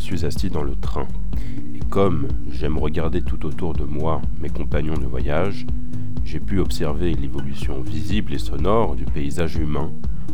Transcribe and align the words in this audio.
suis 0.00 0.24
assis 0.24 0.50
dans 0.50 0.62
le 0.62 0.74
train. 0.74 1.06
Et 1.74 1.80
comme 1.90 2.26
j'aime 2.50 2.78
regarder 2.78 3.22
tout 3.22 3.46
autour 3.46 3.74
de 3.74 3.84
moi 3.84 4.20
mes 4.40 4.48
compagnons 4.48 4.94
de 4.94 5.06
voyage, 5.06 5.66
j'ai 6.24 6.40
pu 6.40 6.58
observer 6.58 7.14
l'évolution 7.14 7.80
visible 7.80 8.34
et 8.34 8.38
sonore 8.38 8.96
du 8.96 9.04
paysage 9.04 9.56
humain 9.56 9.92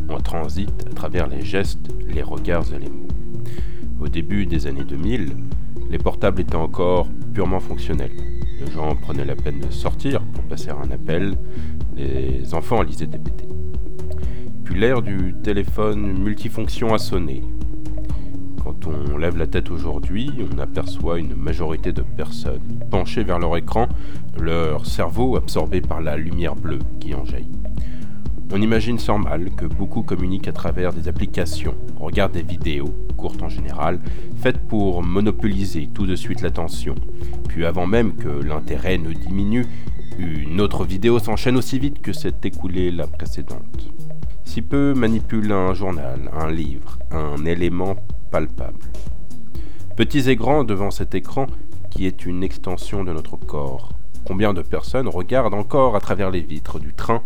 en 0.09 0.19
transit 0.19 0.71
à 0.89 0.93
travers 0.93 1.27
les 1.27 1.41
gestes, 1.41 1.93
les 2.07 2.23
regards 2.23 2.73
et 2.73 2.79
les 2.79 2.89
mots. 2.89 3.07
Au 3.99 4.07
début 4.07 4.45
des 4.45 4.67
années 4.67 4.83
2000, 4.83 5.35
les 5.89 5.97
portables 5.97 6.41
étaient 6.41 6.55
encore 6.55 7.07
purement 7.33 7.59
fonctionnels. 7.59 8.15
Les 8.59 8.71
gens 8.71 8.95
prenaient 8.95 9.25
la 9.25 9.35
peine 9.35 9.59
de 9.59 9.71
sortir 9.71 10.21
pour 10.33 10.43
passer 10.43 10.69
un 10.69 10.89
appel, 10.91 11.35
les 11.95 12.53
enfants 12.53 12.81
lisaient 12.81 13.07
des 13.07 13.17
BT. 13.17 13.47
Puis 14.63 14.79
l'ère 14.79 15.01
du 15.01 15.35
téléphone 15.43 16.17
multifonction 16.19 16.93
a 16.93 16.97
sonné. 16.97 17.41
Quand 18.67 18.87
on 18.87 19.17
lève 19.17 19.37
la 19.37 19.47
tête 19.47 19.71
aujourd'hui, 19.71 20.29
on 20.53 20.59
aperçoit 20.59 21.19
une 21.19 21.35
majorité 21.35 21.93
de 21.93 22.01
personnes 22.01 22.81
penchées 22.91 23.23
vers 23.23 23.39
leur 23.39 23.55
écran, 23.55 23.87
leur 24.37 24.85
cerveau 24.85 25.37
absorbé 25.37 25.79
par 25.79 26.01
la 26.01 26.17
lumière 26.17 26.57
bleue 26.57 26.79
qui 26.99 27.15
en 27.15 27.23
jaillit. 27.23 27.47
On 28.51 28.61
imagine 28.61 28.99
sans 28.99 29.19
mal 29.19 29.51
que 29.51 29.65
beaucoup 29.65 30.03
communiquent 30.03 30.49
à 30.49 30.51
travers 30.51 30.91
des 30.91 31.07
applications, 31.07 31.75
regardent 31.97 32.33
des 32.33 32.41
vidéos, 32.41 32.93
courtes 33.15 33.41
en 33.41 33.47
général, 33.47 34.01
faites 34.35 34.59
pour 34.59 35.01
monopoliser 35.01 35.87
tout 35.93 36.05
de 36.05 36.17
suite 36.17 36.41
l'attention. 36.41 36.95
Puis 37.47 37.63
avant 37.63 37.87
même 37.87 38.15
que 38.15 38.27
l'intérêt 38.27 38.97
ne 38.97 39.13
diminue, 39.13 39.65
une 40.19 40.59
autre 40.59 40.83
vidéo 40.83 41.19
s'enchaîne 41.19 41.55
aussi 41.55 41.79
vite 41.79 42.01
que 42.01 42.11
s'est 42.11 42.35
écoulée 42.43 42.91
la 42.91 43.07
précédente. 43.07 43.93
Si 44.43 44.61
peu 44.61 44.93
manipulent 44.93 45.53
un 45.53 45.73
journal, 45.73 46.29
un 46.37 46.51
livre, 46.51 46.99
un 47.11 47.45
élément 47.45 47.95
palpable. 48.31 48.79
Petits 49.95 50.29
et 50.29 50.35
grands 50.35 50.63
devant 50.63 50.91
cet 50.91 51.15
écran 51.15 51.47
qui 51.89 52.05
est 52.05 52.25
une 52.25 52.43
extension 52.43 53.03
de 53.03 53.11
notre 53.11 53.37
corps. 53.37 53.89
Combien 54.25 54.53
de 54.53 54.61
personnes 54.61 55.07
regardent 55.07 55.53
encore 55.53 55.95
à 55.95 55.99
travers 55.99 56.29
les 56.29 56.41
vitres 56.41 56.79
du 56.79 56.93
train 56.93 57.23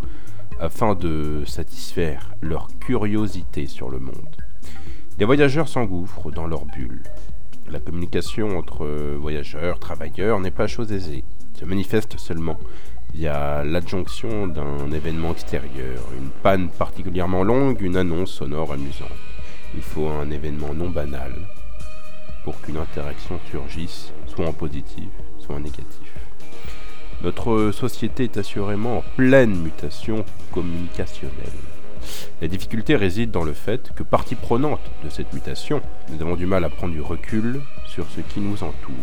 afin 0.60 0.96
de 0.96 1.44
satisfaire 1.46 2.34
leur 2.42 2.68
curiosité 2.80 3.66
sur 3.66 3.90
le 3.90 4.00
monde? 4.00 4.38
Les 5.20 5.26
voyageurs 5.26 5.68
s'engouffrent 5.68 6.32
dans 6.32 6.48
leur 6.48 6.66
bulle. 6.66 7.04
La 7.70 7.80
communication 7.80 8.58
entre 8.58 8.88
voyageurs, 9.18 9.80
travailleurs 9.80 10.40
n'est 10.40 10.52
pas 10.52 10.68
chose 10.68 10.92
aisée, 10.92 11.24
se 11.60 11.66
manifeste 11.66 12.18
seulement 12.18 12.58
via 13.14 13.64
l'adjonction 13.64 14.48
d'un 14.48 14.92
événement 14.92 15.32
extérieur, 15.32 16.02
une 16.18 16.30
panne 16.30 16.70
particulièrement 16.70 17.44
longue, 17.44 17.82
une 17.82 17.98
annonce 17.98 18.32
sonore 18.32 18.74
amusante. 18.74 19.10
Il 19.76 19.82
faut 19.82 20.08
un 20.08 20.30
événement 20.32 20.74
non 20.74 20.90
banal 20.90 21.34
pour 22.44 22.60
qu'une 22.62 22.78
interaction 22.78 23.40
surgisse, 23.50 24.12
soit 24.28 24.48
en 24.48 24.54
positif, 24.54 25.10
soit 25.40 25.56
en 25.56 25.60
négatif. 25.60 26.12
Notre 27.24 27.72
société 27.72 28.24
est 28.24 28.38
assurément 28.38 28.98
en 28.98 29.04
pleine 29.16 29.56
mutation 29.56 30.26
communicationnelle. 30.52 31.36
La 32.42 32.48
difficulté 32.48 32.96
réside 32.96 33.30
dans 33.30 33.44
le 33.44 33.54
fait 33.54 33.92
que, 33.96 34.02
partie 34.02 34.36
prenante 34.36 34.82
de 35.04 35.10
cette 35.10 35.32
mutation, 35.34 35.82
nous 36.10 36.22
avons 36.22 36.36
du 36.36 36.48
mal 36.48 36.64
à 36.64 36.70
prendre 36.70 36.94
du 36.94 37.02
recul 37.02 37.62
sur 37.86 38.10
ce 38.10 38.22
qui 38.22 38.40
nous 38.40 38.64
entoure. 38.64 38.96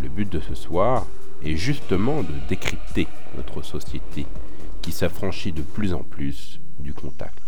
Le 0.00 0.08
but 0.08 0.30
de 0.30 0.40
ce 0.40 0.54
soir 0.54 1.06
est 1.44 1.56
justement 1.56 2.22
de 2.22 2.32
décrypter 2.48 3.08
notre 3.36 3.62
société 3.62 4.26
qui 4.80 4.92
s'affranchit 4.92 5.52
de 5.52 5.62
plus 5.62 5.92
en 5.94 6.04
plus 6.04 6.60
du 6.78 6.94
contact. 6.94 7.41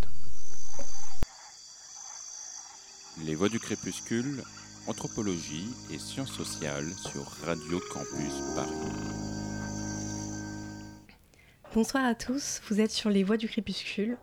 Les 3.23 3.37
voix 3.37 3.49
du 3.49 3.61
crépuscule, 3.61 4.43
anthropologie 4.89 5.69
et 5.93 5.99
sciences 5.99 6.33
sociales 6.33 6.91
sur 6.97 7.23
Radio 7.47 7.79
Campus 7.93 8.35
Paris. 8.57 8.71
Bonsoir 11.73 12.05
à 12.05 12.17
tous, 12.17 12.61
vous 12.69 12.81
êtes 12.81 12.91
sur 12.91 13.11
les 13.11 13.23
voies 13.23 13.37
du 13.37 13.49
crépuscule. 13.49 14.17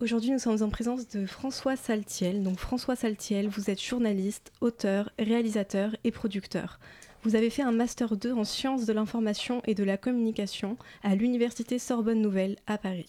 Aujourd'hui, 0.00 0.30
nous 0.30 0.38
sommes 0.38 0.62
en 0.62 0.70
présence 0.70 1.08
de 1.08 1.26
François 1.26 1.76
Saltiel. 1.76 2.42
Donc, 2.42 2.58
François 2.58 2.96
Saltiel, 2.96 3.48
vous 3.48 3.68
êtes 3.68 3.82
journaliste, 3.82 4.50
auteur, 4.62 5.10
réalisateur 5.18 5.94
et 6.02 6.10
producteur. 6.10 6.80
Vous 7.24 7.36
avez 7.36 7.50
fait 7.50 7.62
un 7.62 7.72
Master 7.72 8.16
2 8.16 8.32
en 8.32 8.44
sciences 8.44 8.86
de 8.86 8.94
l'information 8.94 9.60
et 9.66 9.74
de 9.74 9.84
la 9.84 9.98
communication 9.98 10.78
à 11.02 11.14
l'Université 11.14 11.78
Sorbonne 11.78 12.22
Nouvelle 12.22 12.56
à 12.66 12.78
Paris. 12.78 13.06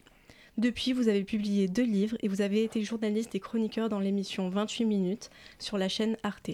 Depuis, 0.57 0.93
vous 0.93 1.07
avez 1.07 1.23
publié 1.23 1.67
deux 1.67 1.83
livres 1.83 2.15
et 2.21 2.27
vous 2.27 2.41
avez 2.41 2.63
été 2.63 2.83
journaliste 2.83 3.33
et 3.33 3.39
chroniqueur 3.39 3.89
dans 3.89 3.99
l'émission 3.99 4.49
28 4.49 4.85
minutes 4.85 5.29
sur 5.57 5.79
la 5.79 5.89
chaîne 5.89 6.15
Arte. 6.21 6.51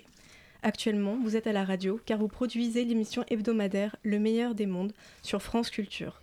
Actuellement, 0.64 1.18
vous 1.22 1.36
êtes 1.36 1.48
à 1.48 1.52
la 1.52 1.66
radio 1.66 2.00
car 2.06 2.18
vous 2.18 2.30
produisez 2.30 2.86
l'émission 2.86 3.26
hebdomadaire 3.30 3.98
Le 4.04 4.20
meilleur 4.20 4.56
des 4.56 4.66
mondes 4.66 4.94
sur 5.22 5.42
France 5.42 5.70
Culture. 5.70 6.22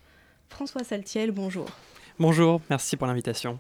François 0.49 0.85
Saltiel, 0.85 1.33
bonjour. 1.33 1.67
Bonjour, 2.19 2.63
merci 2.71 2.97
pour 2.97 3.07
l'invitation. 3.07 3.59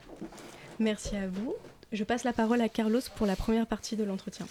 Merci 0.79 1.17
à 1.17 1.29
vous. 1.29 1.55
Je 1.93 2.05
passe 2.05 2.25
la 2.25 2.33
parole 2.33 2.63
à 2.63 2.69
Carlos 2.71 3.01
pour 3.17 3.27
la 3.27 3.37
première 3.37 3.67
partie 3.67 3.97
de 3.97 4.05
l'entretien. 4.05 4.47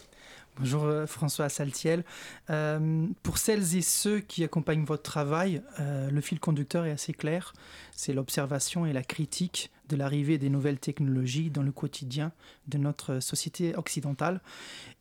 Bonjour 0.57 0.85
euh, 0.85 1.05
François 1.05 1.49
Saltiel. 1.49 2.05
Euh, 2.49 3.07
pour 3.23 3.37
celles 3.37 3.75
et 3.75 3.81
ceux 3.81 4.21
qui 4.21 4.41
accompagnent 4.41 4.85
votre 4.85 5.03
travail, 5.03 5.61
euh, 5.81 6.09
le 6.09 6.21
fil 6.21 6.39
conducteur 6.39 6.85
est 6.85 6.91
assez 6.91 7.11
clair. 7.11 7.53
C'est 7.91 8.13
l'observation 8.13 8.85
et 8.85 8.93
la 8.93 9.03
critique 9.03 9.69
de 9.89 9.97
l'arrivée 9.97 10.37
des 10.37 10.49
nouvelles 10.49 10.79
technologies 10.79 11.49
dans 11.49 11.61
le 11.61 11.73
quotidien 11.73 12.31
de 12.69 12.77
notre 12.77 13.19
société 13.19 13.75
occidentale. 13.75 14.39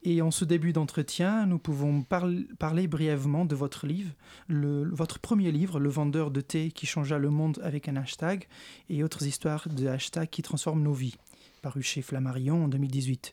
Et 0.03 0.23
en 0.23 0.33
ce 0.33 0.45
début 0.45 0.73
d'entretien, 0.73 1.47
nous 1.47 1.59
pouvons 1.59 2.03
parler 2.03 2.89
brièvement 2.89 3.45
de 3.45 3.55
votre 3.55 3.87
livre, 3.87 4.11
votre 4.49 5.21
premier 5.21 5.53
livre, 5.53 5.79
Le 5.79 5.89
vendeur 5.89 6.33
de 6.33 6.41
thé 6.41 6.71
qui 6.73 6.87
changea 6.87 7.17
le 7.17 7.31
monde 7.31 7.61
avec 7.63 7.89
un 7.89 7.97
hashtag, 7.97 8.47
et 8.91 9.03
autres 9.05 9.25
histoires 9.25 9.69
de 9.69 9.87
hashtags 9.87 10.29
qui 10.29 10.43
transforment 10.43 10.83
nos 10.83 10.93
vies, 10.93 11.17
paru 11.63 11.83
chez 11.83 12.03
Flammarion 12.03 12.65
en 12.65 12.69
2018. 12.69 13.33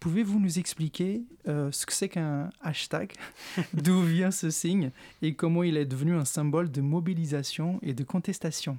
Pouvez-vous 0.00 0.38
nous 0.38 0.58
expliquer 0.58 1.22
euh, 1.48 1.72
ce 1.72 1.84
que 1.84 1.92
c'est 1.92 2.08
qu'un 2.08 2.50
hashtag, 2.62 3.12
d'où 3.74 4.02
vient 4.02 4.30
ce 4.30 4.50
signe, 4.50 4.90
et 5.22 5.34
comment 5.34 5.62
il 5.62 5.76
est 5.76 5.86
devenu 5.86 6.14
un 6.14 6.24
symbole 6.24 6.70
de 6.70 6.80
mobilisation 6.80 7.80
et 7.82 7.94
de 7.94 8.04
contestation? 8.04 8.78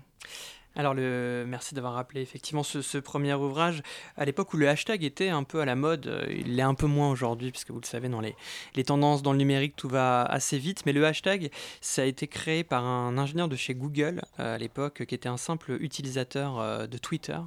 Alors, 0.76 0.94
merci 0.94 1.74
d'avoir 1.74 1.94
rappelé 1.94 2.22
effectivement 2.22 2.64
ce, 2.64 2.98
premier 3.00 3.34
ouvrage. 3.34 3.82
À 4.16 4.26
l'époque 4.26 4.54
où 4.54 4.58
le 4.58 4.70
hashtag 4.70 5.04
était 5.04 5.30
un 5.30 5.44
peu 5.44 5.62
à 5.62 5.66
la 5.66 5.76
mode, 5.76 6.08
euh, 6.08 6.26
il 6.30 6.56
l'est 6.56 6.62
un 6.62 6.76
peu 6.76 6.86
moins 6.86 7.10
aujourd'hui, 7.10 7.52
puisque 7.52 7.72
vous 7.72 7.80
le 7.80 7.86
savez, 7.86 8.08
dans 8.08 8.22
les, 8.22 8.36
les, 8.76 8.84
tendances 8.84 9.24
dans 9.24 9.32
le 9.32 9.40
numérique, 9.40 9.76
tout 9.76 9.90
va 9.90 10.24
assez 10.24 10.58
vite. 10.58 10.86
Mais 10.86 10.94
le 10.94 11.06
hashtag, 11.06 11.50
ça 11.82 12.04
a 12.04 12.06
été 12.06 12.28
créé 12.28 12.64
par 12.64 12.86
un 12.86 13.18
ingénieur 13.18 13.48
de 13.48 13.56
chez 13.56 13.74
Google 13.74 14.22
euh, 14.40 14.56
à 14.56 14.58
l'époque, 14.58 15.06
qui 15.06 15.16
était 15.16 15.28
un 15.28 15.38
simple 15.38 15.72
utilisateur 15.82 16.60
euh, 16.60 16.88
de 16.88 16.98
Twitter. 16.98 17.40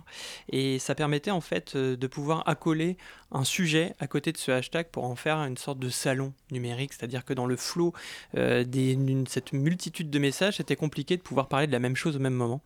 Et 0.51 0.79
ça 0.79 0.95
permettait 0.95 1.31
en 1.31 1.41
fait 1.41 1.77
de 1.77 2.07
pouvoir 2.07 2.47
accoler 2.49 2.97
un 3.31 3.45
sujet 3.45 3.95
à 3.99 4.09
côté 4.09 4.33
de 4.33 4.37
ce 4.37 4.51
hashtag 4.51 4.89
pour 4.89 5.05
en 5.05 5.17
faire 5.17 5.39
une 5.39 5.57
sorte 5.57 5.79
de 5.79 5.89
salon 5.89 6.35
numérique. 6.51 6.93
C'est-à-dire 6.93 7.25
que 7.25 7.33
dans 7.33 7.47
le 7.47 7.57
flot 7.57 7.95
d'une 8.35 9.27
cette 9.27 9.53
multitude 9.53 10.11
de 10.11 10.19
messages, 10.19 10.57
c'était 10.57 10.77
compliqué 10.77 11.17
de 11.17 11.23
pouvoir 11.23 11.49
parler 11.49 11.67
de 11.67 11.73
la 11.73 11.79
même 11.79 11.97
chose 11.97 12.17
au 12.17 12.19
même 12.19 12.35
moment. 12.35 12.61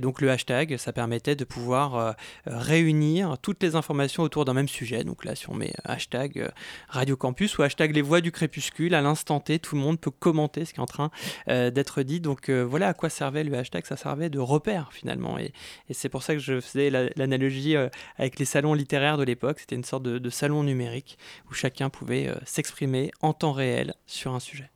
Donc 0.00 0.20
le 0.20 0.30
hashtag, 0.30 0.76
ça 0.76 0.92
permettait 0.92 1.36
de 1.36 1.44
pouvoir 1.44 1.94
euh, 1.94 2.12
réunir 2.46 3.36
toutes 3.40 3.62
les 3.62 3.76
informations 3.76 4.22
autour 4.22 4.44
d'un 4.44 4.54
même 4.54 4.68
sujet. 4.68 5.04
Donc 5.04 5.24
là, 5.24 5.34
si 5.34 5.48
on 5.48 5.54
met 5.54 5.72
hashtag 5.84 6.38
euh, 6.38 6.48
Radio 6.88 7.16
Campus 7.16 7.58
ou 7.58 7.62
hashtag 7.62 7.94
les 7.94 8.02
voix 8.02 8.20
du 8.20 8.32
crépuscule, 8.32 8.94
à 8.94 9.00
l'instant 9.00 9.40
T, 9.40 9.58
tout 9.58 9.74
le 9.74 9.80
monde 9.80 10.00
peut 10.00 10.10
commenter 10.10 10.64
ce 10.64 10.72
qui 10.72 10.80
est 10.80 10.82
en 10.82 10.86
train 10.86 11.10
euh, 11.48 11.70
d'être 11.70 12.02
dit. 12.02 12.20
Donc 12.20 12.50
voilà 12.50 12.88
à 12.88 12.94
quoi 12.94 13.08
servait 13.08 13.44
le 13.44 13.56
hashtag. 13.56 13.86
Ça 13.86 13.96
servait 13.96 14.30
de 14.30 14.38
repère 14.38 14.92
finalement. 14.92 15.38
Et, 15.38 15.52
c'est 15.90 16.08
pour 16.08 16.22
ça 16.22 16.34
que 16.34 16.40
je 16.40 16.60
faisais 16.60 16.90
l'analogie 16.90 17.76
avec 18.16 18.38
les 18.38 18.44
salons 18.44 18.74
littéraires 18.74 19.18
de 19.18 19.24
l'époque. 19.24 19.60
C'était 19.60 19.76
une 19.76 19.84
sorte 19.84 20.02
de 20.02 20.30
salon 20.30 20.62
numérique 20.62 21.18
où 21.50 21.54
chacun 21.54 21.90
pouvait 21.90 22.32
s'exprimer 22.44 23.10
en 23.20 23.32
temps 23.32 23.52
réel 23.52 23.94
sur 24.06 24.34
un 24.34 24.40
sujet. 24.40 24.70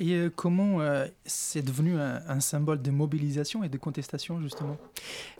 Et 0.00 0.14
euh, 0.14 0.30
comment 0.34 0.80
euh, 0.80 1.06
c'est 1.26 1.62
devenu 1.62 1.98
un, 1.98 2.40
symbole 2.40 2.80
de 2.80 2.90
mobilisation 2.90 3.62
et 3.62 3.68
de 3.68 3.76
contestation, 3.76 4.40
justement? 4.40 4.78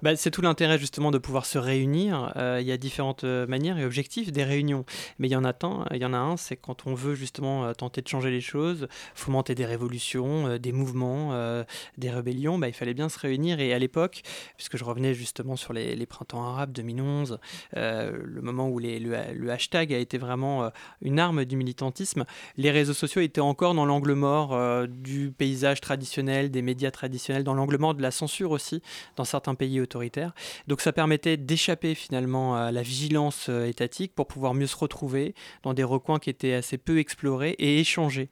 Bah, 0.03 0.17
C'est 0.17 0.31
tout 0.31 0.43
l'intérêt, 0.43 0.79
justement, 0.79 1.11
de 1.11 1.17
pouvoir 1.17 1.47
se 1.47 1.57
réunir. 1.57 2.35
Euh, 2.37 2.59
il 2.61 2.67
y 2.67 2.73
a 2.73 2.77
différentes 2.77 3.25
manières 3.25 3.79
et 3.79 3.87
objectifs 3.87 4.31
des 4.33 4.45
réunions. 4.45 4.85
Mais 5.19 5.29
il 5.29 5.31
y 5.31 5.37
en 5.37 5.47
a, 5.47 5.55
il 5.93 6.03
y 6.03 6.05
en 6.05 6.12
a 6.12 6.19
un, 6.19 6.37
c'est 6.37 6.57
quand 6.57 6.87
on 6.87 6.93
veut, 6.93 7.15
justement, 7.15 7.73
tenter 7.73 8.03
de 8.03 8.09
changer 8.09 8.31
les 8.31 8.43
choses, 8.43 8.87
fomenter 9.15 9.55
des 9.55 9.65
révolutions, 9.65 10.59
des 10.59 10.73
mouvements, 10.73 11.65
des 11.97 12.11
rébellions, 12.11 12.59
bah, 12.59 12.69
il 12.69 12.75
fallait 12.75 12.95
bien 12.95 13.09
se 13.09 13.19
réunir. 13.19 13.61
Et 13.61 13.73
à 13.73 13.79
l'époque, 13.79 14.23
puisque 14.59 14.77
je 14.77 14.85
revenais 14.85 15.15
justement 15.15 15.57
sur 15.57 15.73
les, 15.73 16.07
printemps 16.07 16.45
arabes 16.45 16.73
2011, 16.73 17.39
le 17.73 18.41
moment 18.43 18.69
où 18.69 18.79
le, 18.79 19.51
hashtag 19.51 19.95
a 19.95 19.99
été 19.99 20.19
vraiment 20.19 20.71
une 21.01 21.19
arme 21.19 21.47
du 21.47 21.57
militantisme, 21.57 22.27
les 22.59 22.71
réseaux 22.71 22.95
sociaux 22.95 23.23
étaient 23.23 23.41
encore 23.41 23.75
dans 23.75 23.87
l'angle 23.87 24.12
mort 24.12 24.50
mort 24.50 24.88
du 24.88 25.32
paysage 25.32 25.81
traditionnel, 25.81 26.50
des 26.50 26.62
médias 26.62 26.91
traditionnels, 26.91 27.44
dans 27.44 27.55
l'angle 27.55 27.79
mort 27.79 27.94
de 27.94 28.02
la 28.02 28.11
censure 28.11 28.50
aussi, 28.50 28.82
dans 29.17 29.25
certains 29.25 29.55
pays 29.55 29.81
autoritaires. 29.81 30.32
Donc 30.67 30.81
ça 30.81 30.93
permettait 30.93 31.37
d'échapper 31.37 31.94
finalement 31.94 32.56
à 32.56 32.73
la 32.73 32.82
vigilance 32.82 33.49
étatique 33.49 34.14
pour 34.14 34.26
pouvoir 34.26 34.55
mieux 34.55 34.67
se 34.67 34.76
retrouver 34.76 35.35
dans 35.62 35.75
des 35.75 35.85
recoins 35.85 36.19
qui 36.19 36.31
étaient 36.31 36.55
assez 36.55 36.79
peu 36.79 36.99
explorés 36.99 37.50
et 37.58 37.81
échanger 37.81 38.31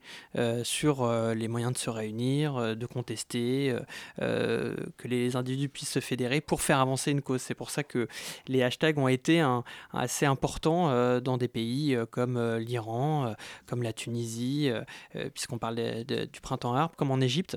sur 0.63 1.09
les 1.35 1.49
moyens 1.49 1.73
de 1.73 1.79
se 1.79 1.91
réunir, 1.91 2.77
de 2.77 2.87
contester, 2.87 3.77
que 4.19 5.09
les 5.09 5.37
individus 5.37 5.69
puissent 5.69 5.93
se 5.93 6.01
fédérer 6.01 6.41
pour 6.41 6.63
faire 6.63 6.81
avancer 6.81 7.11
une 7.11 7.23
cause. 7.23 7.43
C'est 7.43 7.55
pour 7.55 7.71
ça 7.71 7.83
que 7.83 8.09
les 8.47 8.63
hashtags 8.63 8.99
ont 8.99 9.09
été 9.09 9.45
assez 9.93 10.27
importants 10.27 10.91
euh, 10.91 11.21
dans 11.21 11.39
des 11.39 11.49
pays 11.49 11.95
euh, 11.95 12.07
comme 12.07 12.37
euh, 12.37 12.59
l'Iran, 12.59 13.35
comme 13.67 13.83
la 13.83 13.93
Tunisie, 13.93 14.71
puisqu'on 15.35 15.59
parle 15.59 15.77
du 16.13 16.41
printemps 16.41 16.75
arabe, 16.75 16.93
comme 16.97 17.11
en 17.11 17.21
Égypte. 17.21 17.57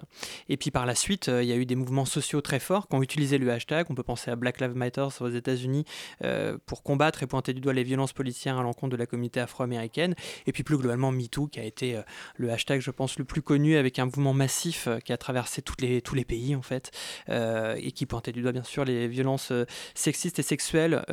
Et 0.49 0.57
puis 0.57 0.71
par 0.71 0.85
la 0.85 0.95
suite, 0.95 1.27
il 1.27 1.45
y 1.45 1.51
a 1.51 1.55
eu 1.55 1.65
des 1.65 1.75
mouvements 1.75 2.05
sociaux 2.05 2.41
très 2.41 2.59
forts 2.59 2.87
qui 2.87 2.95
ont 2.95 3.01
utilisé 3.01 3.37
le 3.37 3.51
hashtag. 3.51 3.87
On 3.89 3.95
peut 3.95 4.03
penser 4.03 4.31
à 4.31 4.35
Black 4.35 4.59
Lives 4.59 4.75
Matter 4.75 5.07
aux 5.19 5.29
États-Unis 5.29 5.85
pour 6.65 6.83
combattre 6.83 7.23
et 7.23 7.27
pointer 7.27 7.53
du 7.53 7.61
doigt 7.61 7.73
les 7.73 7.83
violences 7.83 8.13
policières 8.13 8.57
à 8.57 8.63
l'encontre 8.63 8.91
de 8.91 8.97
la 8.97 9.05
communauté 9.05 9.39
afro-américaine. 9.39 10.15
Et 10.45 10.51
puis 10.51 10.63
plus 10.63 10.77
globalement, 10.77 11.11
MeToo, 11.11 11.47
qui 11.47 11.59
a 11.59 11.63
été 11.63 11.99
le 12.35 12.51
hashtag, 12.51 12.81
je 12.81 12.91
pense, 12.91 13.17
le 13.17 13.25
plus 13.25 13.41
connu 13.41 13.75
avec 13.75 13.99
un 13.99 14.05
mouvement 14.05 14.33
massif 14.33 14.87
qui 15.03 15.13
a 15.13 15.17
traversé 15.17 15.61
toutes 15.61 15.81
les, 15.81 16.01
tous 16.01 16.15
les 16.15 16.25
pays 16.25 16.55
en 16.55 16.61
fait, 16.61 16.91
et 17.29 17.91
qui 17.91 18.05
pointait 18.05 18.31
du 18.31 18.41
doigt 18.41 18.51
bien 18.51 18.63
sûr 18.63 18.85
les 18.85 19.07
violences 19.07 19.51
sexistes 19.95 20.39
et 20.39 20.43
sexuelles 20.43 21.03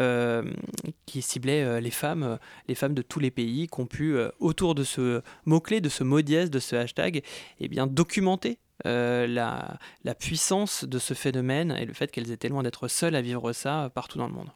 qui 1.06 1.22
ciblaient 1.22 1.64
euh, 1.64 1.80
les 1.80 1.90
femmes, 1.90 2.22
euh, 2.22 2.36
les 2.68 2.74
femmes 2.74 2.94
de 2.94 3.02
tous 3.02 3.20
les 3.20 3.30
pays 3.30 3.66
qui 3.66 3.80
ont 3.80 3.86
pu, 3.86 4.16
euh, 4.16 4.30
autour 4.40 4.74
de 4.74 4.84
ce 4.84 5.22
mot-clé, 5.46 5.80
de 5.80 5.88
ce 5.88 6.04
mot 6.04 6.20
dièse, 6.20 6.50
de 6.50 6.58
ce 6.58 6.76
hashtag, 6.76 7.17
eh 7.60 7.68
bien, 7.68 7.86
documenter 7.86 8.58
la, 8.84 9.78
la, 10.04 10.14
puissance 10.14 10.84
de 10.84 10.98
ce 10.98 11.14
phénomène 11.14 11.72
et 11.72 11.84
le 11.84 11.92
fait 11.92 12.12
qu'elles 12.12 12.30
étaient 12.30 12.48
loin 12.48 12.62
d'être 12.62 12.86
seules 12.86 13.16
à 13.16 13.20
vivre 13.20 13.52
ça 13.52 13.90
partout 13.94 14.18
dans 14.18 14.28
le 14.28 14.34
monde. 14.34 14.50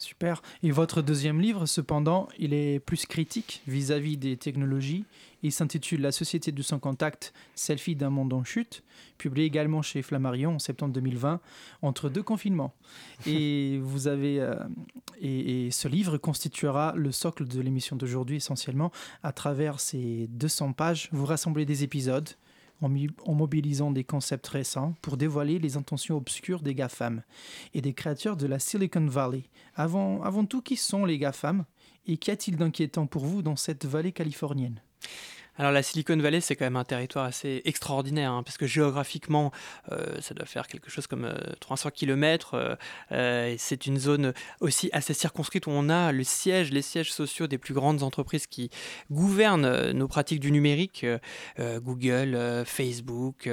Super. 0.00 0.40
Et 0.62 0.70
votre 0.70 1.02
deuxième 1.02 1.42
livre, 1.42 1.66
cependant, 1.66 2.26
il 2.38 2.54
est 2.54 2.80
plus 2.80 3.04
critique 3.04 3.62
vis-à-vis 3.66 4.16
des 4.16 4.38
technologies. 4.38 5.04
Il 5.42 5.52
s'intitule 5.52 6.00
La 6.00 6.10
société 6.10 6.52
du 6.52 6.62
sans 6.62 6.78
contact, 6.78 7.34
selfie 7.54 7.96
d'un 7.96 8.08
monde 8.08 8.32
en 8.32 8.42
chute, 8.42 8.82
publié 9.18 9.46
également 9.46 9.82
chez 9.82 10.00
Flammarion 10.00 10.54
en 10.54 10.58
septembre 10.58 10.94
2020, 10.94 11.40
entre 11.82 12.08
deux 12.08 12.22
confinements. 12.22 12.72
Et 13.26 13.78
vous 13.82 14.08
avez 14.08 14.40
euh, 14.40 14.54
et, 15.20 15.70
ce 15.70 15.86
livre 15.86 16.16
constituera 16.16 16.94
le 16.96 17.12
socle 17.12 17.46
de 17.46 17.60
l'émission 17.60 17.94
d'aujourd'hui 17.94 18.36
essentiellement. 18.36 18.92
À 19.22 19.32
travers 19.32 19.80
ces 19.80 20.28
200 20.30 20.72
pages, 20.72 21.10
vous 21.12 21.26
rassemblez 21.26 21.66
des 21.66 21.84
épisodes, 21.84 22.30
en, 22.82 23.34
mobilisant 23.34 23.90
des 23.90 24.04
concepts 24.04 24.46
récents 24.48 24.94
pour 25.02 25.16
dévoiler 25.16 25.58
les 25.58 25.76
intentions 25.76 26.16
obscures 26.16 26.60
des 26.60 26.74
GAFAM 26.74 27.22
et 27.74 27.80
des 27.80 27.94
créatures 27.94 28.36
de 28.36 28.46
la 28.46 28.58
Silicon 28.58 29.06
Valley. 29.06 29.44
Avant, 29.74 30.22
avant 30.22 30.44
tout, 30.44 30.62
qui 30.62 30.76
sont 30.76 31.04
les 31.04 31.18
GAFAM 31.18 31.64
et 32.06 32.16
qu'y 32.16 32.30
a-t-il 32.30 32.56
d'inquiétant 32.56 33.06
pour 33.06 33.24
vous 33.24 33.42
dans 33.42 33.56
cette 33.56 33.84
vallée 33.84 34.12
californienne? 34.12 34.80
Alors 35.58 35.72
la 35.72 35.82
Silicon 35.82 36.16
Valley, 36.16 36.40
c'est 36.40 36.56
quand 36.56 36.64
même 36.64 36.76
un 36.76 36.84
territoire 36.84 37.26
assez 37.26 37.60
extraordinaire, 37.66 38.32
hein, 38.32 38.42
parce 38.42 38.56
que 38.56 38.66
géographiquement, 38.66 39.52
euh, 39.92 40.20
ça 40.20 40.32
doit 40.32 40.46
faire 40.46 40.66
quelque 40.66 40.90
chose 40.90 41.06
comme 41.06 41.30
300 41.60 41.88
euh, 41.88 41.90
km. 41.90 42.78
Euh, 43.12 43.54
c'est 43.58 43.86
une 43.86 43.98
zone 43.98 44.32
aussi 44.60 44.88
assez 44.92 45.12
circonscrite 45.12 45.66
où 45.66 45.70
on 45.70 45.88
a 45.88 46.12
le 46.12 46.24
siège, 46.24 46.70
les 46.70 46.82
sièges 46.82 47.12
sociaux 47.12 47.46
des 47.46 47.58
plus 47.58 47.74
grandes 47.74 48.02
entreprises 48.02 48.46
qui 48.46 48.70
gouvernent 49.10 49.90
nos 49.90 50.08
pratiques 50.08 50.40
du 50.40 50.50
numérique, 50.50 51.04
Google, 51.58 52.64
Facebook, 52.64 53.48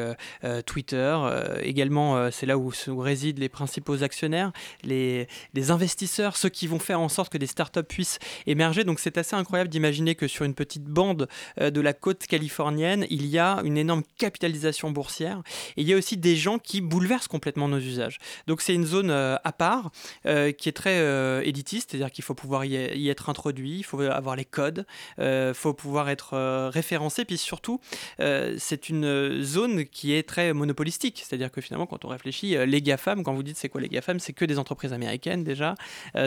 Twitter. 0.66 1.18
également, 1.62 2.32
c'est 2.32 2.46
là 2.46 2.58
où, 2.58 2.72
résident 2.88 3.40
les 3.40 3.50
principaux 3.50 4.04
actionnaires, 4.04 4.52
les, 4.84 5.28
les 5.54 5.72
investisseurs, 5.72 6.38
ceux 6.38 6.50
qui 6.50 6.68
vont 6.68 6.80
faire 6.80 7.02
en 7.02 7.10
sorte 7.10 7.32
que 7.32 7.38
des 7.38 7.48
startups 7.48 7.84
puissent 7.84 8.20
émerger. 8.46 8.84
Donc 8.84 9.00
c'est 9.00 9.18
assez 9.18 9.36
incroyable 9.36 9.70
d'imaginer 9.70 10.16
que 10.16 10.28
sur 10.28 10.46
une 10.46 10.56
petite 10.56 10.86
bande 10.86 11.28
de 11.60 11.82
la 11.82 11.94
côte 12.00 12.26
californienne, 12.28 13.06
il 13.10 13.26
y 13.26 13.40
a 13.40 13.62
une 13.64 13.78
énorme 13.78 14.04
capitalisation 14.18 14.92
boursière 14.92 15.42
et 15.76 15.82
il 15.82 15.88
y 15.88 15.94
a 15.94 15.98
aussi 15.98 16.18
des 16.18 16.36
gens 16.36 16.60
qui 16.60 16.82
bouleversent 16.82 17.28
complètement 17.28 17.68
nos 17.68 17.80
usages. 17.80 18.20
Donc 18.48 18.62
c'est 18.62 18.74
une 18.74 18.86
zone 18.86 19.10
euh, 19.10 19.36
à 19.44 19.52
part 19.52 19.92
euh, 20.26 20.52
qui 20.52 20.70
est 20.70 20.74
très 20.74 21.00
euh, 21.00 21.42
élitiste, 21.44 21.92
c'est-à-dire 21.92 22.12
qu'il 22.12 22.24
faut 22.24 22.34
pouvoir 22.34 22.66
y, 22.66 23.10
être 23.10 23.30
introduit, 23.30 23.78
il 23.78 23.84
faut 23.84 24.00
avoir 24.02 24.36
les 24.36 24.46
codes, 24.46 24.86
il 25.20 25.52
faut 25.54 25.74
pouvoir 25.74 26.10
être 26.10 26.70
référencé, 26.70 27.26
puis 27.26 27.38
surtout 27.38 27.80
c'est 28.20 28.90
une 28.90 29.42
zone 29.42 29.86
qui 29.86 30.14
est 30.14 30.28
très 30.28 30.54
monopolistique, 30.54 31.24
c'est-à-dire 31.26 31.52
que 31.52 31.62
finalement 31.62 31.86
quand 31.86 32.06
on 32.06 32.10
réfléchit, 32.10 32.56
les 32.66 32.82
GAFAM, 32.82 33.24
quand 33.24 33.34
vous 33.34 33.44
dites 33.44 33.58
c'est 33.58 33.70
quoi 33.70 33.82
les 33.82 33.90
GAFAM, 33.90 34.20
c'est 34.20 34.34
que 34.34 34.46
des 34.46 34.60
entreprises 34.60 34.94
américaines 34.94 35.44
déjà, 35.44 35.76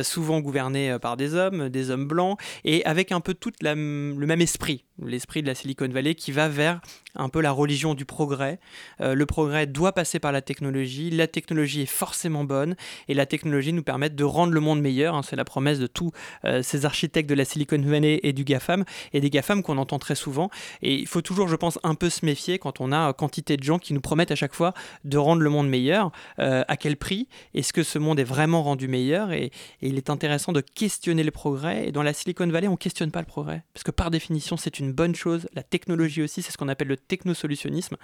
souvent 0.03 0.41
gouvernées 0.41 0.97
par 1.01 1.17
des 1.17 1.35
hommes, 1.35 1.69
des 1.69 1.91
hommes 1.91 2.07
blancs, 2.07 2.39
et 2.65 2.85
avec 2.85 3.13
un 3.13 3.21
peu 3.21 3.35
tout 3.35 3.53
le 3.61 3.75
même 3.75 4.41
esprit, 4.41 4.85
l'esprit 5.03 5.43
de 5.43 5.47
la 5.51 5.55
Silicon 5.55 5.89
Valley 5.89 6.15
qui 6.15 6.33
va 6.33 6.49
vers 6.49 6.81
un 7.15 7.29
peu 7.29 7.41
la 7.41 7.51
religion 7.51 7.95
du 7.95 8.05
progrès. 8.05 8.61
Euh, 9.01 9.15
le 9.15 9.27
progrès 9.27 9.67
doit 9.67 9.93
passer 9.93 10.19
par 10.19 10.33
la 10.33 10.43
technologie, 10.43 11.11
la 11.11 11.27
technologie 11.27 11.83
est 11.83 11.87
forcément 11.87 12.45
bonne 12.45 12.77
et 13.09 13.15
la 13.15 13.27
technologie 13.27 13.73
nous 13.73 13.83
permet 13.83 14.11
de 14.11 14.25
rendre 14.25 14.53
le 14.53 14.61
monde 14.61 14.81
meilleur. 14.81 15.15
Hein. 15.15 15.23
c'est 15.23 15.37
la 15.37 15.45
promesse 15.45 15.79
de 15.79 15.87
tous 15.87 16.13
euh, 16.45 16.63
ces 16.63 16.87
architectes 16.87 17.29
de 17.29 17.35
la 17.35 17.45
Silicon 17.45 17.81
Valley 17.83 18.21
et 18.23 18.33
du 18.33 18.45
GAFAM 18.45 18.85
et 19.13 19.21
des 19.21 19.29
GAFAM 19.29 19.63
qu'on 19.63 19.79
entend 19.79 19.99
très 19.99 20.15
souvent. 20.15 20.51
Et 20.83 20.95
il 20.95 21.07
faut 21.07 21.23
toujours, 21.23 21.49
je 21.49 21.57
pense, 21.57 21.79
un 21.83 21.95
peu 21.95 22.11
se 22.11 22.25
méfier 22.25 22.59
quand 22.59 22.81
on 22.81 22.93
a 22.93 23.13
quantité 23.13 23.57
de 23.57 23.63
gens 23.65 23.79
qui 23.79 23.93
nous 23.93 24.01
promettent 24.01 24.31
à 24.31 24.37
chaque 24.37 24.55
fois 24.55 24.73
de 25.05 25.19
rendre 25.19 25.43
le 25.43 25.51
monde 25.51 25.69
meilleur. 25.69 26.13
Euh, 26.39 26.65
à 26.69 26.77
quel 26.77 26.97
prix? 26.97 27.29
Est-ce 27.55 27.73
que 27.73 27.83
ce 27.83 27.99
monde 27.99 28.21
est 28.21 28.25
vraiment 28.25 28.63
rendu 28.63 28.89
meilleur? 28.89 29.33
Et, 29.33 29.47
et, 29.47 29.53
il 29.89 29.97
est 29.97 30.11
intéressant 30.11 30.53
de 30.53 30.61
questionner 30.61 31.25
le 31.25 31.31
progrès. 31.33 31.89
Et 31.89 31.93
dans 31.93 32.03
la 32.03 32.13
Silicon 32.13 32.47
Valley, 32.47 32.69
on 32.69 32.73
ne 32.73 32.77
questionne 32.77 33.11
pas 33.11 33.21
le 33.21 33.27
progrès 33.27 33.65
parce 33.75 33.85
que 33.85 33.91
par 33.91 34.11
définition, 34.11 34.57
c'est 34.57 34.79
une 34.79 34.93
bonne 34.93 35.15
chose. 35.15 35.40
La 35.55 35.63
technologie 35.63 36.23
aussi, 36.23 36.43
c'est 36.43 36.53
ce 36.53 36.59
qu'on 36.59 36.69
appelle 36.69 36.89
le 36.89 36.97
technosolutionnisme. 36.97 37.97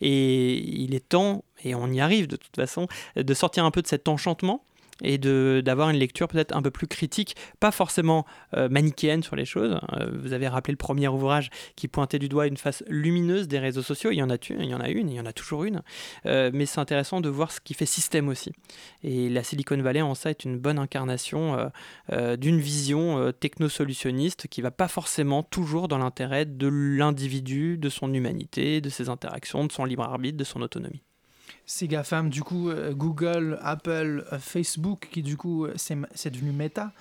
Et 0.00 0.56
il 0.58 0.94
est 0.94 1.08
temps, 1.08 1.44
et 1.64 1.74
on 1.74 1.88
y 1.88 2.00
arrive 2.00 2.26
de 2.26 2.36
toute 2.36 2.56
façon, 2.56 2.88
de 3.16 3.34
sortir 3.34 3.64
un 3.64 3.70
peu 3.70 3.82
de 3.82 3.86
cet 3.86 4.08
enchantement 4.08 4.64
et 5.02 5.18
d'avoir 5.18 5.90
une 5.90 5.96
lecture 5.96 6.28
peut-être 6.28 6.54
un 6.54 6.62
peu 6.62 6.70
plus 6.70 6.86
critique, 6.86 7.36
pas 7.58 7.70
forcément 7.70 8.26
euh, 8.56 8.68
manichéenne 8.68 9.22
sur 9.22 9.36
les 9.36 9.44
choses. 9.44 9.78
Euh, 9.92 10.10
vous 10.20 10.32
avez 10.32 10.48
rappelé 10.48 10.72
le 10.72 10.76
premier 10.76 11.08
ouvrage 11.08 11.50
qui 11.76 11.88
pointait 11.88 12.18
du 12.18 12.28
doigt 12.28 12.46
une 12.46 12.56
face 12.56 12.82
lumineuse 12.88 13.48
des 13.48 13.58
réseaux 13.58 13.82
sociaux. 13.82 14.10
Il 14.10 14.16
y 14.16 14.22
en 14.22 14.30
a, 14.30 14.36
il 14.50 14.64
y 14.64 14.74
en 14.74 14.80
a 14.80 14.88
une, 14.88 15.10
il 15.10 15.16
y 15.16 15.20
en 15.20 15.26
a 15.26 15.32
toujours 15.32 15.64
une. 15.64 15.82
Euh, 16.26 16.50
mais 16.52 16.66
c'est 16.66 16.80
intéressant 16.80 17.20
de 17.20 17.28
voir 17.28 17.52
ce 17.52 17.60
qui 17.60 17.74
fait 17.74 17.86
système 17.86 18.28
aussi. 18.28 18.52
Et 19.02 19.28
la 19.28 19.42
Silicon 19.42 19.80
Valley 19.80 20.02
en 20.02 20.14
ça 20.14 20.30
est 20.30 20.44
une 20.44 20.58
bonne 20.58 20.78
incarnation 20.78 21.70
d'une 22.38 22.60
vision 22.60 23.32
technosolutionniste 23.32 24.48
qui 24.48 24.62
va 24.62 24.70
pas 24.70 24.88
forcément 24.88 25.42
toujours 25.42 25.88
dans 25.88 25.98
l'intérêt 25.98 26.44
de 26.44 26.68
l'individu, 26.68 27.78
de 27.78 27.88
son 27.88 28.12
humanité, 28.12 28.80
de 28.80 28.88
ses 28.88 29.08
interactions, 29.08 29.64
de 29.64 29.72
son 29.72 29.84
libre 29.84 30.02
arbitre, 30.02 30.36
de 30.36 30.44
son 30.44 30.62
autonomie 30.62 31.02
ces 31.66 31.88
GAFAM, 31.88 32.30
du 32.30 32.42
coup, 32.42 32.68
euh, 32.68 32.92
Google, 32.92 33.58
Apple, 33.62 34.24
euh, 34.32 34.38
Facebook, 34.38 35.08
qui 35.10 35.22
du 35.22 35.36
coup, 35.36 35.66
euh, 35.66 35.74
c'est 35.76 36.30
devenu 36.30 36.52
Meta, 36.52 36.92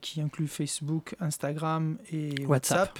qui 0.00 0.20
inclut 0.20 0.46
Facebook, 0.46 1.16
Instagram 1.18 1.98
et 2.12 2.46
WhatsApp. 2.46 2.98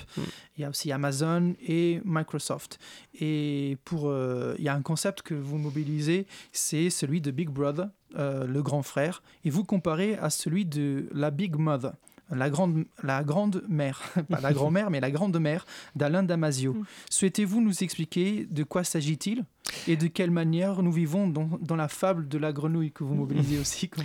Il 0.56 0.62
y 0.62 0.64
a 0.64 0.68
aussi 0.68 0.90
Amazon 0.90 1.54
et 1.64 2.00
Microsoft. 2.04 2.80
Et 3.20 3.78
pour, 3.84 4.12
il 4.58 4.64
y 4.64 4.68
a 4.68 4.74
un 4.74 4.82
concept 4.82 5.22
que 5.22 5.34
vous 5.34 5.58
mobilisez, 5.58 6.26
c'est 6.50 6.90
celui 6.90 7.20
de 7.20 7.30
Big 7.30 7.50
Brother, 7.50 7.86
le 8.16 8.60
grand 8.62 8.82
frère, 8.82 9.22
et 9.44 9.50
vous 9.50 9.62
comparez 9.62 10.16
à 10.16 10.28
celui 10.28 10.64
de 10.64 11.08
la 11.12 11.30
Big 11.30 11.54
Mother 11.54 11.92
la 12.30 12.50
grande, 12.50 12.84
la 13.02 13.22
grande 13.22 13.62
mère, 13.68 14.02
pas 14.28 14.40
la 14.40 14.52
grand-mère, 14.52 14.90
mais 14.90 15.00
la 15.00 15.10
grande 15.10 15.38
mère 15.38 15.66
d'Alain 15.94 16.22
Damasio. 16.22 16.74
Mm. 16.74 16.84
Souhaitez-vous 17.10 17.60
nous 17.60 17.82
expliquer 17.82 18.46
de 18.50 18.64
quoi 18.64 18.84
s'agit-il? 18.84 19.44
Et 19.88 19.96
de 19.96 20.06
quelle 20.06 20.30
manière 20.30 20.82
nous 20.82 20.92
vivons 20.92 21.28
dans, 21.28 21.48
dans, 21.60 21.76
la 21.76 21.88
fable 21.88 22.28
de 22.28 22.38
la 22.38 22.52
grenouille 22.52 22.92
que 22.92 23.04
vous 23.04 23.14
mobilisez 23.14 23.58
aussi 23.60 23.88
comme... 23.88 24.04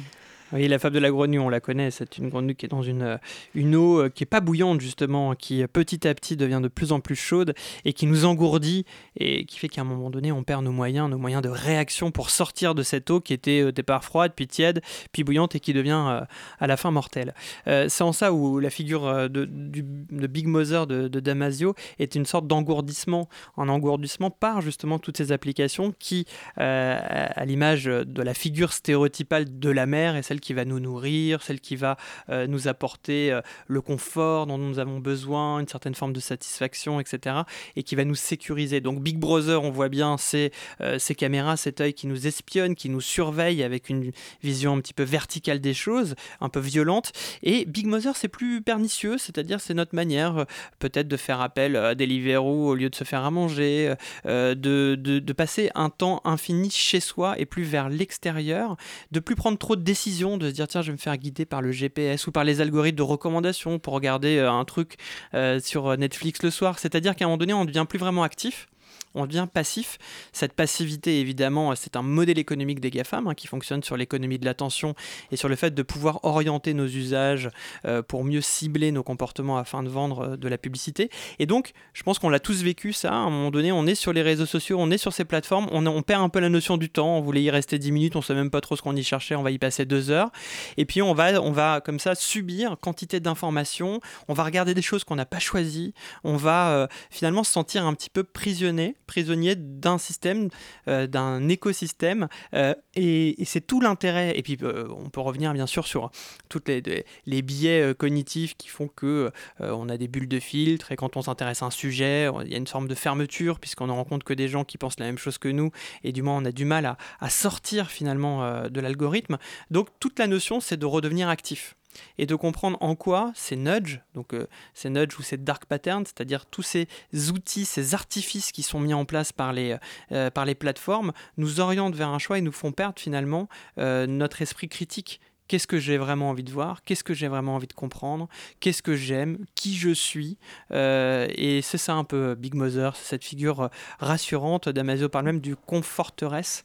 Oui, 0.53 0.67
la 0.67 0.79
fable 0.79 0.95
de 0.95 0.99
la 0.99 1.09
grenouille, 1.09 1.39
on 1.39 1.47
la 1.47 1.61
connaît. 1.61 1.91
C'est 1.91 2.17
une 2.17 2.27
grenouille 2.27 2.55
qui 2.55 2.65
est 2.65 2.69
dans 2.69 2.81
une, 2.81 3.03
euh, 3.03 3.77
eau 3.77 4.01
euh, 4.01 4.09
qui 4.09 4.23
n'est 4.23 4.27
pas 4.27 4.41
bouillante, 4.41 4.81
justement, 4.81 5.33
qui 5.33 5.63
euh, 5.63 5.67
petit 5.67 6.05
à 6.05 6.13
petit 6.13 6.35
devient 6.35 6.59
de 6.61 6.67
plus 6.67 6.91
en 6.91 6.99
plus 6.99 7.15
chaude 7.15 7.53
et 7.85 7.93
qui 7.93 8.05
nous 8.05 8.25
engourdit 8.25 8.85
et 9.17 9.45
qui 9.45 9.59
fait 9.59 9.69
qu'à 9.69 9.81
un 9.81 9.85
moment 9.85 10.09
donné, 10.09 10.33
on 10.33 10.43
perd 10.43 10.65
nos 10.65 10.73
moyens, 10.73 11.09
nos 11.09 11.17
moyens 11.17 11.41
de 11.41 11.47
réaction 11.47 12.11
pour 12.11 12.29
sortir 12.29 12.75
de 12.75 12.83
cette 12.83 13.09
eau 13.09 13.21
qui 13.21 13.31
était 13.33 13.63
au 13.63 13.71
départ 13.71 14.03
froide, 14.03 14.33
puis 14.35 14.45
tiède, 14.45 14.81
puis 15.13 15.23
bouillante 15.23 15.55
et 15.55 15.61
qui 15.61 15.71
devient 15.71 16.25
à 16.59 16.67
la 16.67 16.77
fin 16.77 16.91
mortelle. 16.91 17.33
c'est 17.65 18.01
en 18.01 18.11
ça 18.11 18.33
où 18.33 18.59
la 18.59 18.69
figure 18.69 19.29
de, 19.29 19.45
Big 19.45 20.47
Mother 20.47 20.87
de, 20.87 21.07
Damasio 21.07 21.75
est 21.99 22.15
une 22.15 22.25
sorte 22.25 22.47
d'engourdissement, 22.47 23.29
un 23.57 23.69
engourdissement 23.69 24.31
par 24.31 24.61
justement 24.61 24.99
toutes 24.99 25.17
ces 25.17 25.31
applications 25.31 25.93
qui, 25.97 26.25
à 26.57 27.45
l'image 27.45 27.85
de 27.85 28.21
la 28.21 28.33
figure 28.33 28.73
stéréotypale 28.73 29.59
de 29.59 29.69
la 29.69 29.85
mer, 29.85 30.15
est 30.15 30.23
celle 30.23 30.40
qui 30.41 30.53
va 30.53 30.65
nous 30.65 30.79
nourrir, 30.79 31.41
celle 31.41 31.59
qui 31.59 31.75
va 31.75 31.97
nous 32.29 32.67
apporter 32.67 33.39
le 33.67 33.81
confort 33.81 34.47
dont 34.47 34.57
nous 34.57 34.79
avons 34.79 34.99
besoin, 34.99 35.59
une 35.59 35.67
certaine 35.67 35.95
forme 35.95 36.13
de 36.13 36.19
satisfaction, 36.19 36.99
etc. 36.99 37.37
Et 37.75 37.83
qui 37.83 37.95
va 37.95 38.03
nous 38.03 38.15
sécuriser. 38.15 38.81
Donc 38.81 39.01
Big 39.01 39.17
Brother, 39.17 39.63
on 39.63 39.71
voit 39.71 39.89
bien, 39.89 40.17
c'est 40.17 40.51
ces 40.97 41.15
caméras, 41.15 41.57
cet 41.57 41.81
œil 41.81 41.93
qui 41.93 42.07
nous 42.07 42.27
espionne, 42.27 42.75
qui 42.75 42.89
nous 42.89 43.01
surveille 43.01 43.63
avec 43.63 43.89
une 43.89 44.11
vision 44.43 44.73
un 44.73 44.81
petit 44.81 44.93
peu 44.93 45.03
verticale 45.03 45.59
des 45.59 45.73
choses, 45.73 46.15
un 46.39 46.49
peu 46.49 46.59
violente. 46.59 47.11
Et 47.43 47.65
Big 47.65 47.85
Mother, 47.85 48.15
c'est 48.15 48.27
plus 48.27 48.61
pernicieux, 48.61 49.17
c'est-à-dire 49.17 49.61
c'est 49.61 49.73
notre 49.73 49.95
manière 49.95 50.45
peut-être 50.79 51.07
de 51.07 51.17
faire 51.17 51.41
appel 51.41 51.75
à 51.75 51.95
Deliveroo 51.95 52.67
au 52.69 52.75
lieu 52.75 52.89
de 52.89 52.95
se 52.95 53.03
faire 53.03 53.23
à 53.23 53.31
manger, 53.31 53.93
de, 54.25 54.55
de, 54.55 54.95
de 54.95 55.33
passer 55.33 55.69
un 55.75 55.89
temps 55.89 56.21
infini 56.23 56.69
chez 56.69 56.99
soi 56.99 57.39
et 57.39 57.45
plus 57.45 57.63
vers 57.63 57.89
l'extérieur, 57.89 58.77
de 59.11 59.19
plus 59.19 59.35
prendre 59.35 59.57
trop 59.57 59.75
de 59.75 59.81
décisions, 59.81 60.30
de 60.37 60.47
se 60.49 60.53
dire 60.53 60.67
tiens 60.67 60.81
je 60.81 60.87
vais 60.87 60.93
me 60.93 60.97
faire 60.97 61.17
guider 61.17 61.45
par 61.45 61.61
le 61.61 61.71
GPS 61.71 62.27
ou 62.27 62.31
par 62.31 62.43
les 62.43 62.61
algorithmes 62.61 62.97
de 62.97 63.03
recommandation 63.03 63.79
pour 63.79 63.93
regarder 63.93 64.37
euh, 64.37 64.51
un 64.51 64.65
truc 64.65 64.97
euh, 65.33 65.59
sur 65.59 65.97
Netflix 65.97 66.43
le 66.43 66.51
soir. 66.51 66.79
C'est-à-dire 66.79 67.15
qu'à 67.15 67.25
un 67.25 67.27
moment 67.27 67.37
donné 67.37 67.53
on 67.53 67.65
devient 67.65 67.85
plus 67.87 67.99
vraiment 67.99 68.23
actif 68.23 68.67
on 69.15 69.25
devient 69.25 69.47
passif. 69.51 69.97
Cette 70.31 70.53
passivité, 70.53 71.19
évidemment, 71.19 71.75
c'est 71.75 71.95
un 71.95 72.01
modèle 72.01 72.39
économique 72.39 72.79
des 72.79 72.89
GAFAM 72.89 73.27
hein, 73.27 73.33
qui 73.33 73.47
fonctionne 73.47 73.83
sur 73.83 73.97
l'économie 73.97 74.39
de 74.39 74.45
l'attention 74.45 74.95
et 75.31 75.35
sur 75.35 75.49
le 75.49 75.55
fait 75.55 75.73
de 75.73 75.83
pouvoir 75.83 76.23
orienter 76.23 76.73
nos 76.73 76.85
usages 76.85 77.49
euh, 77.85 78.01
pour 78.01 78.23
mieux 78.23 78.41
cibler 78.41 78.91
nos 78.91 79.03
comportements 79.03 79.57
afin 79.57 79.83
de 79.83 79.89
vendre 79.89 80.21
euh, 80.21 80.37
de 80.37 80.47
la 80.47 80.57
publicité. 80.57 81.09
Et 81.39 81.45
donc, 81.45 81.73
je 81.93 82.03
pense 82.03 82.19
qu'on 82.19 82.29
l'a 82.29 82.39
tous 82.39 82.63
vécu 82.63 82.93
ça. 82.93 83.11
À 83.11 83.15
un 83.15 83.29
moment 83.29 83.51
donné, 83.51 83.71
on 83.71 83.85
est 83.85 83.95
sur 83.95 84.13
les 84.13 84.21
réseaux 84.21 84.45
sociaux, 84.45 84.77
on 84.79 84.91
est 84.91 84.97
sur 84.97 85.13
ces 85.13 85.25
plateformes, 85.25 85.67
on, 85.71 86.01
perd 86.01 86.23
un 86.23 86.29
peu 86.29 86.39
la 86.39 86.49
notion 86.49 86.77
du 86.77 86.89
temps. 86.89 87.17
On 87.17 87.21
voulait 87.21 87.43
y 87.43 87.51
rester 87.51 87.77
10 87.77 87.91
minutes, 87.91 88.15
on 88.15 88.21
sait 88.21 88.33
même 88.33 88.49
pas 88.49 88.61
trop 88.61 88.75
ce 88.75 88.81
qu'on 88.81 88.95
y 88.95 89.03
cherchait, 89.03 89.35
on 89.35 89.43
va 89.43 89.51
y 89.51 89.59
passer 89.59 89.85
deux 89.85 90.09
heures. 90.09 90.31
Et 90.77 90.85
puis, 90.85 91.01
on 91.01 91.13
va, 91.13 91.41
on 91.41 91.51
va 91.51 91.81
comme 91.81 91.99
ça 91.99 92.15
subir 92.15 92.77
quantité 92.81 93.19
d'informations, 93.19 93.99
on 94.27 94.33
va 94.33 94.43
regarder 94.43 94.73
des 94.73 94.81
choses 94.81 95.03
qu'on 95.03 95.15
n'a 95.15 95.25
pas 95.25 95.39
choisies, 95.39 95.93
on 96.23 96.37
va 96.37 96.71
euh, 96.71 96.87
finalement 97.09 97.43
se 97.43 97.51
sentir 97.51 97.85
un 97.85 97.93
petit 97.93 98.09
peu 98.09 98.23
prisonnier 98.23 98.95
prisonnier 99.11 99.55
d'un 99.57 99.97
système, 99.97 100.47
euh, 100.87 101.05
d'un 101.05 101.49
écosystème, 101.49 102.29
euh, 102.53 102.73
et, 102.95 103.35
c'est 103.43 103.67
tout 103.67 103.81
l'intérêt. 103.81 104.31
Et 104.37 104.41
puis 104.41 104.57
euh, 104.61 104.87
on 104.89 105.09
peut 105.09 105.19
revenir 105.19 105.51
bien 105.53 105.67
sûr 105.67 105.85
sur 105.85 106.11
tous 106.47 106.61
les, 106.67 107.41
biais 107.41 107.93
cognitifs 107.95 108.55
qui 108.55 108.69
font 108.69 108.87
que 108.87 109.31
on 109.59 109.89
a 109.89 109.97
des 109.97 110.07
bulles 110.07 110.29
de 110.29 110.39
filtre, 110.39 110.93
et 110.93 110.95
quand 110.95 111.17
on 111.17 111.23
s'intéresse 111.23 111.61
à 111.61 111.65
un 111.65 111.71
sujet, 111.71 112.29
il 112.45 112.51
y 112.51 112.53
a 112.53 112.57
une 112.57 112.67
forme 112.67 112.87
de 112.87 112.95
fermeture, 112.95 113.59
puisqu'on 113.59 113.87
ne 113.87 113.91
rencontre 113.91 114.23
que 114.23 114.33
des 114.33 114.47
gens 114.47 114.63
qui 114.63 114.77
pensent 114.77 114.99
la 114.99 115.07
même 115.07 115.17
chose 115.17 115.37
que 115.37 115.49
nous, 115.49 115.71
et 116.05 116.13
du 116.13 116.21
moins 116.21 116.37
on 116.37 116.45
a 116.45 116.53
du 116.53 116.63
mal 116.63 116.95
à 117.19 117.29
sortir 117.29 117.89
finalement 117.89 118.69
de 118.69 118.79
l'algorithme. 118.79 119.37
Donc 119.71 119.87
toute 119.99 120.19
la 120.19 120.27
notion, 120.27 120.61
c'est 120.61 120.77
de 120.77 120.85
redevenir 120.85 121.27
actif 121.27 121.75
et 122.17 122.25
de 122.25 122.35
comprendre 122.35 122.77
en 122.81 122.95
quoi 122.95 123.31
ces 123.35 123.55
nudges, 123.55 124.01
donc 124.13 124.33
euh, 124.33 124.47
ces 124.73 124.89
nudges 124.89 125.17
ou 125.17 125.21
ces 125.21 125.37
dark 125.37 125.65
patterns, 125.65 126.05
c'est-à-dire 126.05 126.45
tous 126.45 126.63
ces 126.63 126.87
outils, 127.31 127.65
ces 127.65 127.93
artifices 127.93 128.51
qui 128.51 128.63
sont 128.63 128.79
mis 128.79 128.93
en 128.93 129.05
place 129.05 129.31
par 129.31 129.53
les, 129.53 129.77
euh, 130.11 130.29
par 130.29 130.45
les 130.45 130.55
plateformes, 130.55 131.11
nous 131.37 131.59
orientent 131.59 131.95
vers 131.95 132.09
un 132.09 132.19
choix 132.19 132.37
et 132.37 132.41
nous 132.41 132.51
font 132.51 132.71
perdre 132.71 132.99
finalement 132.99 133.47
euh, 133.77 134.07
notre 134.07 134.41
esprit 134.41 134.69
critique. 134.69 135.19
Qu'est-ce 135.47 135.67
que 135.67 135.79
j'ai 135.79 135.97
vraiment 135.97 136.29
envie 136.29 136.45
de 136.45 136.51
voir? 136.51 136.81
Qu'est-ce 136.83 137.03
que 137.03 137.13
j'ai 137.13 137.27
vraiment 137.27 137.55
envie 137.55 137.67
de 137.67 137.73
comprendre? 137.73 138.29
Qu'est-ce 138.61 138.81
que 138.81 138.95
j'aime? 138.95 139.43
Qui 139.53 139.75
je 139.75 139.89
suis? 139.89 140.37
Et 140.71 141.59
c'est 141.61 141.77
ça 141.77 141.95
un 141.95 142.05
peu 142.05 142.35
Big 142.35 142.53
Mother, 142.53 142.95
cette 142.95 143.25
figure 143.25 143.69
rassurante 143.99 144.69
d'Amazon 144.69 145.09
parle 145.09 145.25
même 145.25 145.41
du 145.41 145.57
conforteresse. 145.57 146.63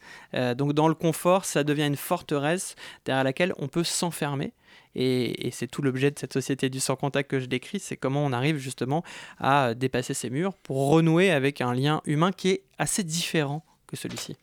donc 0.57 0.73
dans 0.73 0.87
le 0.87 0.95
confort, 0.95 1.47
ça 1.47 1.65
devient 1.65 1.87
une 1.87 1.97
forteresse 1.97 2.77
derrière 3.05 3.25
laquelle 3.25 3.55
on 3.59 3.67
peut 3.67 3.83
s'enfermer. 3.83 4.53
Et, 4.99 5.51
c'est 5.53 5.67
tout 5.67 5.83
l'objet 5.83 6.11
de 6.11 6.19
cette 6.19 6.33
société 6.33 6.71
du 6.71 6.81
sans 6.81 6.97
contact 6.97 7.31
que 7.31 7.39
je 7.39 7.47
décris, 7.47 7.79
c'est 7.81 7.97
comment 7.97 8.25
on 8.25 8.33
arrive 8.33 8.57
justement 8.57 9.05
à 9.39 9.75
dépasser 9.75 10.15
ces 10.15 10.31
murs 10.31 10.55
pour 10.55 10.89
renouer 10.89 11.31
avec 11.31 11.61
un 11.61 11.75
lien 11.75 12.01
humain 12.07 12.33
qui 12.33 12.49
est 12.49 12.63
assez 12.79 13.05
différent 13.05 13.63
que 13.87 13.97
celui-ci. 13.97 14.37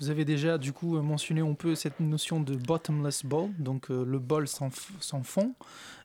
Vous 0.00 0.10
avez 0.10 0.24
déjà 0.24 0.58
du 0.58 0.72
coup 0.72 1.00
mentionné 1.00 1.40
un 1.40 1.54
peu 1.54 1.76
cette 1.76 2.00
notion 2.00 2.40
de 2.40 2.56
bottomless 2.56 3.24
bowl, 3.24 3.50
donc 3.60 3.90
euh, 3.90 4.04
le 4.04 4.18
bol 4.18 4.48
sans, 4.48 4.70
fond, 4.70 5.54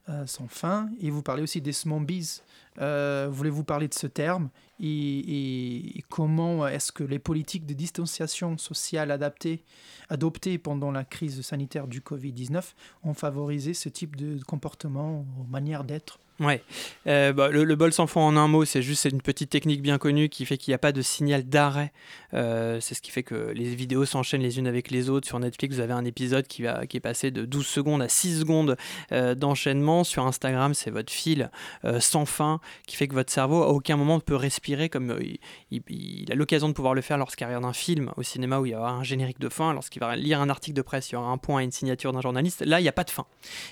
euh, 0.10 0.27
sans 0.27 0.48
fin, 0.48 0.89
et 1.01 1.10
vous 1.10 1.24
parlez 1.24 1.41
aussi 1.41 1.60
des 1.60 1.74
smombies. 1.74 2.41
Euh, 2.79 3.27
Voulez-vous 3.31 3.63
parler 3.63 3.88
de 3.88 3.93
ce 3.96 4.05
terme 4.05 4.50
et, 4.79 6.03
comment 6.10 6.67
est-ce 6.67 6.91
que 6.91 7.03
les 7.03 7.17
politiques 7.17 7.65
de 7.65 7.74
distanciation 7.74 8.58
sociale 8.58 9.10
adaptées 9.10 9.63
adoptées 10.10 10.58
pendant 10.60 10.91
la 10.91 11.03
crise 11.03 11.41
sanitaire 11.41 11.88
du 11.88 12.01
Covid-19 12.01 12.74
ont 13.03 13.13
favorisé 13.13 13.74
ce 13.74 13.89
type 13.89 14.15
de 14.15 14.41
comportement, 14.43 15.25
manière 15.50 15.84
d'être? 15.84 16.19
Ouais, 16.39 16.63
euh, 17.05 17.34
bah, 17.34 17.50
le, 17.50 17.75
bol 17.75 17.91
sans 17.91 18.08
fond 18.08 18.22
en 18.22 18.38
un 18.38 18.48
mot, 18.48 18.63
c'est 18.63 18.81
juste 18.81 19.03
une 19.05 19.22
petite 19.22 19.50
technique 19.50 19.81
bien 19.81 19.98
connue 19.98 20.29
qui 20.29 20.46
fait 20.46 20.58
qu'il 20.58 20.72
n'y 20.72 20.75
a 20.75 20.79
pas 20.79 20.93
de 20.93 21.01
signal 21.01 21.43
d'arrêt. 21.43 21.91
Euh, 22.34 22.79
c'est 22.79 22.96
ce 22.96 23.01
qui 23.01 23.12
fait 23.12 23.24
que 23.24 23.51
les 23.53 23.75
vidéos 23.75 24.05
s'enchaînent 24.05 24.41
les 24.41 24.58
unes 24.58 24.67
avec 24.67 24.89
les 24.89 25.10
autres. 25.10 25.27
Sur 25.27 25.38
Netflix, 25.39 25.75
vous 25.75 25.81
avez 25.81 25.91
un 25.91 26.05
épisode 26.05 26.48
qui, 26.48 26.62
va, 26.62 26.88
qui 26.88 26.96
est 26.96 27.01
passé 27.01 27.29
de 27.29 27.43
12 27.43 27.67
secondes 27.67 28.01
à 28.01 28.08
6 28.08 28.39
secondes 28.39 28.77
euh, 29.12 29.36
d'enchaînement. 29.36 30.05
Sur 30.05 30.25
Instagram, 30.25 30.74
c'est 30.74 30.91
votre 30.91 31.12
fil 31.12 31.51
sans 32.00 32.25
fin 32.25 32.62
qui 32.88 32.96
fait 32.96 33.08
que 33.08 33.13
votre 33.13 33.31
cerveau 33.31 33.63
à 33.63 33.67
aucun 33.67 33.98
moment 33.98 34.15
ne 34.15 34.22
peut 34.22 34.36
respirer 34.36 34.89
comme 34.89 35.19
il, 35.72 36.31
a 36.31 36.36
l'occasion 36.36 36.69
de 36.69 36.74
pouvoir 36.74 36.93
le 36.93 37.01
faire 37.01 37.17
lorsqu'il 37.17 37.46
regarde 37.46 37.65
un 37.65 37.74
film 37.74 38.12
au 38.15 38.24
cinéma 38.24 38.60
où 38.60 38.65
il 38.65 38.72
y 38.72 38.75
aura 38.75 38.91
un 38.91 39.03
générique 39.03 39.39
de 39.39 39.50
fin, 39.50 39.74
lorsqu'il 39.74 40.00
va 40.00 40.15
lire 40.15 40.39
un 40.39 40.50
article 40.50 40.75
de 40.75 40.81
presse, 40.81 41.10
il 41.10 41.13
y 41.13 41.15
aura 41.17 41.29
un 41.29 41.38
point 41.38 41.62
et 41.62 41.63
une 41.63 41.72
signature 41.72 42.13
d'un 42.13 42.22
journaliste. 42.22 42.62
Là, 42.62 42.79
il 42.79 42.84
n'y 42.84 42.89
a 42.89 42.93
pas 42.93 43.03
de 43.03 43.10
fin. 43.10 43.25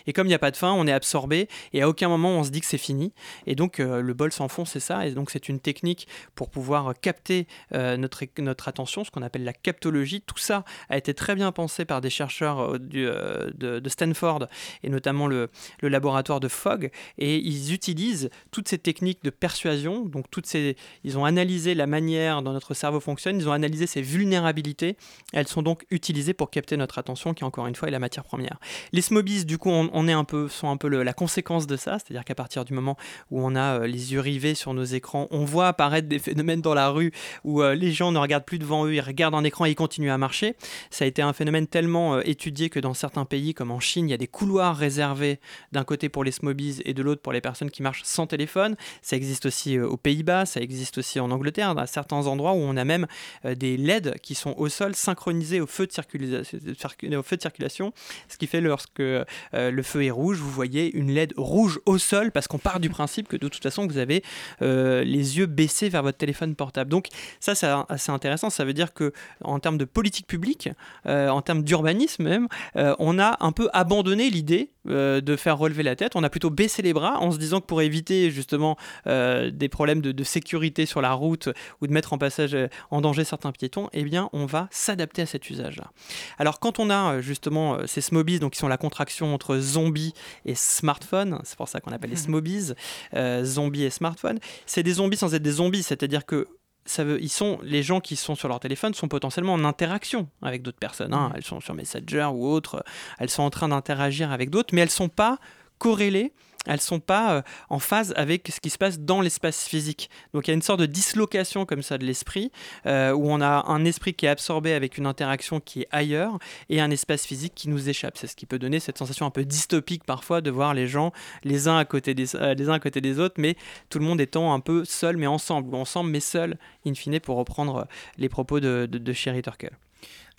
Et 0.05 0.13
comme 0.13 0.27
il 0.27 0.29
n'y 0.29 0.35
a 0.35 0.39
pas 0.39 0.51
de 0.51 0.57
fin, 0.57 0.73
on 0.73 0.87
est 0.87 0.91
absorbé 0.91 1.47
et 1.73 1.81
à 1.81 1.89
aucun 1.89 2.09
moment 2.09 2.31
on 2.31 2.43
se 2.43 2.49
dit 2.49 2.56
que 2.61 2.67
c'est 2.67 2.77
fini. 2.77 3.13
Et 3.45 3.55
donc 3.55 3.79
euh, 3.79 4.01
le 4.01 4.13
bol 4.13 4.31
sans 4.31 4.47
fond, 4.47 4.65
c'est 4.65 4.79
ça. 4.79 5.07
Et 5.07 5.11
donc 5.11 5.29
c'est 5.29 5.49
une 5.49 5.59
technique 5.59 6.07
pour 6.35 6.49
pouvoir 6.49 6.93
capter 6.99 7.47
euh, 7.73 7.97
notre, 7.97 8.23
notre 8.39 8.67
attention, 8.67 9.03
ce 9.03 9.11
qu'on 9.11 9.21
appelle 9.21 9.43
la 9.43 9.53
captologie. 9.53 10.21
Tout 10.21 10.37
ça 10.37 10.63
a 10.89 10.97
été 10.97 11.13
très 11.13 11.35
bien 11.35 11.51
pensé 11.51 11.85
par 11.85 12.01
des 12.01 12.09
chercheurs 12.09 12.75
euh, 12.75 12.79
du, 12.79 13.05
de, 13.05 13.89
Stanford 13.89 14.47
et 14.83 14.89
notamment 14.89 15.27
le, 15.27 15.49
le, 15.81 15.89
laboratoire 15.89 16.39
de 16.39 16.47
Fogg. 16.47 16.91
Et 17.17 17.37
ils 17.37 17.73
utilisent 17.73 18.29
toutes 18.51 18.67
ces 18.67 18.77
techniques 18.77 19.23
de 19.23 19.29
persuasion. 19.29 20.05
Donc 20.05 20.29
toutes 20.29 20.45
ces, 20.45 20.75
ils 21.03 21.17
ont 21.17 21.25
analysé 21.25 21.73
la 21.73 21.87
manière 21.87 22.41
dont 22.41 22.53
notre 22.53 22.73
cerveau 22.73 22.99
fonctionne. 22.99 23.37
Ils 23.37 23.49
ont 23.49 23.53
analysé 23.53 23.87
ses 23.87 24.01
vulnérabilités. 24.01 24.97
Elles 25.33 25.47
sont 25.47 25.61
donc 25.61 25.85
utilisées 25.89 26.33
pour 26.33 26.49
capter 26.49 26.77
notre 26.77 26.97
attention, 26.97 27.33
qui 27.33 27.43
encore 27.43 27.67
une 27.67 27.75
fois 27.75 27.87
est 27.87 27.91
la 27.91 27.99
matière 27.99 28.23
première. 28.23 28.59
Les 28.91 29.01
smobies, 29.01 29.45
du 29.45 29.57
coup, 29.57 29.69
on, 29.69 30.07
est 30.07 30.13
un 30.13 30.23
peu, 30.23 30.47
sont 30.47 30.69
un 30.69 30.77
peu 30.77 30.87
la 30.87 31.13
conséquence 31.13 31.67
de 31.67 31.77
ça, 31.77 31.97
c'est-à-dire 31.99 32.25
qu'à 32.25 32.35
partir 32.35 32.46
du 32.65 32.73
moment 32.73 32.97
où 33.31 33.41
on 33.41 33.55
a 33.55 33.81
euh, 33.81 33.87
les 33.87 34.13
yeux 34.13 34.19
rivés 34.19 34.55
sur 34.55 34.73
nos 34.73 34.83
écrans, 34.83 35.27
on 35.31 35.45
voit 35.45 35.67
apparaître 35.67 36.07
des 36.07 36.19
phénomènes 36.19 36.61
dans 36.61 36.73
la 36.73 36.89
rue 36.89 37.11
où 37.43 37.61
euh, 37.61 37.75
les 37.75 37.91
gens 37.91 38.11
ne 38.11 38.19
regardent 38.19 38.45
plus 38.45 38.59
devant 38.59 38.85
eux, 38.85 38.93
ils 38.93 39.01
regardent 39.01 39.35
un 39.35 39.43
écran 39.43 39.65
et 39.65 39.71
ils 39.71 39.75
continuent 39.75 40.11
à 40.11 40.17
marcher. 40.17 40.55
Ça 40.89 41.05
a 41.05 41.07
été 41.07 41.21
un 41.21 41.33
phénomène 41.33 41.67
tellement 41.67 42.15
euh, 42.15 42.21
étudié 42.25 42.69
que 42.69 42.79
dans 42.79 42.93
certains 42.93 43.25
pays, 43.25 43.53
comme 43.53 43.71
en 43.71 43.79
Chine, 43.79 44.07
il 44.07 44.11
y 44.11 44.13
a 44.13 44.17
des 44.17 44.27
couloirs 44.27 44.75
réservés 44.75 45.39
d'un 45.71 45.83
côté 45.83 46.09
pour 46.09 46.23
les 46.23 46.31
smobies 46.31 46.81
et 46.85 46.93
de 46.93 47.03
l'autre 47.03 47.21
pour 47.21 47.33
les 47.33 47.41
personnes 47.41 47.71
qui 47.71 47.83
marchent 47.83 48.03
sans 48.03 48.27
téléphone. 48.27 48.75
Ça 49.01 49.15
existe 49.15 49.45
aussi 49.45 49.79
aux 49.79 49.97
Pays-Bas, 49.97 50.45
ça 50.45 50.61
existe 50.61 50.97
aussi 50.97 51.19
en 51.19 51.31
Angleterre, 51.31 51.75
dans 51.75 51.85
certains 51.85 52.27
endroits 52.27 52.53
où 52.53 52.59
on 52.59 52.77
a 52.77 52.85
même 52.85 53.07
des 53.43 53.77
LED 53.77 54.19
qui 54.21 54.35
sont 54.35 54.53
au 54.57 54.69
sol 54.69 54.95
synchronisés 54.95 55.61
au 55.61 55.67
feu 55.67 55.87
de 55.87 57.41
circulation, 57.41 57.93
ce 58.27 58.37
qui 58.37 58.47
fait 58.47 58.61
lorsque 58.61 58.99
le 58.99 59.83
feu 59.83 60.03
est 60.03 60.11
rouge, 60.11 60.37
vous 60.37 60.51
voyez 60.51 60.95
une 60.95 61.11
LED 61.11 61.33
rouge 61.37 61.79
au 61.85 61.97
sol 61.97 62.31
parce 62.37 62.47
qu'on 62.47 62.59
part 62.59 62.79
du 62.79 62.91
principe 62.91 63.27
que 63.27 63.35
de 63.35 63.47
toute 63.47 63.63
façon 63.63 63.87
vous 63.87 63.97
avez 63.97 64.23
euh, 64.61 65.03
les 65.03 65.39
yeux 65.39 65.47
baissés 65.47 65.89
vers 65.89 66.03
votre 66.03 66.19
téléphone 66.19 66.53
portable. 66.53 66.91
Donc 66.91 67.07
ça 67.39 67.55
c'est 67.55 67.65
assez 67.89 68.11
intéressant, 68.11 68.51
ça 68.51 68.63
veut 68.63 68.73
dire 68.73 68.93
que 68.93 69.11
en 69.43 69.59
termes 69.59 69.79
de 69.79 69.85
politique 69.85 70.27
publique, 70.27 70.69
euh, 71.07 71.29
en 71.29 71.41
termes 71.41 71.63
d'urbanisme 71.63 72.25
même, 72.25 72.47
euh, 72.75 72.95
on 72.99 73.17
a 73.17 73.37
un 73.39 73.51
peu 73.51 73.69
abandonné 73.73 74.29
l'idée 74.29 74.69
de 74.85 75.35
faire 75.35 75.57
relever 75.57 75.83
la 75.83 75.97
tête, 75.97 76.15
on 76.15 76.23
a 76.23 76.29
plutôt 76.29 76.49
baissé 76.49 76.81
les 76.81 76.93
bras 76.93 77.19
en 77.19 77.31
se 77.31 77.37
disant 77.37 77.59
que 77.59 77.65
pour 77.65 77.81
éviter 77.81 78.31
justement 78.31 78.77
des 79.05 79.69
problèmes 79.69 79.99
de, 79.99 80.23
sécurité 80.23 80.85
sur 80.85 81.01
la 81.01 81.11
route 81.11 81.49
ou 81.81 81.87
de 81.87 81.91
mettre 81.91 82.13
en 82.13 82.17
passage 82.17 82.55
en 82.89 83.01
danger 83.01 83.25
certains 83.25 83.51
piétons, 83.51 83.89
eh 83.91 84.05
bien 84.05 84.29
on 84.31 84.45
va 84.45 84.69
s'adapter 84.71 85.23
à 85.23 85.25
cet 85.25 85.49
usage-là. 85.49 85.91
Alors 86.37 86.61
quand 86.61 86.79
on 86.79 86.89
a 86.89 87.19
justement 87.19 87.79
ces 87.85 87.99
smobies, 87.99 88.39
donc 88.39 88.53
qui 88.53 88.59
sont 88.59 88.69
la 88.69 88.77
contraction 88.77 89.33
entre 89.33 89.57
zombie 89.57 90.13
et 90.45 90.55
smartphone, 90.55 91.41
c'est 91.43 91.57
pour 91.57 91.67
ça 91.67 91.81
qu'on 91.81 91.91
appelle 91.91 92.11
les 92.11 92.15
smobies, 92.27 92.73
euh, 93.13 93.43
zombies 93.43 93.83
et 93.83 93.89
smartphones, 93.89 94.39
c'est 94.65 94.83
des 94.83 94.93
zombies 94.93 95.17
sans 95.17 95.33
être 95.33 95.41
des 95.41 95.51
zombies, 95.51 95.83
c'est-à-dire 95.83 96.25
que 96.25 96.47
ça 96.85 97.03
veut, 97.03 97.21
ils 97.21 97.29
sont, 97.29 97.59
les 97.63 97.83
gens 97.83 97.99
qui 97.99 98.15
sont 98.15 98.35
sur 98.35 98.47
leur 98.47 98.59
téléphone 98.59 98.93
sont 98.93 99.09
potentiellement 99.09 99.53
en 99.53 99.65
interaction 99.65 100.29
avec 100.41 100.61
d'autres 100.61 100.79
personnes. 100.79 101.13
Hein. 101.13 101.29
Mmh. 101.29 101.33
Elles 101.35 101.43
sont 101.43 101.59
sur 101.59 101.73
Messenger 101.73 102.29
ou 102.33 102.47
autres, 102.47 102.83
elles 103.19 103.29
sont 103.29 103.43
en 103.43 103.49
train 103.49 103.67
d'interagir 103.67 104.31
avec 104.31 104.49
d'autres, 104.49 104.73
mais 104.73 104.81
elles 104.81 104.87
ne 104.87 104.91
sont 104.91 105.09
pas 105.09 105.37
corrélées 105.79 106.33
elles 106.67 106.81
sont 106.81 106.99
pas 106.99 107.43
en 107.69 107.79
phase 107.79 108.13
avec 108.15 108.47
ce 108.53 108.59
qui 108.59 108.69
se 108.69 108.77
passe 108.77 108.99
dans 108.99 109.21
l'espace 109.21 109.67
physique. 109.67 110.09
Donc 110.33 110.47
il 110.47 110.51
y 110.51 110.53
a 110.53 110.55
une 110.55 110.61
sorte 110.61 110.79
de 110.79 110.85
dislocation 110.85 111.65
comme 111.65 111.81
ça 111.81 111.97
de 111.97 112.05
l'esprit, 112.05 112.51
où 112.85 112.89
on 112.89 113.41
a 113.41 113.65
un 113.67 113.85
esprit 113.85 114.13
qui 114.13 114.25
est 114.25 114.29
absorbé 114.29 114.73
avec 114.73 114.97
une 114.97 115.05
interaction 115.05 115.59
qui 115.59 115.81
est 115.81 115.87
ailleurs 115.91 116.37
et 116.69 116.81
un 116.81 116.91
espace 116.91 117.25
physique 117.25 117.53
qui 117.55 117.69
nous 117.69 117.89
échappe. 117.89 118.17
C'est 118.17 118.27
ce 118.27 118.35
qui 118.35 118.45
peut 118.45 118.59
donner 118.59 118.79
cette 118.79 118.97
sensation 118.97 119.25
un 119.25 119.31
peu 119.31 119.45
dystopique 119.45 120.03
parfois 120.03 120.41
de 120.41 120.51
voir 120.51 120.73
les 120.73 120.87
gens 120.87 121.11
les 121.43 121.67
uns 121.67 121.77
à 121.77 121.85
côté 121.85 122.13
des, 122.13 122.25
les 122.57 122.69
uns 122.69 122.73
à 122.73 122.79
côté 122.79 123.01
des 123.01 123.19
autres, 123.19 123.35
mais 123.37 123.55
tout 123.89 123.99
le 123.99 124.05
monde 124.05 124.21
étant 124.21 124.53
un 124.53 124.59
peu 124.59 124.85
seul 124.85 125.17
mais 125.17 125.27
ensemble, 125.27 125.73
ou 125.73 125.77
ensemble 125.77 126.09
mais 126.09 126.19
seul, 126.19 126.57
in 126.85 126.93
fine, 126.93 127.19
pour 127.19 127.37
reprendre 127.37 127.87
les 128.17 128.29
propos 128.29 128.59
de, 128.59 128.87
de, 128.89 129.13
Sherry 129.13 129.41
Turkle. 129.41 129.71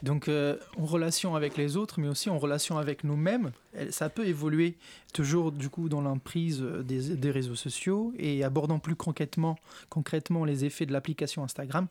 Donc 0.03 0.29
euh, 0.29 0.57
en 0.77 0.85
relation 0.85 1.35
avec 1.35 1.57
les 1.57 1.77
autres, 1.77 1.99
mais 1.99 2.09
aussi 2.09 2.31
en 2.31 2.39
relation 2.39 2.79
avec 2.79 3.03
nous-mêmes, 3.03 3.51
ça 3.91 4.09
peut 4.09 4.27
évoluer 4.27 4.77
toujours 5.13 5.51
du 5.51 5.69
coup 5.69 5.89
dans 5.89 6.01
l'emprise 6.01 6.61
des, 6.61 7.17
des, 7.17 7.31
réseaux 7.31 7.57
sociaux 7.57 8.13
et 8.17 8.45
abordant 8.45 8.79
plus 8.79 8.95
concrètement 8.95 9.57
les 10.45 10.65
effets 10.65 10.87
de 10.87 10.93
l'application 10.93 11.43
Instagram 11.43 11.89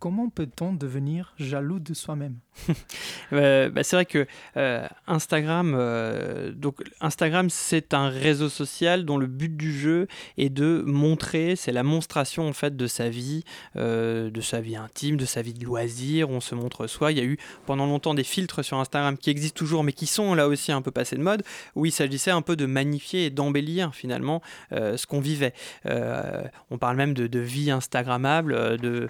comment 0.00 0.30
peut-on 0.30 0.72
devenir 0.72 1.34
jaloux 1.38 1.78
de 1.78 1.94
soi-même? 1.94 2.38
Euh, 3.32 3.70
bah, 3.70 3.84
C'est 3.84 3.94
vrai 3.94 4.06
que 4.06 4.26
euh, 4.56 4.84
Instagram, 5.06 5.76
euh, 5.78 6.50
donc 6.50 6.82
Instagram, 7.00 7.48
c'est 7.48 7.94
un 7.94 8.08
réseau 8.08 8.48
social 8.48 9.04
dont 9.04 9.18
le 9.18 9.28
but 9.28 9.56
du 9.56 9.72
jeu 9.72 10.08
est 10.36 10.48
de 10.48 10.82
montrer, 10.84 11.54
c'est 11.54 11.70
la 11.70 11.84
monstration 11.84 12.48
en 12.48 12.52
fait 12.52 12.76
de 12.76 12.88
sa 12.88 13.08
vie, 13.08 13.44
de 13.76 14.40
sa 14.40 14.60
vie 14.60 14.74
intime, 14.74 15.16
de 15.16 15.24
sa 15.24 15.42
vie 15.42 15.54
de 15.54 15.64
loisir. 15.64 16.28
On 16.28 16.40
se 16.40 16.56
montre 16.56 16.88
soi. 16.88 17.12
Il 17.12 17.18
y 17.18 17.20
a 17.20 17.24
eu 17.24 17.38
pendant 17.66 17.86
longtemps 17.86 18.14
des 18.14 18.24
filtres 18.24 18.64
sur 18.64 18.78
Instagram 18.78 19.16
qui 19.16 19.30
existent 19.30 19.58
toujours, 19.58 19.84
mais 19.84 19.92
qui 19.92 20.06
sont 20.06 20.34
là 20.34 20.48
aussi 20.48 20.72
un 20.72 20.82
peu 20.82 20.90
passés 20.90 21.14
de 21.14 21.22
mode, 21.22 21.44
où 21.76 21.86
il 21.86 21.92
s'agissait 21.92 22.32
un 22.32 22.42
peu 22.42 22.56
de 22.56 22.66
magnifier 22.66 23.26
et 23.26 23.30
d'embellir 23.30 23.94
finalement 23.94 24.42
ce 24.72 25.06
qu'on 25.06 25.20
vivait. 25.20 25.54
on 25.84 26.78
parle 26.78 26.96
même 26.96 27.14
de, 27.14 27.28
de 27.28 27.38
vie 27.38 27.70
Instagrammable, 27.70 28.78
de 28.78 29.08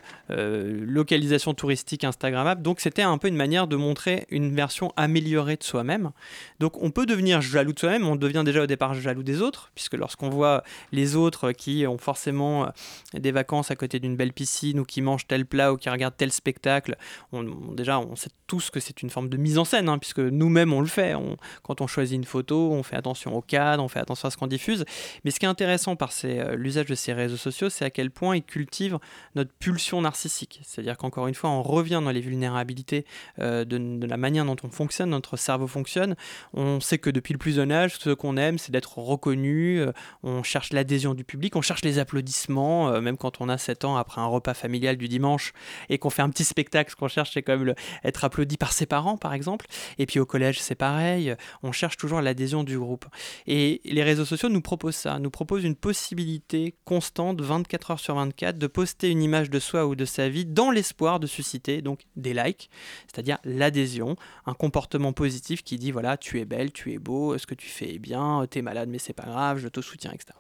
localisation 0.85 1.55
touristique 1.55 2.05
Instagrammable. 2.05 2.63
Donc 2.63 2.81
c'était 2.81 3.03
un 3.03 3.19
peu 3.19 3.29
une 3.29 3.37
manière 3.37 3.67
de 3.67 3.77
montrer 3.77 4.27
une 4.31 4.55
version 4.55 4.93
améliorée 4.97 5.57
de 5.57 5.63
soi-même. 5.63 6.11
Donc 6.59 6.81
on 6.83 6.91
peut 6.91 7.07
devenir 7.07 7.41
jaloux 7.41 7.73
de 7.73 7.79
soi-même, 7.79 8.07
on 8.07 8.17
devient 8.17 8.43
déjà 8.45 8.63
au 8.63 8.67
départ 8.67 8.95
jaloux 8.95 9.23
des 9.23 9.43
autres, 9.43 9.71
puisque 9.75 9.95
lorsqu'on 9.95 10.29
voit 10.29 10.63
les 10.93 11.17
autres 11.17 11.53
qui 11.53 11.87
ont 11.87 11.99
forcément 11.99 12.65
euh, 12.65 12.69
des 13.19 13.33
vacances 13.33 13.71
à 13.71 13.77
côté 13.77 13.99
d'une 13.99 14.17
belle 14.17 14.33
piscine 14.33 14.81
ou 14.81 14.85
qui 14.85 15.03
mangent 15.03 15.27
tel 15.27 15.47
plat 15.47 15.73
ou 15.73 15.77
qui 15.77 15.89
regardent 15.89 16.17
tel 16.17 16.33
spectacle, 16.33 16.97
on, 17.33 17.43
déjà 17.73 17.99
on 17.99 18.17
sait 18.17 18.31
tous 18.47 18.71
que 18.71 18.81
c'est 18.81 19.03
une 19.03 19.11
forme 19.11 19.29
de 19.29 19.37
mise 19.37 19.59
en 19.59 19.65
scène, 19.65 19.89
hein, 19.89 19.99
puisque 19.99 20.19
nous-mêmes 20.19 20.73
on 20.73 20.81
le 20.81 20.87
fait. 20.87 21.15
quand 21.63 21.81
on 21.81 21.87
choisit 21.87 22.17
une 22.17 22.25
photo, 22.25 22.73
on 22.73 22.83
fait 22.83 22.97
attention 22.97 23.37
au 23.37 23.43
cadre, 23.43 23.83
on 23.83 23.89
fait 23.89 24.01
attention 24.01 24.27
à 24.27 24.31
ce 24.31 24.37
qu'on 24.37 24.47
diffuse. 24.47 24.85
Mais 25.25 25.31
ce 25.31 25.39
qui 25.39 25.47
est 25.47 25.49
intéressant 25.49 25.97
par 25.97 26.11
euh, 26.25 26.57
l'usage 26.57 26.87
de 26.87 26.95
ces 26.95 27.13
réseaux 27.13 27.37
sociaux, 27.37 27.71
c'est 27.71 27.85
à 27.85 27.91
quel 27.91 28.11
point 28.11 28.37
ils 28.37 28.43
cultivent 28.43 28.99
notre 29.35 29.53
pulsion 29.53 30.01
narcissique. 30.01 30.61
C'est-à-dire 30.71 30.97
qu'encore 30.97 31.27
une 31.27 31.35
fois, 31.35 31.51
on 31.51 31.63
revient 31.63 32.01
dans 32.03 32.13
les 32.13 32.21
vulnérabilités 32.21 33.05
euh, 33.41 33.65
de, 33.65 34.07
la 34.07 34.17
manière 34.17 34.45
dont 34.45 34.55
on 34.63 34.71
fonctionne, 34.71 35.11
notre 35.11 35.37
cerveau 35.37 35.67
fonctionne. 35.67 36.15
On 36.55 36.79
sait 36.79 36.99
que 36.99 37.11
depuis 37.11 37.33
le 37.33 37.39
plus 37.39 37.57
jeune 37.57 37.73
âge, 37.73 37.97
ce 37.99 38.11
qu'on 38.11 38.37
aime, 38.37 38.57
c'est 38.57 38.71
d'être 38.71 38.99
reconnu. 38.99 39.81
Euh, 39.81 39.91
on 40.23 40.45
cherche 40.45 40.73
l'adhésion 40.73 41.15
du 41.15 41.25
public, 41.25 41.57
on 41.57 41.61
cherche 41.61 41.83
les 41.83 41.99
applaudissements, 41.99 42.89
euh, 42.89 43.01
même 43.01 43.17
quand 43.17 43.41
on 43.41 43.49
a 43.49 43.59
7 43.59 43.85
ans 43.85 43.97
après 43.97 44.21
un 44.21 44.27
repas 44.27 44.55
familial 44.55 44.97
du 44.97 45.09
dimanche 45.09 45.55
et 45.89 45.99
qu'on 45.99 46.11
fait 46.11 46.23
un 46.23 46.31
petit 46.31 46.45
spectacle, 46.45 46.93
ce 46.93 46.97
qu'on 46.97 47.09
cherche, 47.09 47.33
c'est 47.35 47.43
quand 47.43 47.59
même 47.59 47.75
être 48.05 48.23
applaudi 48.23 48.57
par 48.57 48.73
ses 48.73 48.87
parents, 48.87 49.17
par 49.17 49.35
exemple. 49.35 49.67
Et 49.99 50.07
puis 50.07 50.21
au 50.21 50.27
collège, 50.27 50.61
c'est 50.61 50.77
pareil. 50.77 51.35
On 51.65 51.73
cherche 51.73 51.97
toujours 51.97 52.21
l'adhésion 52.21 52.63
du 52.63 52.79
groupe. 52.79 53.07
Et 53.49 53.81
les 53.85 54.05
réseaux 54.05 54.25
sociaux 54.25 54.49
nous 54.49 54.63
proposent 54.63 54.95
ça, 54.95 55.19
nous 55.19 55.31
proposent 55.31 55.65
une 55.65 55.75
possibilité 55.75 56.77
constante, 56.85 57.41
24 57.41 57.91
heures 57.91 58.01
sur 58.01 58.15
24, 58.15 58.57
de 58.57 58.67
poster 58.69 59.11
une 59.11 59.23
image 59.23 59.51
de 59.51 59.59
soi 59.59 59.87
ou 59.87 59.97
de 59.97 60.05
sa 60.05 60.29
vie 60.29 60.47
l'espoir 60.69 61.21
de 61.21 61.27
susciter 61.27 61.81
donc 61.81 62.01
des 62.17 62.35
likes, 62.35 62.69
c'est-à-dire 63.11 63.39
l'adhésion, 63.45 64.17
un 64.45 64.53
comportement 64.53 65.15
positif 65.15 65.63
qui 65.63 65.79
dit 65.79 65.93
voilà, 65.93 66.19
tu 66.19 66.41
es 66.41 66.45
belle, 66.45 66.73
tu 66.73 66.93
es 66.93 66.99
beau, 66.99 67.39
ce 67.39 67.47
que 67.47 67.55
tu 67.55 67.69
fais 67.69 67.95
est 67.95 67.99
bien, 67.99 68.47
tu 68.51 68.59
es 68.59 68.63
malade 68.63 68.91
mais 68.91 68.99
c'est 68.99 69.15
pas 69.15 69.25
grave, 69.25 69.59
je 69.59 69.69
te 69.69 69.81
soutiens, 69.81 70.13
etc. 70.13 70.33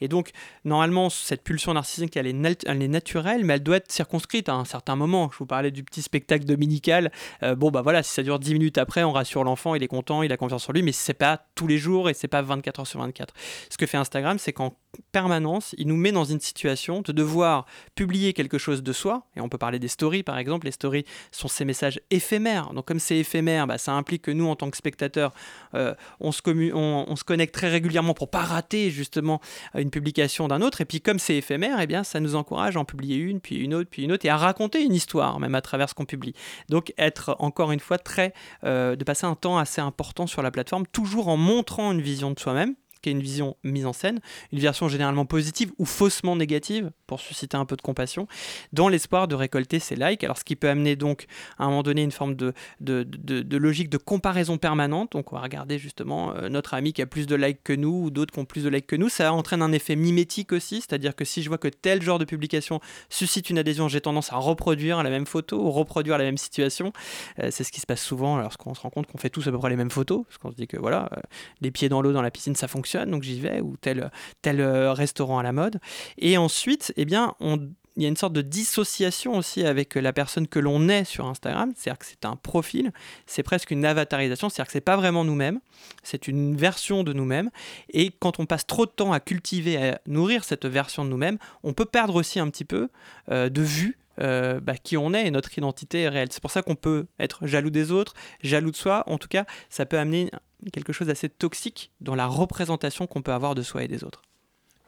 Et 0.00 0.08
donc, 0.08 0.30
normalement, 0.64 1.10
cette 1.10 1.42
pulsion 1.42 1.74
narcissique, 1.74 2.16
elle 2.16 2.26
est, 2.26 2.64
elle 2.66 2.82
est 2.82 2.88
naturelle, 2.88 3.44
mais 3.44 3.54
elle 3.54 3.62
doit 3.62 3.76
être 3.76 3.92
circonscrite 3.92 4.48
à 4.48 4.54
un 4.54 4.64
certain 4.64 4.96
moment. 4.96 5.30
Je 5.32 5.38
vous 5.38 5.46
parlais 5.46 5.70
du 5.70 5.84
petit 5.84 6.02
spectacle 6.02 6.44
dominical. 6.44 7.12
Euh, 7.42 7.54
bon, 7.54 7.70
bah 7.70 7.82
voilà, 7.82 8.02
si 8.02 8.12
ça 8.12 8.22
dure 8.22 8.38
10 8.38 8.54
minutes 8.54 8.78
après, 8.78 9.04
on 9.04 9.12
rassure 9.12 9.44
l'enfant, 9.44 9.74
il 9.74 9.82
est 9.82 9.88
content, 9.88 10.22
il 10.22 10.32
a 10.32 10.36
confiance 10.36 10.68
en 10.68 10.72
lui, 10.72 10.82
mais 10.82 10.92
c'est 10.92 11.14
pas 11.14 11.46
tous 11.54 11.66
les 11.66 11.78
jours 11.78 12.08
et 12.08 12.14
c'est 12.14 12.28
pas 12.28 12.42
24 12.42 12.80
heures 12.80 12.86
sur 12.86 13.00
24. 13.00 13.34
Ce 13.68 13.76
que 13.76 13.86
fait 13.86 13.98
Instagram, 13.98 14.38
c'est 14.38 14.52
qu'en 14.52 14.76
permanence, 15.12 15.74
il 15.78 15.86
nous 15.86 15.96
met 15.96 16.12
dans 16.12 16.24
une 16.24 16.40
situation 16.40 17.02
de 17.02 17.12
devoir 17.12 17.66
publier 17.94 18.32
quelque 18.32 18.58
chose 18.58 18.82
de 18.82 18.92
soi, 18.92 19.26
et 19.36 19.40
on 19.40 19.48
peut 19.48 19.58
parler 19.60 19.78
des 19.78 19.88
stories 19.88 20.24
par 20.24 20.38
exemple, 20.38 20.66
les 20.66 20.72
stories 20.72 21.04
sont 21.30 21.48
ces 21.48 21.64
messages 21.64 22.00
éphémères, 22.10 22.72
donc 22.72 22.86
comme 22.86 22.98
c'est 22.98 23.18
éphémère, 23.18 23.66
bah, 23.66 23.78
ça 23.78 23.92
implique 23.92 24.22
que 24.22 24.30
nous 24.30 24.48
en 24.48 24.56
tant 24.56 24.70
que 24.70 24.76
spectateurs, 24.76 25.32
euh, 25.74 25.94
on, 26.18 26.32
se 26.32 26.40
on, 26.74 27.16
se 27.16 27.24
connecte 27.24 27.54
très 27.54 27.68
régulièrement 27.68 28.14
pour 28.14 28.30
pas 28.30 28.40
rater 28.40 28.90
justement 28.90 29.40
une 29.74 29.90
publication 29.90 30.48
d'un 30.48 30.62
autre, 30.62 30.80
et 30.80 30.84
puis 30.84 31.00
comme 31.00 31.18
c'est 31.18 31.36
éphémère, 31.36 31.80
eh 31.80 31.86
bien 31.86 32.02
ça 32.02 32.18
nous 32.18 32.34
encourage 32.34 32.76
à 32.76 32.80
en 32.80 32.84
publier 32.84 33.16
une, 33.16 33.40
puis 33.40 33.56
une 33.56 33.74
autre, 33.74 33.88
puis 33.90 34.02
une 34.02 34.12
autre, 34.12 34.26
et 34.26 34.30
à 34.30 34.36
raconter 34.36 34.82
une 34.82 34.94
histoire 34.94 35.38
même 35.38 35.54
à 35.54 35.60
travers 35.60 35.88
ce 35.88 35.94
qu'on 35.94 36.06
publie. 36.06 36.34
Donc 36.68 36.92
être 36.98 37.36
encore 37.38 37.72
une 37.72 37.80
fois 37.80 37.98
très, 37.98 38.32
euh, 38.64 38.96
de 38.96 39.04
passer 39.04 39.26
un 39.26 39.34
temps 39.34 39.58
assez 39.58 39.80
important 39.80 40.26
sur 40.26 40.42
la 40.42 40.50
plateforme, 40.50 40.86
toujours 40.86 41.28
en 41.28 41.36
montrant 41.36 41.92
une 41.92 42.00
vision 42.00 42.30
de 42.30 42.38
soi-même, 42.38 42.74
qui 43.02 43.08
est 43.08 43.12
une 43.12 43.22
vision 43.22 43.56
mise 43.64 43.86
en 43.86 43.92
scène, 43.92 44.20
une 44.52 44.58
version 44.58 44.88
généralement 44.88 45.26
positive 45.26 45.72
ou 45.78 45.84
faussement 45.84 46.36
négative, 46.36 46.90
pour 47.06 47.20
susciter 47.20 47.56
un 47.56 47.64
peu 47.64 47.76
de 47.76 47.82
compassion, 47.82 48.28
dans 48.72 48.88
l'espoir 48.88 49.28
de 49.28 49.34
récolter 49.34 49.78
ces 49.78 49.96
likes. 49.96 50.22
Alors 50.24 50.38
ce 50.38 50.44
qui 50.44 50.56
peut 50.56 50.68
amener 50.68 50.96
donc 50.96 51.26
à 51.58 51.64
un 51.64 51.68
moment 51.68 51.82
donné 51.82 52.02
une 52.02 52.12
forme 52.12 52.34
de, 52.34 52.52
de, 52.80 53.02
de, 53.04 53.56
logique 53.56 53.88
de 53.88 53.96
comparaison 53.96 54.58
permanente. 54.58 55.12
Donc 55.12 55.32
on 55.32 55.36
va 55.36 55.42
regarder 55.42 55.78
justement 55.78 56.34
euh, 56.36 56.48
notre 56.48 56.74
ami 56.74 56.92
qui 56.92 57.02
a 57.02 57.06
plus 57.06 57.26
de 57.26 57.34
likes 57.34 57.62
que 57.64 57.72
nous 57.72 58.04
ou 58.04 58.10
d'autres 58.10 58.32
qui 58.32 58.38
ont 58.38 58.44
plus 58.44 58.64
de 58.64 58.68
likes 58.68 58.86
que 58.86 58.96
nous. 58.96 59.08
Ça 59.08 59.32
entraîne 59.32 59.62
un 59.62 59.72
effet 59.72 59.96
mimétique 59.96 60.52
aussi, 60.52 60.76
c'est-à-dire 60.76 61.16
que 61.16 61.24
si 61.24 61.42
je 61.42 61.48
vois 61.48 61.58
que 61.58 61.68
tel 61.68 62.02
genre 62.02 62.18
de 62.18 62.24
publication 62.24 62.80
suscite 63.08 63.50
une 63.50 63.58
adhésion, 63.58 63.88
j'ai 63.88 64.00
tendance 64.00 64.32
à 64.32 64.36
reproduire 64.36 65.02
la 65.02 65.10
même 65.10 65.26
photo 65.26 65.60
ou 65.60 65.70
reproduire 65.70 66.18
la 66.18 66.24
même 66.24 66.38
situation. 66.38 66.92
Euh, 67.38 67.48
c'est 67.50 67.64
ce 67.64 67.72
qui 67.72 67.80
se 67.80 67.86
passe 67.86 68.02
souvent 68.02 68.36
lorsqu'on 68.38 68.74
se 68.74 68.80
rend 68.80 68.90
compte 68.90 69.06
qu'on 69.06 69.18
fait 69.18 69.30
tous 69.30 69.46
à 69.48 69.50
peu 69.50 69.58
près 69.58 69.70
les 69.70 69.76
mêmes 69.76 69.90
photos, 69.90 70.24
parce 70.26 70.38
qu'on 70.38 70.50
se 70.50 70.56
dit 70.56 70.66
que 70.66 70.76
voilà, 70.76 71.08
euh, 71.12 71.20
les 71.60 71.70
pieds 71.70 71.88
dans 71.88 72.02
l'eau 72.02 72.12
dans 72.12 72.22
la 72.22 72.30
piscine 72.30 72.54
ça 72.54 72.68
fonctionne 72.68 72.89
donc 73.06 73.22
j'y 73.22 73.40
vais, 73.40 73.60
ou 73.60 73.76
tel, 73.76 74.10
tel 74.42 74.60
euh, 74.60 74.92
restaurant 74.92 75.38
à 75.38 75.42
la 75.42 75.52
mode. 75.52 75.80
Et 76.18 76.36
ensuite, 76.36 76.92
eh 76.96 77.04
bien, 77.04 77.34
on, 77.40 77.58
il 77.96 78.02
y 78.02 78.06
a 78.06 78.08
une 78.08 78.16
sorte 78.16 78.32
de 78.32 78.42
dissociation 78.42 79.36
aussi 79.36 79.64
avec 79.64 79.94
la 79.94 80.12
personne 80.12 80.46
que 80.46 80.58
l'on 80.58 80.88
est 80.88 81.04
sur 81.04 81.26
Instagram, 81.26 81.72
c'est-à-dire 81.76 81.98
que 81.98 82.06
c'est 82.06 82.24
un 82.24 82.36
profil, 82.36 82.92
c'est 83.26 83.42
presque 83.42 83.70
une 83.70 83.84
avatarisation, 83.84 84.48
c'est-à-dire 84.48 84.66
que 84.66 84.72
c'est 84.72 84.80
pas 84.80 84.96
vraiment 84.96 85.24
nous-mêmes, 85.24 85.60
c'est 86.02 86.28
une 86.28 86.56
version 86.56 87.02
de 87.02 87.12
nous-mêmes, 87.12 87.50
et 87.90 88.10
quand 88.18 88.38
on 88.38 88.46
passe 88.46 88.66
trop 88.66 88.86
de 88.86 88.90
temps 88.90 89.12
à 89.12 89.20
cultiver, 89.20 89.76
à 89.76 90.00
nourrir 90.06 90.44
cette 90.44 90.66
version 90.66 91.04
de 91.04 91.10
nous-mêmes, 91.10 91.38
on 91.62 91.72
peut 91.72 91.84
perdre 91.84 92.14
aussi 92.14 92.38
un 92.38 92.48
petit 92.48 92.64
peu 92.64 92.88
euh, 93.30 93.48
de 93.48 93.62
vue 93.62 93.98
euh, 94.20 94.60
bah, 94.60 94.76
qui 94.76 94.96
on 94.96 95.14
est 95.14 95.26
et 95.26 95.30
notre 95.30 95.56
identité 95.56 96.08
réelle. 96.08 96.28
C'est 96.30 96.42
pour 96.42 96.50
ça 96.50 96.62
qu'on 96.62 96.74
peut 96.74 97.06
être 97.18 97.46
jaloux 97.46 97.70
des 97.70 97.90
autres, 97.90 98.14
jaloux 98.42 98.70
de 98.70 98.76
soi. 98.76 99.02
En 99.06 99.18
tout 99.18 99.28
cas, 99.28 99.46
ça 99.70 99.86
peut 99.86 99.98
amener 99.98 100.30
quelque 100.72 100.92
chose 100.92 101.08
d'assez 101.08 101.28
toxique 101.28 101.90
dans 102.00 102.14
la 102.14 102.26
représentation 102.26 103.06
qu'on 103.06 103.22
peut 103.22 103.32
avoir 103.32 103.54
de 103.54 103.62
soi 103.62 103.84
et 103.84 103.88
des 103.88 104.04
autres. 104.04 104.22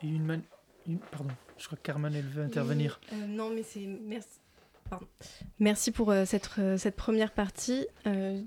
une, 0.02 0.42
Pardon, 1.11 1.30
je 1.58 1.66
crois 1.66 1.78
que 1.78 1.82
Carmen, 1.82 2.14
elle 2.14 2.26
veut 2.26 2.42
intervenir. 2.42 3.00
Euh, 3.12 3.26
non, 3.26 3.50
mais 3.50 3.62
c'est... 3.62 3.87
Merci. 3.87 4.28
Merci 5.58 5.90
pour 5.90 6.11
euh, 6.11 6.26
cette, 6.26 6.50
cette, 6.76 6.96
première 6.96 7.32
partie. 7.32 7.87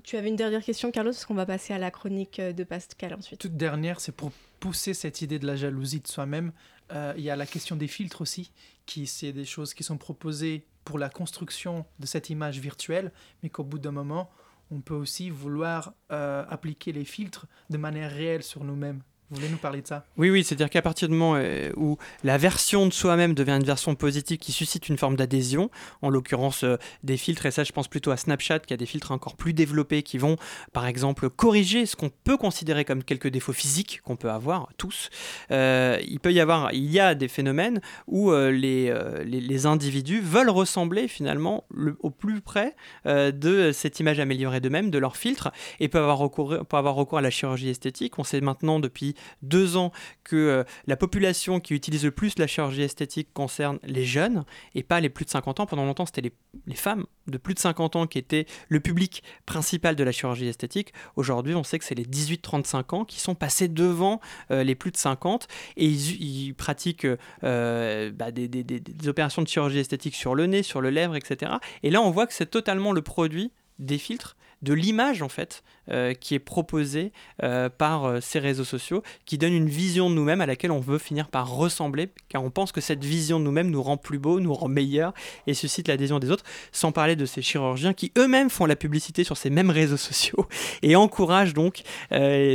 tu 0.04 0.16
avais 0.16 0.28
une 0.28 0.36
dernière 0.36 0.62
question, 0.62 0.92
Carlos, 0.92 1.10
parce 1.10 1.24
qu'on 1.24 1.34
va 1.34 1.46
passer 1.46 1.74
à 1.74 1.78
la 1.78 1.90
chronique 1.90 2.40
de 2.40 2.62
Pascal 2.62 3.14
ensuite. 3.14 3.40
Toute 3.40 3.56
dernière, 3.56 3.98
c'est 3.98 4.12
pour 4.12 4.30
pousser 4.60 4.94
cette 4.94 5.22
idée 5.22 5.40
de 5.40 5.46
la 5.46 5.56
jalousie 5.56 5.98
de 5.98 6.06
soi-même. 6.06 6.52
Il 6.92 7.22
y 7.22 7.30
a 7.30 7.36
la 7.36 7.46
question 7.46 7.74
des 7.74 7.88
filtres 7.88 8.20
aussi, 8.20 8.52
qui 8.84 9.08
c'est 9.08 9.32
des 9.32 9.44
choses 9.44 9.74
qui 9.74 9.82
sont 9.82 9.98
proposées 9.98 10.64
pour 10.86 10.98
la 10.98 11.10
construction 11.10 11.84
de 11.98 12.06
cette 12.06 12.30
image 12.30 12.60
virtuelle, 12.60 13.12
mais 13.42 13.50
qu'au 13.50 13.64
bout 13.64 13.80
d'un 13.80 13.90
moment, 13.90 14.30
on 14.70 14.80
peut 14.80 14.94
aussi 14.94 15.30
vouloir 15.30 15.94
euh, 16.10 16.44
appliquer 16.48 16.92
les 16.92 17.04
filtres 17.04 17.46
de 17.70 17.76
manière 17.76 18.10
réelle 18.10 18.42
sur 18.42 18.64
nous-mêmes. 18.64 19.02
Vous 19.30 19.36
voulez 19.38 19.48
nous 19.48 19.56
parler 19.56 19.82
de 19.82 19.86
ça? 19.88 20.04
Oui, 20.16 20.30
oui, 20.30 20.44
c'est-à-dire 20.44 20.70
qu'à 20.70 20.82
partir 20.82 21.08
du 21.08 21.14
moment 21.14 21.34
euh, 21.36 21.72
où 21.74 21.98
la 22.22 22.38
version 22.38 22.86
de 22.86 22.92
soi-même 22.92 23.34
devient 23.34 23.56
une 23.56 23.64
version 23.64 23.96
positive 23.96 24.38
qui 24.38 24.52
suscite 24.52 24.88
une 24.88 24.96
forme 24.96 25.16
d'adhésion, 25.16 25.68
en 26.00 26.10
l'occurrence 26.10 26.62
euh, 26.62 26.76
des 27.02 27.16
filtres, 27.16 27.44
et 27.44 27.50
ça 27.50 27.64
je 27.64 27.72
pense 27.72 27.88
plutôt 27.88 28.12
à 28.12 28.16
Snapchat 28.16 28.60
qui 28.60 28.72
a 28.72 28.76
des 28.76 28.86
filtres 28.86 29.10
encore 29.10 29.34
plus 29.34 29.52
développés 29.52 30.04
qui 30.04 30.16
vont 30.16 30.36
par 30.72 30.86
exemple 30.86 31.28
corriger 31.28 31.86
ce 31.86 31.96
qu'on 31.96 32.08
peut 32.08 32.36
considérer 32.36 32.84
comme 32.84 33.02
quelques 33.02 33.26
défauts 33.26 33.52
physiques 33.52 34.00
qu'on 34.04 34.14
peut 34.14 34.30
avoir 34.30 34.68
tous, 34.76 35.10
euh, 35.50 35.98
il 36.06 36.20
peut 36.20 36.32
y 36.32 36.38
avoir, 36.38 36.72
il 36.72 36.88
y 36.88 37.00
a 37.00 37.16
des 37.16 37.28
phénomènes 37.28 37.80
où 38.06 38.32
les, 38.32 38.94
les, 39.24 39.66
individus 39.66 40.20
veulent 40.20 40.50
ressembler 40.50 41.08
finalement 41.08 41.64
au 42.00 42.10
plus 42.10 42.40
près 42.40 42.76
de 43.04 43.72
cette 43.72 43.98
image 44.00 44.20
améliorée 44.20 44.60
d'eux-mêmes, 44.60 44.90
de 44.90 44.98
leur 44.98 45.16
filtre, 45.16 45.50
et 45.80 45.88
peuvent 45.88 46.02
avoir, 46.02 46.18
recours, 46.18 46.50
peuvent 46.50 46.78
avoir 46.78 46.94
recours 46.94 47.18
à 47.18 47.22
la 47.22 47.30
chirurgie 47.30 47.70
esthétique. 47.70 48.18
On 48.18 48.24
sait 48.24 48.40
maintenant 48.40 48.80
depuis 48.80 49.15
deux 49.42 49.76
ans 49.76 49.92
que 50.24 50.36
euh, 50.36 50.64
la 50.86 50.96
population 50.96 51.60
qui 51.60 51.74
utilise 51.74 52.04
le 52.04 52.10
plus 52.10 52.38
la 52.38 52.46
chirurgie 52.46 52.82
esthétique 52.82 53.28
concerne 53.32 53.78
les 53.84 54.04
jeunes 54.04 54.44
et 54.74 54.82
pas 54.82 55.00
les 55.00 55.08
plus 55.08 55.24
de 55.24 55.30
50 55.30 55.60
ans. 55.60 55.66
Pendant 55.66 55.84
longtemps, 55.84 56.06
c'était 56.06 56.22
les, 56.22 56.74
femmes 56.74 57.06
de 57.26 57.38
plus 57.38 57.54
de 57.54 57.58
50 57.58 57.96
ans 57.96 58.06
qui 58.06 58.18
étaient 58.18 58.46
le 58.68 58.80
public 58.80 59.22
principal 59.46 59.96
de 59.96 60.04
la 60.04 60.12
chirurgie 60.12 60.46
esthétique. 60.46 60.92
Aujourd'hui, 61.16 61.54
on 61.54 61.64
sait 61.64 61.78
que 61.78 61.84
c'est 61.84 61.94
les 61.94 62.04
18-35 62.04 62.94
ans 62.94 63.04
qui 63.04 63.20
sont 63.20 63.34
passés 63.34 63.68
devant 63.68 64.20
euh, 64.50 64.64
les 64.64 64.74
plus 64.74 64.90
de 64.90 64.96
50 64.96 65.48
et 65.76 65.86
ils, 65.86 66.54
pratiquent 66.54 67.06
euh, 67.44 68.10
bah, 68.10 68.30
des 68.30 68.80
opérations 69.06 69.42
de 69.42 69.48
chirurgie 69.48 69.78
esthétique 69.78 70.14
sur 70.14 70.34
le 70.34 70.46
nez, 70.46 70.62
sur 70.62 70.80
le 70.80 70.90
lèvre, 70.90 71.16
etc. 71.16 71.52
Et 71.82 71.90
là, 71.90 72.00
on 72.02 72.10
voit 72.10 72.26
que 72.26 72.32
c'est 72.32 72.50
totalement 72.50 72.92
le 72.92 73.02
produit 73.02 73.52
des 73.78 73.98
filtres 73.98 74.36
de 74.62 74.72
l'image 74.72 75.22
en 75.22 75.28
fait 75.28 75.62
euh, 75.90 76.14
qui 76.14 76.34
est 76.34 76.40
proposée 76.40 77.12
euh, 77.44 77.68
par 77.68 78.06
euh, 78.06 78.20
ces 78.20 78.40
réseaux 78.40 78.64
sociaux, 78.64 79.04
qui 79.24 79.38
donne 79.38 79.52
une 79.52 79.68
vision 79.68 80.10
de 80.10 80.16
nous-mêmes 80.16 80.40
à 80.40 80.46
laquelle 80.46 80.72
on 80.72 80.80
veut 80.80 80.98
finir 80.98 81.28
par 81.28 81.48
ressembler, 81.48 82.08
car 82.28 82.42
on 82.42 82.50
pense 82.50 82.72
que 82.72 82.80
cette 82.80 83.04
vision 83.04 83.38
de 83.38 83.44
nous-mêmes 83.44 83.70
nous 83.70 83.82
rend 83.82 83.96
plus 83.96 84.18
beau, 84.18 84.40
nous 84.40 84.52
rend 84.52 84.66
meilleur 84.66 85.14
et 85.46 85.54
suscite 85.54 85.86
l'adhésion 85.86 86.18
des 86.18 86.32
autres, 86.32 86.42
sans 86.72 86.90
parler 86.90 87.14
de 87.14 87.24
ces 87.24 87.40
chirurgiens 87.40 87.92
qui 87.92 88.10
eux-mêmes 88.18 88.50
font 88.50 88.66
la 88.66 88.74
publicité 88.74 89.22
sur 89.22 89.36
ces 89.36 89.48
mêmes 89.48 89.70
réseaux 89.70 89.96
sociaux 89.96 90.48
et 90.82 90.96
encouragent 90.96 91.54
donc, 91.54 91.82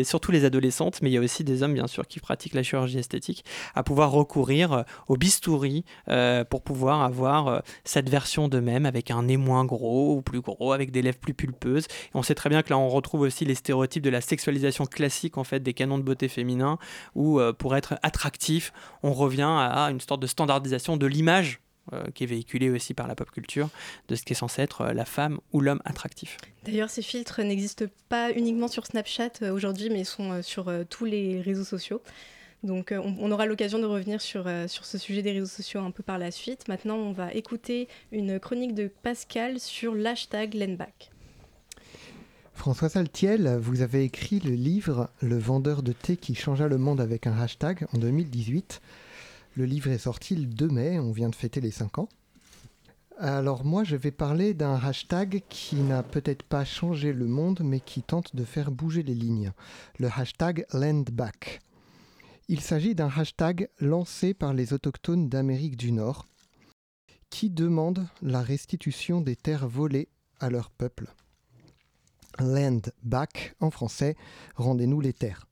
surtout 0.04 0.34
les 0.34 0.44
adolescentes, 0.44 1.02
mais 1.02 1.10
il 1.10 1.14
y 1.14 1.18
a 1.18 1.22
aussi 1.22 1.46
des 1.46 1.64
hommes 1.64 1.74
bien 1.74 1.88
sûr 1.88 2.06
qui 2.08 2.20
pratiquent 2.20 2.56
la 2.56 2.64
chirurgie 2.64 3.00
esthétique, 3.00 3.46
à 3.76 3.84
pouvoir 3.84 4.12
recourir 4.12 4.84
au 5.08 5.16
bistouri 5.16 5.86
pour 6.50 6.62
pouvoir 6.64 7.02
avoir 7.02 7.64
cette 7.86 8.10
version 8.10 8.50
d'eux-mêmes 8.50 8.86
avec 8.86 9.10
un 9.10 9.24
nez 9.24 9.38
moins 9.38 9.64
gros 9.64 10.16
ou 10.16 10.22
plus 10.22 10.42
gros, 10.42 10.74
avec 10.74 10.92
des 10.92 11.02
lèvres 11.02 11.20
plus 11.20 11.34
pulpeuses 11.34 11.88
on 12.14 12.24
sait 12.24 12.36
très 12.36 12.50
bien 12.50 12.62
que 12.62 12.70
là, 12.70 12.78
on 12.78 12.90
retrouve 12.90 13.22
aussi 13.22 13.46
les 13.46 13.56
stéréotypes 13.56 14.04
de 14.04 14.10
la 14.10 14.22
sexualisation 14.22 14.86
classique 14.86 15.38
en 15.38 15.44
fait 15.44 15.60
des 15.60 15.74
canons 15.74 15.98
de 15.98 16.04
beauté 16.04 16.28
féminin, 16.28 16.78
où 17.16 17.40
euh, 17.40 17.54
pour 17.54 17.76
être 17.76 17.96
attractif, 18.04 18.74
on 19.04 19.14
revient 19.14 19.42
à 19.44 19.90
une 19.92 20.00
sorte 20.00 20.22
de 20.22 20.28
standardisation 20.28 20.98
de 20.98 21.06
l'image 21.06 21.62
euh, 21.94 22.04
qui 22.14 22.24
est 22.24 22.28
véhiculée 22.28 22.70
aussi 22.70 22.94
par 22.94 23.08
la 23.08 23.16
pop 23.16 23.30
culture, 23.32 23.70
de 24.08 24.16
ce 24.16 24.24
qui 24.24 24.34
est 24.34 24.36
censé 24.36 24.62
être 24.62 24.82
euh, 24.82 24.94
la 24.94 25.06
femme 25.06 25.40
ou 25.52 25.62
l'homme 25.62 25.82
attractif. 25.86 26.38
D'ailleurs, 26.64 26.90
ces 26.90 27.02
filtres 27.02 27.42
n'existent 27.42 27.86
pas 28.10 28.32
uniquement 28.32 28.68
sur 28.68 28.86
Snapchat 28.86 29.52
aujourd'hui, 29.52 29.90
mais 29.90 30.04
sont 30.04 30.42
sur 30.44 30.72
tous 30.90 31.06
les 31.06 31.42
réseaux 31.42 31.64
sociaux. 31.64 32.02
Donc 32.64 32.94
on, 32.96 33.32
aura 33.32 33.48
l'occasion 33.48 33.80
de 33.80 33.86
revenir 33.86 34.22
sur, 34.22 34.48
sur 34.68 34.86
ce 34.86 35.00
sujet 35.00 35.24
des 35.24 35.32
réseaux 35.32 35.48
sociaux 35.48 35.82
un 35.82 35.90
peu 35.90 36.04
par 36.04 36.20
la 36.20 36.30
suite. 36.30 36.68
Maintenant, 36.68 36.98
on 36.98 37.12
va 37.12 37.34
écouter 37.34 37.88
une 38.12 38.40
chronique 38.40 38.76
de 38.76 38.88
Pascal 39.02 39.60
sur 39.60 39.96
l'hashtag 39.96 40.54
Lenback. 40.54 41.10
François 42.54 42.90
Saltiel, 42.90 43.58
vous 43.60 43.82
avez 43.82 44.04
écrit 44.04 44.40
le 44.40 44.52
livre 44.52 45.10
Le 45.22 45.38
vendeur 45.38 45.82
de 45.82 45.94
thé 45.94 46.16
qui 46.18 46.36
changea 46.36 46.68
le 46.68 46.78
monde 46.78 47.02
avec 47.02 47.26
un 47.26 47.38
hashtag 47.38 47.88
en 47.94 47.98
2018. 47.98 48.82
Le 49.56 49.66
livre 49.66 49.90
est 49.90 49.98
sorti 49.98 50.36
le 50.36 50.46
2 50.46 50.68
mai, 50.68 51.00
on 51.00 51.12
vient 51.12 51.30
de 51.30 51.36
fêter 51.36 51.60
les 51.60 51.72
5 51.72 51.98
ans. 51.98 52.10
Alors 53.18 53.66
moi 53.66 53.84
je 53.84 53.96
vais 53.96 54.12
parler 54.12 54.54
d'un 54.54 54.76
hashtag 54.76 55.44
qui 55.50 55.76
n'a 55.78 56.04
peut-être 56.04 56.44
pas 56.44 56.66
changé 56.66 57.14
le 57.14 57.28
monde 57.28 57.62
mais 57.64 57.80
qui 57.80 58.02
tente 58.02 58.36
de 58.36 58.44
faire 58.44 58.72
bouger 58.72 59.04
les 59.04 59.16
lignes. 59.16 59.52
Le 60.00 60.08
hashtag 60.08 60.66
Landback. 60.74 61.62
Il 62.48 62.62
s'agit 62.62 62.96
d'un 62.96 63.10
hashtag 63.16 63.70
lancé 63.80 64.34
par 64.34 64.54
les 64.54 64.74
autochtones 64.74 65.30
d'Amérique 65.30 65.78
du 65.78 65.92
Nord 65.92 66.26
qui 67.30 67.50
demandent 67.50 68.08
la 68.22 68.42
restitution 68.42 69.22
des 69.22 69.36
terres 69.36 69.68
volées 69.68 70.10
à 70.40 70.50
leur 70.50 70.70
peuple. 70.70 71.14
Land 72.40 72.82
Back 73.04 73.56
en 73.60 73.72
français, 73.72 74.16
rendez-nous 74.56 75.02
les 75.02 75.14
terres. 75.14 75.48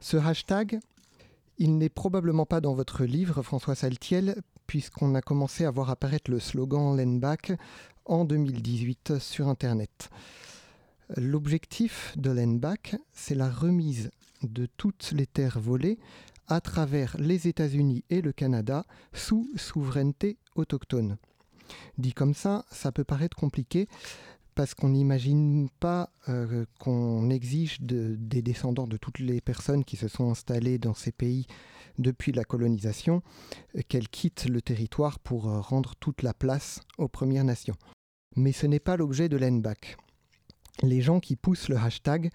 Ce 0.00 0.16
hashtag, 0.16 0.80
il 1.58 1.78
n'est 1.78 1.88
probablement 1.88 2.46
pas 2.46 2.60
dans 2.60 2.74
votre 2.74 3.04
livre, 3.04 3.42
François 3.42 3.74
Saltiel, 3.74 4.42
puisqu'on 4.66 5.14
a 5.14 5.22
commencé 5.22 5.64
à 5.64 5.70
voir 5.70 5.90
apparaître 5.90 6.30
le 6.30 6.40
slogan 6.40 6.96
Land 6.96 7.18
Back 7.18 7.52
en 8.04 8.24
2018 8.24 9.18
sur 9.18 9.48
Internet. 9.48 10.10
L'objectif 11.16 12.14
de 12.16 12.58
Back, 12.58 12.96
c'est 13.12 13.34
la 13.34 13.50
remise 13.50 14.10
de 14.42 14.66
toutes 14.76 15.12
les 15.12 15.26
terres 15.26 15.60
volées 15.60 15.98
à 16.48 16.60
travers 16.60 17.16
les 17.18 17.48
États-Unis 17.48 18.04
et 18.10 18.20
le 18.20 18.32
Canada 18.32 18.84
sous 19.12 19.48
souveraineté 19.56 20.38
autochtone. 20.56 21.16
Dit 21.98 22.12
comme 22.12 22.34
ça, 22.34 22.64
ça 22.70 22.92
peut 22.92 23.04
paraître 23.04 23.36
compliqué, 23.36 23.88
parce 24.54 24.74
qu'on 24.74 24.90
n'imagine 24.90 25.68
pas 25.80 26.10
euh, 26.28 26.64
qu'on 26.78 27.30
exige 27.30 27.80
des 27.80 28.42
descendants 28.42 28.86
de 28.86 28.96
toutes 28.96 29.18
les 29.18 29.40
personnes 29.40 29.84
qui 29.84 29.96
se 29.96 30.08
sont 30.08 30.30
installées 30.30 30.78
dans 30.78 30.94
ces 30.94 31.12
pays 31.12 31.46
depuis 31.98 32.32
la 32.32 32.44
colonisation 32.44 33.22
euh, 33.76 33.80
qu'elles 33.88 34.08
quittent 34.08 34.46
le 34.46 34.62
territoire 34.62 35.18
pour 35.18 35.48
euh, 35.48 35.60
rendre 35.60 35.94
toute 35.96 36.22
la 36.22 36.34
place 36.34 36.80
aux 36.98 37.08
Premières 37.08 37.44
Nations. 37.44 37.76
Mais 38.36 38.52
ce 38.52 38.66
n'est 38.66 38.80
pas 38.80 38.96
l'objet 38.96 39.28
de 39.28 39.36
l'ENBAC. 39.36 39.96
Les 40.82 41.00
gens 41.00 41.20
qui 41.20 41.36
poussent 41.36 41.68
le 41.68 41.76
hashtag 41.76 42.30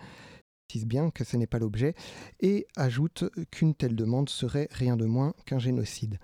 disent 0.70 0.86
bien 0.86 1.10
que 1.10 1.24
ce 1.24 1.36
n'est 1.36 1.48
pas 1.48 1.60
l'objet 1.60 1.96
et 2.40 2.68
ajoutent 2.76 3.26
qu'une 3.52 3.74
telle 3.74 3.96
demande 3.96 4.30
serait 4.30 4.68
rien 4.72 4.96
de 4.96 5.06
moins 5.06 5.34
qu'un 5.46 5.60
génocide. 5.60 6.20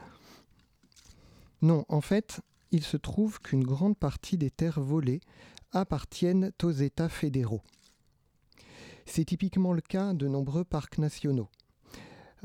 Non, 1.61 1.83
en 1.89 2.01
fait, 2.01 2.41
il 2.71 2.83
se 2.83 2.97
trouve 2.97 3.39
qu'une 3.39 3.63
grande 3.63 3.97
partie 3.97 4.37
des 4.37 4.51
terres 4.51 4.81
volées 4.81 5.21
appartiennent 5.75 6.51
aux 6.63 6.71
États 6.71 7.09
fédéraux. 7.09 7.61
C'est 9.05 9.25
typiquement 9.25 9.73
le 9.73 9.81
cas 9.81 10.13
de 10.13 10.27
nombreux 10.27 10.63
parcs 10.63 10.97
nationaux. 10.97 11.49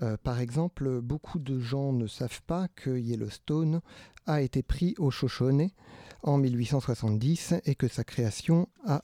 Euh, 0.03 0.16
par 0.23 0.40
exemple, 0.40 1.01
beaucoup 1.01 1.38
de 1.38 1.59
gens 1.59 1.93
ne 1.93 2.07
savent 2.07 2.43
pas 2.47 2.69
que 2.69 2.99
Yellowstone 2.99 3.81
a 4.27 4.43
été 4.43 4.62
pris 4.62 4.95
au 4.99 5.11
Shoshone 5.11 5.71
en 6.23 6.38
1870 6.38 7.55
et 7.64 7.75
que 7.75 7.88
sa 7.88 8.05
création 8.05 8.69
a 8.87 9.03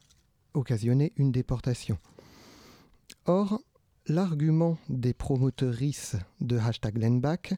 occasionné 0.55 1.13
une 1.17 1.33
déportation. 1.33 1.99
Or, 3.27 3.61
l'argument 4.07 4.79
des 4.89 5.15
promotrices 5.15 6.17
de 6.41 6.59
hashtag 6.59 6.99
Landback, 6.99 7.55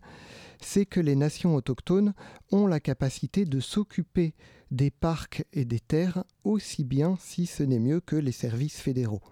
c'est 0.61 0.87
que 0.87 1.01
les 1.01 1.17
nations 1.17 1.55
autochtones 1.55 2.15
ont 2.51 2.67
la 2.67 2.81
capacité 2.81 3.45
de 3.45 3.61
s'occuper 3.61 4.35
des 4.71 4.91
parcs 4.91 5.45
et 5.53 5.65
des 5.65 5.81
terres 5.81 6.25
aussi 6.45 6.85
bien, 6.85 7.17
si 7.21 7.47
ce 7.47 7.63
n'est 7.63 7.79
mieux, 7.79 8.01
que 8.01 8.17
les 8.17 8.33
services 8.33 8.81
fédéraux. 8.81 9.23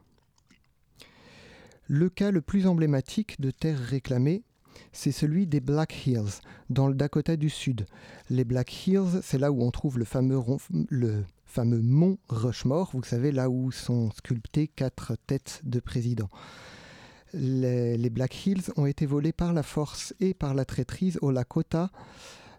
Le 1.89 2.09
cas 2.09 2.31
le 2.31 2.41
plus 2.41 2.67
emblématique 2.67 3.41
de 3.41 3.51
terres 3.51 3.79
réclamées, 3.79 4.43
c'est 4.93 5.13
celui 5.13 5.47
des 5.47 5.61
Black 5.61 6.07
Hills, 6.07 6.41
dans 6.69 6.89
le 6.89 6.95
Dakota 6.95 7.37
du 7.37 7.51
Sud. 7.51 7.87
Les 8.29 8.45
Black 8.45 8.87
Hills, 8.87 9.21
c'est 9.23 9.39
là 9.39 9.53
où 9.53 9.63
on 9.63 9.71
trouve 9.71 9.99
le 9.99 10.05
fameux, 10.05 10.43
mont 11.65 12.19
Rushmore, 12.29 12.91
vous 12.93 13.03
savez, 13.03 13.33
là 13.33 13.49
où 13.49 13.71
sont 13.71 14.11
sculptées 14.11 14.69
quatre 14.69 15.17
têtes 15.27 15.61
de 15.65 15.81
présidents. 15.81 16.31
Les, 17.33 17.97
les, 17.97 18.11
Black 18.11 18.47
Hills 18.47 18.71
ont 18.77 18.87
été 18.87 19.05
volés 19.05 19.33
par 19.33 19.53
la 19.53 19.63
force 19.63 20.15
et 20.21 20.33
par 20.33 20.55
la 20.55 20.65
traîtrise 20.65 21.19
au 21.23 21.31
Lakota 21.31 21.91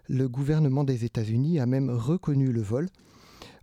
le 0.08 0.28
gouvernement 0.28 0.84
des 0.84 1.04
États-Unis 1.04 1.60
a 1.60 1.66
même 1.66 1.90
reconnu 1.90 2.50
le 2.52 2.62
vol 2.62 2.88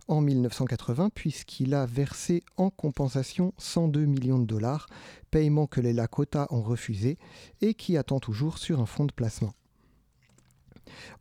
en 0.08 0.20
1980 0.20 1.10
puisqu'il 1.14 1.74
a 1.74 1.86
versé 1.86 2.42
en 2.56 2.70
compensation 2.70 3.52
102 3.58 4.04
millions 4.04 4.38
de 4.38 4.46
dollars, 4.46 4.86
paiement 5.30 5.66
que 5.66 5.80
les 5.80 5.92
Lakota 5.92 6.46
ont 6.50 6.62
refusé 6.62 7.18
et 7.60 7.74
qui 7.74 7.96
attend 7.96 8.20
toujours 8.20 8.58
sur 8.58 8.80
un 8.80 8.86
fonds 8.86 9.06
de 9.06 9.12
placement. 9.12 9.54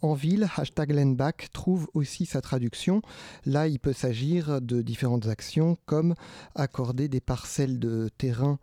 En 0.03 0.13
ville, 0.13 0.47
hashtag 0.55 0.91
Landback 0.91 1.49
trouve 1.51 1.89
aussi 1.95 2.27
sa 2.27 2.39
traduction. 2.39 3.01
Là, 3.45 3.67
il 3.67 3.79
peut 3.79 3.93
s'agir 3.93 4.61
de 4.61 4.83
différentes 4.83 5.27
actions 5.27 5.77
comme 5.87 6.13
accorder 6.53 7.07
des 7.07 7.19
parcelles 7.19 7.79
de 7.79 8.09
terrain 8.17 8.59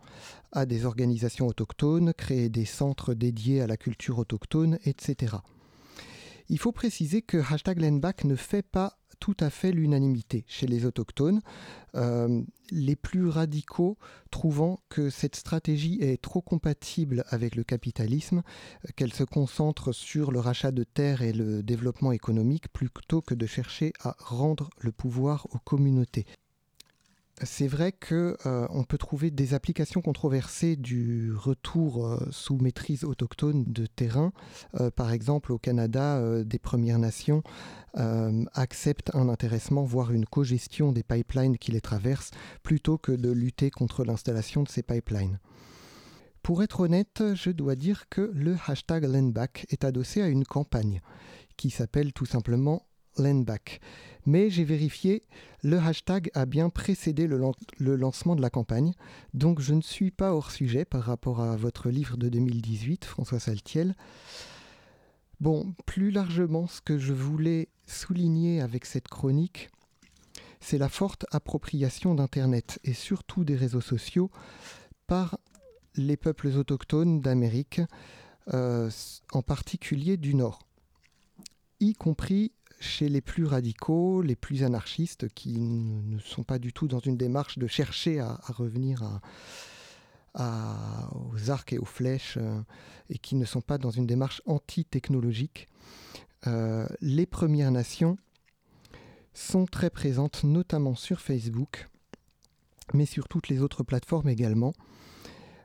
à 0.52 0.64
des 0.64 0.84
organisations 0.84 1.48
autochtones, 1.48 2.14
créer 2.14 2.48
des 2.48 2.64
centres 2.64 3.14
dédiés 3.14 3.62
à 3.62 3.66
la 3.66 3.76
culture 3.76 4.18
autochtone, 4.18 4.78
etc. 4.84 5.36
Il 6.48 6.58
faut 6.58 6.72
préciser 6.72 7.22
que 7.22 7.38
hashtag 7.38 7.80
Lenback 7.80 8.24
ne 8.24 8.36
fait 8.36 8.62
pas 8.62 8.98
tout 9.22 9.36
à 9.38 9.50
fait 9.50 9.70
l'unanimité 9.70 10.44
chez 10.48 10.66
les 10.66 10.84
autochtones, 10.84 11.42
euh, 11.94 12.42
les 12.72 12.96
plus 12.96 13.28
radicaux 13.28 13.96
trouvant 14.32 14.80
que 14.88 15.10
cette 15.10 15.36
stratégie 15.36 15.98
est 16.00 16.20
trop 16.20 16.42
compatible 16.42 17.24
avec 17.28 17.54
le 17.54 17.62
capitalisme, 17.62 18.42
qu'elle 18.96 19.12
se 19.12 19.22
concentre 19.22 19.92
sur 19.92 20.32
le 20.32 20.40
rachat 20.40 20.72
de 20.72 20.82
terres 20.82 21.22
et 21.22 21.32
le 21.32 21.62
développement 21.62 22.10
économique 22.10 22.72
plutôt 22.72 23.20
que 23.20 23.34
de 23.34 23.46
chercher 23.46 23.92
à 24.00 24.16
rendre 24.18 24.70
le 24.80 24.90
pouvoir 24.90 25.46
aux 25.52 25.60
communautés 25.60 26.26
c'est 27.40 27.66
vrai 27.66 27.92
qu'on 27.92 28.36
euh, 28.46 28.82
peut 28.88 28.98
trouver 28.98 29.30
des 29.30 29.54
applications 29.54 30.00
controversées 30.00 30.76
du 30.76 31.32
retour 31.34 32.06
euh, 32.06 32.18
sous 32.30 32.56
maîtrise 32.58 33.04
autochtone 33.04 33.64
de 33.66 33.86
terrain. 33.86 34.32
Euh, 34.80 34.90
par 34.90 35.12
exemple, 35.12 35.52
au 35.52 35.58
Canada, 35.58 36.42
des 36.44 36.58
Premières 36.58 36.98
Nations 36.98 37.42
acceptent 38.54 39.14
un 39.14 39.28
intéressement, 39.28 39.82
voire 39.82 40.12
une 40.12 40.24
cogestion 40.24 40.92
des 40.92 41.02
pipelines 41.02 41.58
qui 41.58 41.72
les 41.72 41.82
traversent, 41.82 42.30
plutôt 42.62 42.96
que 42.96 43.12
de 43.12 43.30
lutter 43.30 43.70
contre 43.70 44.04
l'installation 44.04 44.62
de 44.62 44.68
ces 44.68 44.82
pipelines. 44.82 45.38
Pour 46.42 46.62
être 46.62 46.80
honnête, 46.80 47.22
je 47.34 47.50
dois 47.50 47.76
dire 47.76 48.08
que 48.08 48.30
le 48.34 48.56
hashtag 48.66 49.04
Landback 49.04 49.66
est 49.68 49.84
adossé 49.84 50.22
à 50.22 50.28
une 50.28 50.44
campagne 50.44 51.02
qui 51.58 51.68
s'appelle 51.68 52.14
tout 52.14 52.24
simplement 52.24 52.82
Landback. 53.18 53.80
Mais 54.24 54.50
j'ai 54.50 54.64
vérifié, 54.64 55.24
le 55.62 55.78
hashtag 55.78 56.30
a 56.34 56.46
bien 56.46 56.70
précédé 56.70 57.26
le, 57.26 57.40
le, 57.78 57.96
lancement 57.96 58.36
de 58.36 58.42
la 58.42 58.50
campagne, 58.50 58.92
donc 59.34 59.60
je 59.60 59.74
ne 59.74 59.80
suis 59.80 60.10
pas 60.10 60.32
hors 60.32 60.50
sujet 60.50 60.84
par 60.84 61.02
rapport 61.02 61.40
à 61.40 61.56
votre 61.56 61.90
livre 61.90 62.16
de 62.16 62.28
2018, 62.28 63.04
François 63.04 63.40
Saltiel. 63.40 63.94
Bon, 65.40 65.74
plus 65.86 66.12
largement, 66.12 66.68
ce 66.68 66.80
que 66.80 66.98
je 66.98 67.12
voulais 67.12 67.68
souligner 67.86 68.60
avec 68.60 68.84
cette 68.84 69.08
chronique, 69.08 69.70
c'est 70.60 70.78
la 70.78 70.88
forte 70.88 71.26
appropriation 71.32 72.14
d'Internet 72.14 72.78
et 72.84 72.92
surtout 72.92 73.42
des 73.42 73.56
réseaux 73.56 73.80
sociaux 73.80 74.30
par 75.08 75.38
les 75.96 76.16
peuples 76.16 76.48
autochtones 76.56 77.20
d'Amérique, 77.20 77.80
euh, 78.54 78.88
en 79.32 79.42
particulier 79.42 80.16
du 80.16 80.34
Nord, 80.34 80.60
y 81.80 81.94
compris 81.94 82.52
chez 82.82 83.08
les 83.08 83.20
plus 83.20 83.44
radicaux, 83.44 84.22
les 84.22 84.36
plus 84.36 84.64
anarchistes, 84.64 85.28
qui 85.34 85.58
ne 85.60 86.18
sont 86.18 86.42
pas 86.42 86.58
du 86.58 86.72
tout 86.72 86.88
dans 86.88 86.98
une 86.98 87.16
démarche 87.16 87.58
de 87.58 87.66
chercher 87.66 88.20
à, 88.20 88.40
revenir 88.48 89.20
aux 90.34 91.50
arcs 91.50 91.72
et 91.72 91.78
aux 91.78 91.84
flèches, 91.84 92.38
euh, 92.40 92.60
et 93.10 93.18
qui 93.18 93.34
ne 93.34 93.44
sont 93.44 93.60
pas 93.60 93.78
dans 93.78 93.90
une 93.90 94.06
démarche 94.06 94.40
anti-technologique. 94.46 95.68
Euh, 96.46 96.86
les 97.00 97.26
Premières 97.26 97.70
Nations 97.70 98.16
sont 99.34 99.66
très 99.66 99.90
présentes, 99.90 100.42
notamment 100.42 100.94
sur 100.94 101.20
Facebook, 101.20 101.88
mais 102.94 103.06
sur 103.06 103.28
toutes 103.28 103.48
les 103.48 103.60
autres 103.60 103.82
plateformes 103.82 104.28
également. 104.28 104.72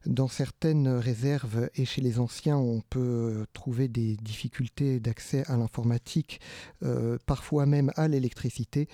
Dans 0.07 0.29
certaines 0.29 0.87
réserves 0.87 1.69
et 1.75 1.83
chez 1.83 1.99
les 1.99 2.17
anciens, 2.17 2.55
on 2.55 2.79
peut 2.79 3.45
trouver 3.51 3.89
des 3.89 4.15
difficultés 4.15 5.01
d'accès 5.01 5.43
à 5.47 5.57
l'informatique, 5.57 6.39
euh, 6.81 7.17
parfois 7.25 7.65
même 7.65 7.91
à 7.97 8.07
l'électricité, 8.07 8.87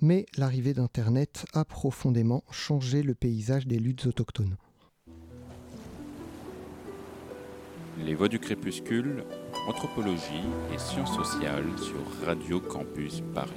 mais 0.00 0.26
l'arrivée 0.36 0.74
d'Internet 0.74 1.46
a 1.52 1.64
profondément 1.64 2.42
changé 2.50 3.04
le 3.04 3.14
paysage 3.14 3.68
des 3.68 3.78
luttes 3.78 4.06
autochtones. 4.06 4.56
Les 8.04 8.16
Voix 8.16 8.28
du 8.28 8.40
Crépuscule, 8.40 9.22
Anthropologie 9.68 10.48
et 10.74 10.78
Sciences 10.78 11.14
sociales 11.14 11.78
sur 11.78 12.26
Radio 12.26 12.58
Campus 12.60 13.22
Paris. 13.32 13.52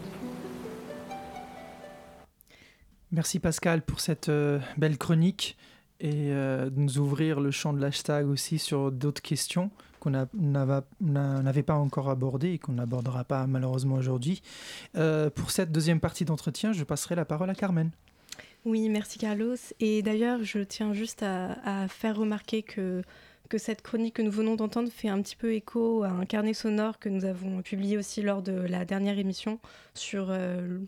Merci 3.12 3.40
Pascal 3.40 3.82
pour 3.82 4.00
cette 4.00 4.30
euh, 4.30 4.60
belle 4.78 5.00
chronique 5.00 5.58
et 6.04 6.34
euh, 6.34 6.70
de 6.70 6.80
nous 6.80 6.98
ouvrir 6.98 7.40
le 7.40 7.50
champ 7.50 7.72
de 7.72 7.80
l'hashtag 7.80 8.28
aussi 8.28 8.60
sur 8.60 8.92
d'autres 8.92 9.22
questions 9.22 9.72
qu'on 10.02 10.12
n'avait 10.12 11.64
pas 11.64 11.76
encore 11.76 12.10
abordées 12.10 12.52
et 12.52 12.60
qu'on 12.60 12.74
n'abordera 12.74 13.24
pas 13.24 13.48
malheureusement 13.48 13.96
aujourd'hui. 13.96 14.42
Euh, 14.98 15.30
pour 15.30 15.50
cette 15.50 15.72
deuxième 15.72 16.02
partie 16.02 16.26
d'entretien, 16.26 16.74
je 16.74 16.84
passerai 16.84 17.16
la 17.16 17.24
parole 17.24 17.50
à 17.50 17.56
Carmen. 17.56 17.90
Oui, 18.66 18.90
merci 18.90 19.18
Carlos. 19.18 19.56
Et 19.80 20.02
d'ailleurs, 20.02 20.44
je 20.44 20.60
tiens 20.60 20.94
juste 20.94 21.24
à, 21.24 21.88
faire 21.88 22.18
remarquer 22.18 22.64
que, 22.64 23.02
que 23.48 23.58
cette 23.58 23.82
chronique 23.82 24.16
que 24.16 24.22
nous 24.22 24.32
venons 24.32 24.56
d'entendre 24.56 24.90
fait 24.92 25.08
un 25.08 25.22
petit 25.22 25.38
peu 25.38 25.54
écho 25.54 26.04
à 26.04 26.10
un 26.10 26.26
carnet 26.26 26.54
sonore 26.54 27.00
que 27.00 27.08
nous 27.08 27.24
avons 27.24 27.62
publié 27.62 27.98
aussi 27.98 28.22
lors 28.22 28.42
de 28.42 28.52
la 28.52 28.84
dernière 28.84 29.18
émission 29.18 29.58
sur 29.94 30.28
euh, 30.32 30.80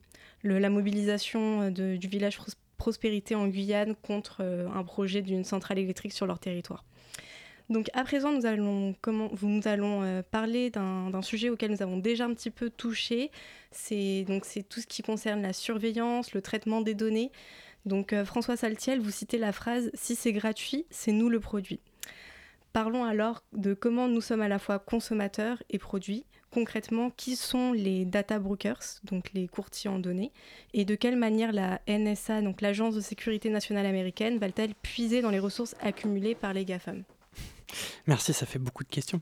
la 0.43 0.69
mobilisation 0.69 1.71
du 1.71 2.07
village 2.09 2.37
prospérité 2.77 3.35
en 3.35 3.47
Guyane 3.47 3.95
contre 3.95 4.37
euh, 4.41 4.67
un 4.73 4.83
projet 4.83 5.21
d'une 5.21 5.43
centrale 5.43 5.79
électrique 5.79 6.13
sur 6.13 6.25
leur 6.25 6.39
territoire. 6.39 6.83
Donc 7.69 7.89
à 7.93 8.03
présent, 8.03 8.31
nous 8.31 8.45
allons, 8.45 8.95
nous 9.41 9.67
allons 9.67 10.03
euh, 10.03 10.21
parler 10.29 10.69
d'un 10.69 11.21
sujet 11.21 11.49
auquel 11.49 11.71
nous 11.71 11.81
avons 11.81 11.97
déjà 11.97 12.25
un 12.25 12.33
petit 12.33 12.51
peu 12.51 12.69
touché. 12.69 13.31
C'est 13.71 14.25
tout 14.69 14.81
ce 14.81 14.87
qui 14.87 15.01
concerne 15.01 15.41
la 15.41 15.53
surveillance, 15.53 16.33
le 16.33 16.41
traitement 16.41 16.81
des 16.81 16.93
données. 16.93 17.31
Donc 17.85 18.13
euh, 18.13 18.23
François 18.23 18.55
Saltiel, 18.55 18.99
vous 18.99 19.11
citez 19.11 19.37
la 19.37 19.51
phrase 19.51 19.89
Si 19.93 20.15
c'est 20.15 20.33
gratuit, 20.33 20.85
c'est 20.91 21.11
nous 21.11 21.29
le 21.29 21.39
produit. 21.39 21.79
Parlons 22.71 23.03
alors 23.03 23.43
de 23.53 23.73
comment 23.73 24.07
nous 24.07 24.21
sommes 24.21 24.41
à 24.41 24.47
la 24.47 24.59
fois 24.59 24.79
consommateurs 24.79 25.63
et 25.69 25.79
produits 25.79 26.25
concrètement 26.55 27.09
qui 27.09 27.35
sont 27.35 27.73
les 27.73 28.05
data 28.05 28.39
brokers, 28.39 29.01
donc 29.03 29.31
les 29.33 29.45
courtiers 29.49 29.89
en 29.89 29.99
données, 29.99 30.31
et 30.73 30.85
de 30.85 30.95
quelle 30.95 31.17
manière 31.17 31.51
la 31.51 31.81
NSA, 31.85 32.41
donc 32.41 32.61
l'Agence 32.61 32.95
de 32.95 33.01
sécurité 33.01 33.49
nationale 33.49 33.85
américaine, 33.85 34.37
va-t-elle 34.39 34.73
puiser 34.73 35.21
dans 35.21 35.31
les 35.31 35.39
ressources 35.39 35.75
accumulées 35.81 36.33
par 36.33 36.53
les 36.53 36.63
GAFAM 36.63 37.03
Merci, 38.07 38.31
ça 38.31 38.45
fait 38.45 38.57
beaucoup 38.57 38.85
de 38.85 38.89
questions. 38.89 39.19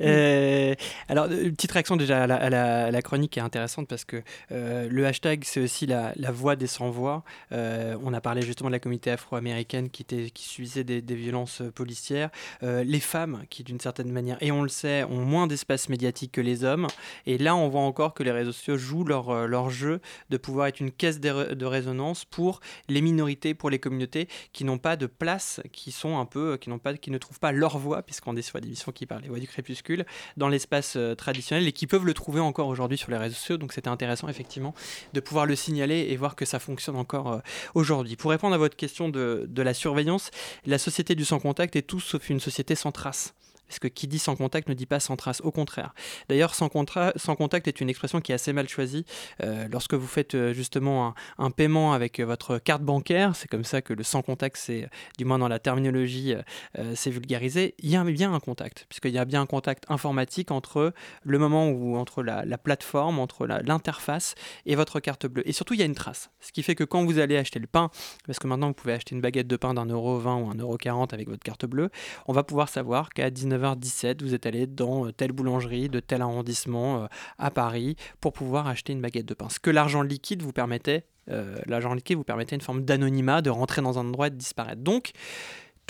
Euh, 0.00 0.74
alors, 1.08 1.26
une 1.26 1.48
euh, 1.48 1.50
petite 1.50 1.72
réaction 1.72 1.96
déjà 1.96 2.24
à 2.24 2.90
la, 2.90 3.02
chronique 3.02 3.36
est 3.36 3.40
intéressante 3.40 3.88
parce 3.88 4.04
que 4.04 4.22
euh, 4.52 4.88
le 4.90 5.06
hashtag, 5.06 5.42
c'est 5.44 5.60
aussi 5.60 5.86
la, 5.86 6.12
voix 6.30 6.56
des 6.56 6.66
sans-voix. 6.66 7.24
on 7.50 8.12
a 8.12 8.20
parlé 8.20 8.42
justement 8.42 8.70
de 8.70 8.74
la 8.74 8.78
communauté 8.78 9.10
afro-américaine 9.10 9.90
qui, 9.90 10.04
subissait 10.36 10.84
des, 10.84 11.14
violences 11.14 11.62
policières. 11.74 12.30
les 12.62 13.00
femmes 13.00 13.44
qui, 13.50 13.64
d'une 13.64 13.80
certaine 13.80 14.10
manière, 14.10 14.38
et 14.40 14.52
on 14.52 14.62
le 14.62 14.68
sait, 14.68 15.04
ont 15.04 15.24
moins 15.24 15.46
d'espace 15.46 15.88
médiatique 15.88 16.32
que 16.32 16.40
les 16.40 16.64
hommes. 16.64 16.86
Et 17.26 17.38
là, 17.38 17.56
on 17.56 17.68
voit 17.68 17.82
encore 17.82 18.14
que 18.14 18.22
les 18.22 18.30
réseaux 18.30 18.52
sociaux 18.52 18.76
jouent 18.76 19.04
leur, 19.04 19.70
jeu 19.70 20.00
de 20.30 20.36
pouvoir 20.36 20.68
être 20.68 20.80
une 20.80 20.90
caisse 20.90 21.20
de, 21.20 21.64
résonance 21.64 22.24
pour 22.24 22.60
les 22.88 23.00
minorités, 23.00 23.54
pour 23.54 23.70
les 23.70 23.78
communautés 23.78 24.28
qui 24.52 24.64
n'ont 24.64 24.78
pas 24.78 24.96
de 24.96 25.06
place, 25.06 25.60
qui 25.72 25.92
sont 25.92 26.18
un 26.18 26.24
peu, 26.26 26.56
qui 26.56 26.70
pas, 26.78 26.94
qui 26.94 27.10
ne 27.10 27.18
trouvent 27.18 27.40
pas 27.40 27.52
leur 27.52 27.78
voix, 27.78 28.02
puisqu'on 28.02 28.36
est 28.36 28.42
sur 28.42 28.56
la 28.56 28.62
division 28.62 28.92
qui 28.92 29.06
parle, 29.06 29.22
les 29.22 29.28
voix 29.28 29.38
du 29.38 29.46
crépuscule 29.46 29.89
dans 30.36 30.48
l'espace 30.48 30.94
euh, 30.96 31.14
traditionnel 31.14 31.66
et 31.66 31.72
qui 31.72 31.86
peuvent 31.86 32.04
le 32.04 32.14
trouver 32.14 32.40
encore 32.40 32.68
aujourd'hui 32.68 32.98
sur 32.98 33.10
les 33.10 33.16
réseaux 33.16 33.34
sociaux. 33.34 33.56
Donc 33.56 33.72
c'était 33.72 33.88
intéressant 33.88 34.28
effectivement 34.28 34.74
de 35.12 35.20
pouvoir 35.20 35.46
le 35.46 35.56
signaler 35.56 36.06
et 36.10 36.16
voir 36.16 36.36
que 36.36 36.44
ça 36.44 36.58
fonctionne 36.58 36.96
encore 36.96 37.32
euh, 37.32 37.38
aujourd'hui. 37.74 38.16
Pour 38.16 38.30
répondre 38.30 38.54
à 38.54 38.58
votre 38.58 38.76
question 38.76 39.08
de, 39.08 39.46
de 39.48 39.62
la 39.62 39.74
surveillance, 39.74 40.30
la 40.66 40.78
société 40.78 41.14
du 41.14 41.24
sans 41.24 41.40
contact 41.40 41.76
est 41.76 41.82
tout 41.82 42.00
sauf 42.00 42.30
une 42.30 42.40
société 42.40 42.74
sans 42.74 42.92
trace. 42.92 43.34
Parce 43.70 43.78
que 43.78 43.86
qui 43.86 44.08
dit 44.08 44.18
sans 44.18 44.34
contact 44.34 44.68
ne 44.68 44.74
dit 44.74 44.84
pas 44.84 44.98
sans 44.98 45.14
trace, 45.14 45.40
au 45.42 45.52
contraire. 45.52 45.94
D'ailleurs, 46.28 46.56
sans, 46.56 46.68
sans 47.14 47.36
contact 47.36 47.68
est 47.68 47.80
une 47.80 47.88
expression 47.88 48.20
qui 48.20 48.32
est 48.32 48.34
assez 48.34 48.52
mal 48.52 48.68
choisie. 48.68 49.04
Euh, 49.44 49.68
lorsque 49.70 49.94
vous 49.94 50.08
faites 50.08 50.34
euh, 50.34 50.52
justement 50.52 51.14
un, 51.38 51.50
paiement 51.52 51.92
avec 51.92 52.18
votre 52.18 52.58
carte 52.58 52.82
bancaire, 52.82 53.36
c'est 53.36 53.46
comme 53.46 53.62
ça 53.62 53.80
que 53.80 53.92
le 53.92 54.02
sans 54.02 54.22
contact, 54.22 54.56
c'est 54.56 54.88
du 55.18 55.24
moins 55.24 55.38
dans 55.38 55.46
la 55.46 55.60
terminologie, 55.60 56.34
euh, 56.78 56.94
c'est 56.96 57.12
vulgarisé, 57.12 57.76
il 57.78 57.90
y 57.90 57.96
a 57.96 58.02
bien 58.02 58.34
un 58.34 58.40
contact, 58.40 58.86
puisqu'il 58.88 59.12
y 59.12 59.18
a 59.18 59.24
bien 59.24 59.42
un 59.42 59.46
contact 59.46 59.84
informatique 59.88 60.50
entre 60.50 60.92
le 61.22 61.38
moment 61.38 61.68
où, 61.68 61.96
entre 61.96 62.24
la, 62.24 62.58
plateforme, 62.58 63.20
entre 63.20 63.46
l'interface 63.46 64.34
et 64.66 64.74
votre 64.74 64.98
carte 64.98 65.26
bleue. 65.26 65.48
Et 65.48 65.52
surtout, 65.52 65.74
il 65.74 65.80
y 65.80 65.84
a 65.84 65.86
une 65.86 65.94
trace. 65.94 66.30
Ce 66.40 66.50
qui 66.50 66.64
fait 66.64 66.74
que 66.74 66.82
quand 66.82 67.04
vous 67.04 67.20
allez 67.20 67.36
acheter 67.36 67.60
le 67.60 67.68
pain, 67.68 67.88
parce 68.26 68.40
que 68.40 68.48
maintenant 68.48 68.66
vous 68.66 68.74
pouvez 68.74 68.94
acheter 68.94 69.14
une 69.14 69.20
baguette 69.20 69.46
de 69.46 69.56
pain 69.56 69.74
d'un 69.74 69.86
euro 69.86 70.18
20 70.18 70.36
ou 70.38 70.50
un 70.50 70.56
euro 70.56 70.76
40 70.76 71.14
avec 71.14 71.28
votre 71.28 71.44
carte 71.44 71.66
bleue, 71.66 71.90
on 72.26 72.32
va 72.32 72.42
pouvoir 72.42 72.68
savoir 72.68 73.10
qu'à 73.10 73.30
19 73.30 73.59
17 73.76 74.22
vous 74.22 74.34
êtes 74.34 74.46
allé 74.46 74.66
dans 74.66 75.06
euh, 75.06 75.12
telle 75.12 75.32
boulangerie 75.32 75.88
de 75.88 76.00
tel 76.00 76.22
arrondissement 76.22 77.02
euh, 77.02 77.06
à 77.38 77.50
Paris 77.50 77.96
pour 78.20 78.32
pouvoir 78.32 78.66
acheter 78.66 78.92
une 78.92 79.00
baguette 79.00 79.26
de 79.26 79.34
pain. 79.34 79.48
Ce 79.48 79.58
que 79.58 79.70
l'argent 79.70 80.02
liquide 80.02 80.42
vous 80.42 80.52
permettait, 80.52 81.04
euh, 81.30 81.58
l'argent 81.66 81.94
liquide 81.94 82.16
vous 82.16 82.24
permettait 82.24 82.56
une 82.56 82.62
forme 82.62 82.84
d'anonymat, 82.84 83.42
de 83.42 83.50
rentrer 83.50 83.82
dans 83.82 83.98
un 83.98 84.06
endroit 84.06 84.28
et 84.28 84.30
de 84.30 84.36
disparaître. 84.36 84.82
Donc, 84.82 85.12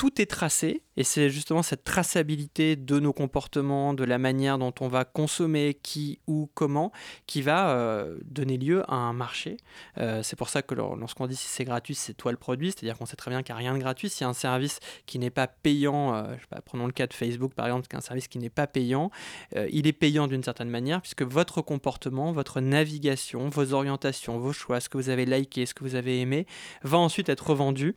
tout 0.00 0.18
est 0.18 0.30
tracé, 0.30 0.82
et 0.96 1.04
c'est 1.04 1.28
justement 1.28 1.62
cette 1.62 1.84
traçabilité 1.84 2.74
de 2.74 2.98
nos 3.00 3.12
comportements, 3.12 3.92
de 3.92 4.02
la 4.02 4.16
manière 4.16 4.56
dont 4.56 4.72
on 4.80 4.88
va 4.88 5.04
consommer, 5.04 5.78
qui, 5.82 6.20
où, 6.26 6.48
comment, 6.54 6.90
qui 7.26 7.42
va 7.42 7.72
euh, 7.72 8.16
donner 8.24 8.56
lieu 8.56 8.82
à 8.90 8.94
un 8.94 9.12
marché. 9.12 9.58
Euh, 9.98 10.22
c'est 10.22 10.36
pour 10.36 10.48
ça 10.48 10.62
que 10.62 10.74
lorsqu'on 10.74 11.26
dit 11.26 11.36
si 11.36 11.48
c'est 11.48 11.66
gratuit, 11.66 11.94
c'est 11.94 12.14
toi 12.14 12.32
le 12.32 12.38
produit, 12.38 12.70
c'est-à-dire 12.70 12.96
qu'on 12.96 13.04
sait 13.04 13.16
très 13.16 13.30
bien 13.30 13.42
qu'il 13.42 13.54
n'y 13.54 13.58
a 13.58 13.58
rien 13.58 13.74
de 13.74 13.78
gratuit. 13.78 14.08
S'il 14.08 14.22
y 14.22 14.24
a 14.24 14.30
un 14.30 14.32
service 14.32 14.80
qui 15.04 15.18
n'est 15.18 15.28
pas 15.28 15.46
payant, 15.46 16.14
euh, 16.14 16.34
prenons 16.64 16.86
le 16.86 16.92
cas 16.92 17.06
de 17.06 17.12
Facebook 17.12 17.52
par 17.52 17.66
exemple, 17.66 17.86
qui 17.86 17.94
est 17.94 17.98
un 17.98 18.00
service 18.00 18.26
qui 18.26 18.38
n'est 18.38 18.48
pas 18.48 18.66
payant, 18.66 19.10
il 19.70 19.86
est 19.86 19.92
payant 19.92 20.28
d'une 20.28 20.42
certaine 20.42 20.70
manière, 20.70 21.02
puisque 21.02 21.24
votre 21.24 21.60
comportement, 21.60 22.32
votre 22.32 22.62
navigation, 22.62 23.50
vos 23.50 23.74
orientations, 23.74 24.38
vos 24.38 24.54
choix, 24.54 24.80
ce 24.80 24.88
que 24.88 24.96
vous 24.96 25.10
avez 25.10 25.26
liké, 25.26 25.66
ce 25.66 25.74
que 25.74 25.84
vous 25.84 25.94
avez 25.94 26.22
aimé, 26.22 26.46
va 26.84 26.96
ensuite 26.96 27.28
être 27.28 27.50
revendu 27.50 27.96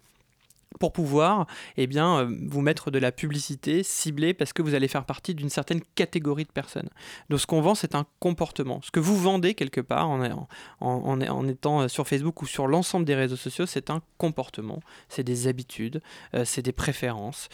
pour 0.80 0.94
pouvoir 0.94 1.48
eh 1.78 1.88
bien, 1.88 2.20
euh, 2.20 2.38
vous 2.48 2.62
mettre 2.62 2.92
de 2.92 3.00
la 3.00 3.12
publicité 3.12 3.84
ciblée 3.84 4.34
parce 4.34 4.54
que 4.54 4.62
vous 4.62 4.76
allez 4.76 4.88
faire 4.88 5.06
partie 5.06 5.36
d'une 5.36 5.50
certaine 5.50 5.82
catégorie 5.96 6.46
de 6.46 6.52
personnes. 6.52 6.90
Donc 7.30 7.40
ce 7.40 7.48
qu'on 7.48 7.62
vend, 7.62 7.76
c'est 7.76 7.96
un 7.96 8.06
comportement. 8.20 8.82
Ce 8.82 8.92
que 8.92 9.00
vous 9.00 9.18
vendez 9.18 9.54
quelque 9.54 9.82
part 9.82 10.10
en, 10.10 10.48
en, 10.80 11.22
en, 11.22 11.48
étant 11.48 11.82
euh, 11.82 11.88
sur 11.88 12.08
Facebook 12.08 12.42
ou 12.42 12.46
sur 12.46 12.68
l'ensemble 12.68 13.06
des 13.06 13.16
réseaux 13.16 13.36
sociaux, 13.36 13.66
c'est 13.66 13.90
un 13.90 14.02
comportement, 14.18 14.80
c'est 15.10 15.24
des 15.24 15.48
habitudes, 15.48 16.02
euh, 16.34 16.46
c'est 16.46 16.62
des 16.62 16.72
préférences, 16.72 17.50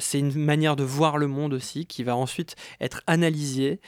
c'est 0.00 0.18
une 0.18 0.34
manière 0.34 0.76
de 0.76 0.84
voir 0.84 1.18
le 1.18 1.26
monde 1.26 1.52
aussi 1.52 1.86
qui 1.86 2.02
va 2.02 2.16
ensuite 2.16 2.56
être 2.80 3.02
analysée, 3.06 3.80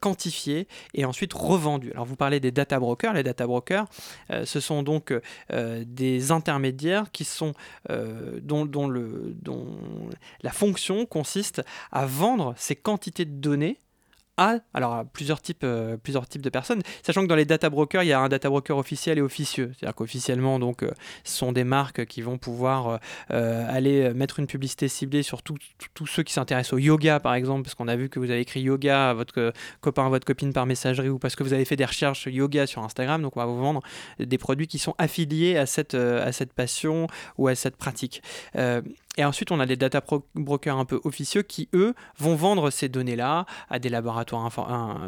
quantifiée 0.00 0.68
et 0.94 1.04
ensuite 1.04 1.32
revendue. 1.32 1.90
Alors 1.92 2.04
vous 2.04 2.16
parlez 2.16 2.40
des 2.40 2.50
data 2.50 2.78
brokers. 2.78 3.14
Les 3.14 3.22
data 3.22 3.46
brokers, 3.46 3.86
ce 4.44 4.60
sont 4.60 4.82
donc 4.82 5.12
des 5.50 6.32
intermédiaires 6.32 7.10
qui 7.12 7.24
sont 7.24 7.52
le, 8.88 9.34
dont 9.34 9.66
la 10.42 10.52
fonction 10.52 11.06
consiste 11.06 11.62
à 11.92 12.06
vendre 12.06 12.54
ces 12.56 12.76
quantités 12.76 13.24
de 13.24 13.38
données 13.38 13.80
à 14.36 14.58
alors 14.74 15.04
plusieurs 15.12 15.40
types 15.40 15.64
euh, 15.64 15.96
plusieurs 15.96 16.26
types 16.28 16.42
de 16.42 16.50
personnes 16.50 16.82
sachant 17.02 17.22
que 17.22 17.26
dans 17.26 17.36
les 17.36 17.44
data 17.44 17.70
brokers 17.70 18.02
il 18.02 18.08
y 18.08 18.12
a 18.12 18.20
un 18.20 18.28
data 18.28 18.48
broker 18.48 18.76
officiel 18.76 19.18
et 19.18 19.22
officieux. 19.22 19.72
C'est-à-dire 19.76 19.94
qu'officiellement 19.94 20.58
donc 20.58 20.82
euh, 20.82 20.90
ce 21.24 21.36
sont 21.36 21.52
des 21.52 21.64
marques 21.64 22.04
qui 22.06 22.22
vont 22.22 22.38
pouvoir 22.38 23.00
euh, 23.30 23.66
aller 23.68 24.12
mettre 24.14 24.38
une 24.38 24.46
publicité 24.46 24.88
ciblée 24.88 25.22
sur 25.22 25.42
tous 25.42 25.58
ceux 26.06 26.22
qui 26.22 26.32
s'intéressent 26.32 26.74
au 26.74 26.78
yoga 26.78 27.20
par 27.20 27.34
exemple 27.34 27.62
parce 27.62 27.74
qu'on 27.74 27.88
a 27.88 27.96
vu 27.96 28.08
que 28.08 28.18
vous 28.18 28.30
avez 28.30 28.40
écrit 28.40 28.60
yoga 28.60 29.10
à 29.10 29.14
votre 29.14 29.52
copain 29.80 30.08
votre 30.08 30.26
copine 30.26 30.52
par 30.52 30.66
messagerie 30.66 31.08
ou 31.08 31.18
parce 31.18 31.36
que 31.36 31.42
vous 31.42 31.52
avez 31.52 31.64
fait 31.64 31.76
des 31.76 31.84
recherches 31.84 32.26
yoga 32.26 32.66
sur 32.66 32.82
Instagram. 32.82 33.22
Donc 33.22 33.36
on 33.36 33.40
va 33.40 33.46
vous 33.46 33.58
vendre 33.58 33.82
des 34.18 34.38
produits 34.38 34.66
qui 34.66 34.78
sont 34.78 34.94
affiliés 34.98 35.56
à 35.56 35.66
à 35.66 36.32
cette 36.32 36.52
passion 36.54 37.06
ou 37.36 37.48
à 37.48 37.54
cette 37.54 37.76
pratique 37.76 38.22
et 39.16 39.24
ensuite, 39.24 39.50
on 39.50 39.60
a 39.60 39.66
des 39.66 39.76
data 39.76 40.02
brokers 40.34 40.76
un 40.76 40.84
peu 40.84 41.00
officieux 41.04 41.42
qui, 41.42 41.68
eux, 41.72 41.94
vont 42.18 42.34
vendre 42.34 42.70
ces 42.70 42.88
données-là 42.88 43.46
à 43.70 43.78
des 43.78 43.88
laboratoires 43.88 44.50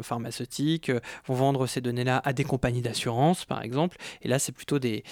pharmaceutiques, 0.02 0.88
euh, 0.88 1.00
vont 1.26 1.34
vendre 1.34 1.66
ces 1.66 1.80
données-là 1.80 2.22
à 2.24 2.32
des 2.32 2.44
compagnies 2.44 2.80
d'assurance, 2.80 3.44
par 3.44 3.62
exemple. 3.62 3.98
Et 4.22 4.28
là, 4.28 4.38
c'est 4.38 4.52
plutôt 4.52 4.78
des, 4.78 5.02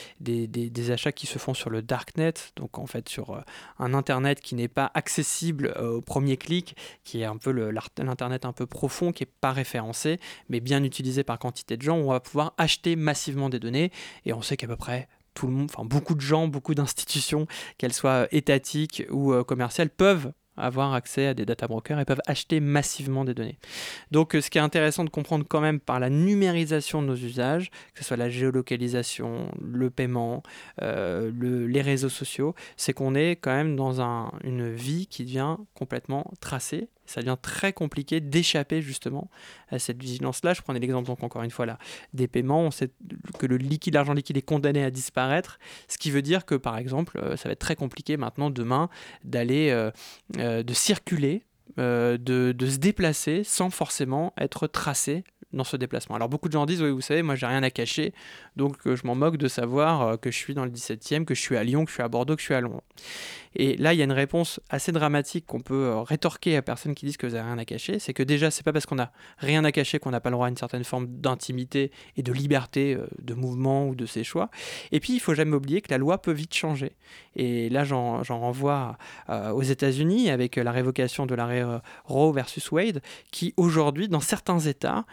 achats 0.91 1.13
qui 1.13 1.27
se 1.27 1.39
font 1.39 1.53
sur 1.53 1.69
le 1.69 1.83
darknet, 1.83 2.35
donc 2.57 2.79
en 2.79 2.87
fait 2.87 3.09
sur 3.09 3.31
euh, 3.31 3.41
un 3.79 3.93
Internet 3.93 4.41
qui 4.41 4.55
n'est 4.55 4.69
pas 4.69 4.91
accessible 4.95 5.75
euh, 5.77 5.97
au 5.97 6.01
premier 6.01 6.37
clic, 6.37 6.77
qui 7.05 7.21
est 7.21 7.25
un 7.25 7.37
peu 7.37 7.51
l'Internet 7.51 8.45
un 8.45 8.53
peu 8.53 8.67
profond, 8.67 9.13
qui 9.13 9.25
n'est 9.25 9.31
pas 9.41 9.53
référencé, 9.53 10.19
mais 10.49 10.61
bien 10.61 10.85
utilisé 10.85 11.25
par 11.25 11.39
quantité 11.39 11.77
de 11.77 11.83
gens, 11.83 11.99
où 11.99 12.05
on 12.05 12.13
va 12.13 12.21
pouvoir 12.21 12.55
acheter 12.57 12.97
massivement 12.97 13.51
des 13.51 13.59
données. 13.59 13.91
Et 14.25 14.33
on 14.33 14.43
sait 14.43 14.57
qu'à 14.57 14.67
peu 14.67 14.77
près 14.77 15.09
tout 15.37 15.47
le 15.47 15.53
monde, 15.53 15.69
enfin 15.73 15.85
beaucoup 15.85 16.17
de 16.17 16.21
gens, 16.21 16.49
beaucoup 16.49 16.75
d'institutions, 16.75 17.47
qu'elles 17.79 17.93
soient 17.93 18.27
étatiques 18.33 19.05
ou 19.11 19.33
euh, 19.33 19.45
commerciales, 19.45 19.91
peuvent 19.91 20.33
avoir 20.57 20.95
accès 20.95 21.27
à 21.27 21.35
des 21.35 21.45
data 21.45 21.69
brokers 21.69 22.01
et 22.01 22.07
peuvent 22.07 22.23
acheter 22.27 22.61
massivement 22.61 23.27
des 23.27 23.35
données. 23.35 23.59
Donc 24.11 24.35
euh, 24.35 24.41
ce 24.41 24.49
qui 24.49 24.57
est 24.57 24.63
intéressant 24.63 25.05
de 25.05 25.11
comprendre 25.11 25.45
quand 25.47 25.61
même 25.61 25.79
par 25.79 26.01
la 26.01 26.09
numérisation 26.09 27.03
de 27.03 27.09
nos 27.09 27.15
usages, 27.15 27.71
que 27.93 27.99
ce 27.99 28.05
soit 28.05 28.17
la 28.17 28.31
géolocalisation, 28.31 29.51
le 29.61 29.91
paiement, 29.91 30.43
euh, 30.81 31.31
les 31.69 31.83
réseaux 31.83 32.09
sociaux, 32.09 32.55
c'est 32.79 32.95
qu'on 32.95 33.15
est 33.15 33.37
quand 33.37 33.55
même 33.55 33.77
dans 33.77 34.01
une 34.45 34.73
vie 34.73 35.07
qui 35.07 35.25
devient 35.25 35.57
complètement 35.75 36.33
tracée 36.41 36.89
ça 37.07 37.21
devient 37.21 37.37
très 37.41 37.73
compliqué 37.73 38.21
d'échapper 38.21 38.83
justement 38.83 39.31
à 39.69 39.79
cette 39.79 40.01
vigilance-là. 40.01 40.55
Je 40.55 40.63
prenais 40.63 40.79
l'exemple 40.79 41.07
donc 41.07 41.23
encore 41.23 41.43
une 41.43 41.51
fois 41.51 41.67
là 41.67 41.79
des 42.13 42.29
paiements. 42.29 42.63
On 42.63 42.71
sait 42.71 42.91
que 43.39 43.47
le 43.47 43.57
liquide, 43.57 43.95
l'argent 43.95 44.13
liquide 44.13 44.37
est 44.37 44.43
condamné 44.43 44.83
à 44.83 44.91
disparaître, 44.91 45.59
ce 45.89 45.99
qui 45.99 46.11
veut 46.11 46.23
dire 46.23 46.45
que 46.45 46.55
par 46.55 46.79
exemple, 46.79 47.19
euh, 47.19 47.37
ça 47.37 47.49
va 47.49 47.53
être 47.53 47.59
très 47.59 47.77
compliqué 47.77 48.17
maintenant 48.17 48.51
demain 48.51 48.89
d'aller, 49.25 49.71
euh, 49.71 49.91
euh, 50.39 50.63
de 50.63 50.75
circuler, 50.75 51.43
de, 51.77 52.17
de, 52.19 52.67
se 52.67 52.79
déplacer 52.79 53.45
sans 53.45 53.69
forcément 53.69 54.33
être 54.39 54.67
tracé 54.67 55.25
dans 55.53 55.65
ce 55.65 55.77
déplacement. 55.77 56.17
Alors 56.17 56.31
beaucoup 56.31 56.49
de 56.49 56.55
gens 56.55 56.65
disent, 56.65 56.81
oui, 56.81 56.91
vous 56.91 57.03
savez, 57.03 57.23
moi 57.23 57.35
j'ai 57.35 57.45
rien 57.45 57.63
à 57.63 57.71
cacher, 57.71 58.15
donc 58.57 58.77
je 58.87 59.07
m'en 59.07 59.15
moque 59.15 59.37
de 59.37 59.47
savoir 59.47 60.19
que 60.19 60.31
je 60.31 60.39
suis 60.39 60.55
dans 60.55 60.65
le 60.65 60.71
17e, 60.71 61.27
que 61.27 61.35
je 61.35 61.41
suis 61.41 61.57
à 61.57 61.65
Lyon, 61.65 61.85
que 61.85 61.91
je 61.91 61.95
suis 61.97 62.03
à 62.03 62.09
Bordeaux, 62.09 62.35
que 62.35 62.41
je 62.41 62.47
suis 62.47 62.55
à 62.55 62.63
Londres. 62.63 62.83
Et 63.59 63.77
là, 63.77 63.95
il 63.95 63.99
y 63.99 64.03
a 64.03 64.05
une 64.05 64.13
réponse 64.13 64.61
assez 64.69 64.93
dramatique 64.93 65.47
qu'on 65.47 65.61
peut 65.61 65.87
euh, 65.87 66.03
rétorquer 66.03 66.57
à 66.57 66.63
personnes 66.63 66.95
qui 66.95 67.07
disent 67.07 67.17
que 67.17 67.27
vous 67.27 67.33
n'avez 67.33 67.49
rien 67.49 67.59
à 67.59 67.65
cacher. 67.65 67.99
C'est 67.99 68.13
que 68.13 68.23
déjà, 68.23 68.51
c'est 68.51 68.63
pas 68.63 68.73
parce 68.73 68.85
qu'on 68.85 68.99
a 68.99 69.11
rien 69.39 69.65
à 69.65 69.73
cacher 69.73 69.99
qu'on 69.99 70.11
n'a 70.11 70.21
pas 70.21 70.29
le 70.29 70.35
droit 70.35 70.47
à 70.47 70.51
une 70.51 70.59
certaine 70.59 70.85
forme 70.85 71.07
d'intimité 71.07 71.91
et 72.17 72.23
de 72.23 72.33
liberté 72.33 72.95
euh, 72.95 73.07
de 73.23 73.33
mouvement 73.33 73.89
ou 73.89 73.95
de 73.95 74.05
ses 74.05 74.25
choix. 74.25 74.51
Et 74.93 75.01
puis, 75.01 75.15
il 75.15 75.21
faut 75.21 75.35
jamais 75.35 75.57
oublier 75.57 75.81
que 75.81 75.91
la 75.91 75.97
loi 75.97 76.21
peut 76.21 76.33
vite 76.33 76.55
changer. 76.55 76.93
Et 77.35 77.71
là, 77.71 77.85
j'en 77.85 78.23
renvoie 78.23 78.99
euh, 79.31 79.51
aux 79.53 79.63
États-Unis 79.63 80.29
avec 80.29 80.57
la 80.57 80.71
révocation 80.71 81.25
de 81.25 81.35
l'arrêt 81.35 81.65
Roe 82.05 82.33
versus 82.33 82.71
Wade, 82.71 83.01
qui 83.33 83.55
aujourd'hui, 83.57 84.09
dans 84.09 84.21
certains 84.21 84.59
États, 84.59 85.05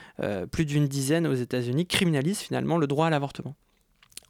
plus 0.52 0.66
d'une 0.66 0.88
dizaine 0.88 1.28
aux 1.28 1.34
États-Unis, 1.34 1.86
criminalise 1.86 2.40
finalement 2.40 2.78
le 2.78 2.88
droit 2.88 3.08
à 3.08 3.10
l'avortement. 3.10 3.56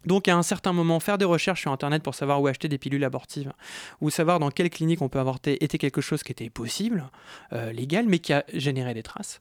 Donc 0.06 0.28
à 0.28 0.36
un 0.36 0.42
certain 0.42 0.72
moment, 0.72 1.00
faire 1.00 1.18
des 1.18 1.24
recherches 1.24 1.62
sur 1.62 1.72
Internet 1.72 2.02
pour 2.02 2.14
savoir 2.14 2.40
où 2.40 2.46
acheter 2.46 2.68
des 2.68 2.78
pilules 2.78 3.04
abortives, 3.04 3.52
ou 4.00 4.10
savoir 4.10 4.38
dans 4.38 4.50
quelle 4.50 4.70
clinique 4.70 5.02
on 5.02 5.08
peut 5.08 5.18
avorter, 5.18 5.62
était 5.64 5.78
quelque 5.78 6.00
chose 6.00 6.22
qui 6.22 6.32
était 6.32 6.50
possible, 6.50 7.10
euh, 7.52 7.72
légal, 7.72 8.06
mais 8.06 8.18
qui 8.18 8.32
a 8.32 8.44
généré 8.52 8.94
des 8.94 9.02
traces. 9.02 9.40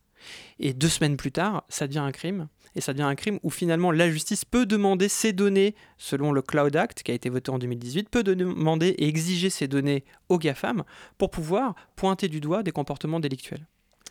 Et 0.60 0.74
deux 0.74 0.88
semaines 0.88 1.18
plus 1.18 1.32
tard, 1.32 1.64
ça 1.70 1.88
devient 1.88 2.00
un 2.00 2.12
crime. 2.12 2.48
Et 2.76 2.82
ça 2.82 2.94
devient 2.94 3.04
un 3.04 3.16
crime 3.16 3.40
où 3.44 3.50
finalement 3.50 3.92
la 3.92 4.10
justice 4.10 4.46
peut 4.46 4.66
demander 4.66 5.08
ces 5.10 5.32
données, 5.34 5.76
selon 5.98 6.32
le 6.32 6.42
Cloud 6.42 6.76
Act 6.76 7.04
qui 7.04 7.12
a 7.12 7.14
été 7.14 7.30
voté 7.30 7.52
en 7.52 7.60
2018, 7.60 8.10
peut 8.10 8.24
demander 8.24 8.88
et 8.88 9.08
exiger 9.08 9.50
ces 9.50 9.68
données 9.68 10.06
aux 10.30 10.40
GAFAM 10.40 10.84
pour 11.18 11.30
pouvoir 11.30 11.76
pointer 11.96 12.30
du 12.30 12.40
doigt 12.40 12.64
des 12.64 12.72
comportements 12.72 13.20
délictuels. 13.20 13.68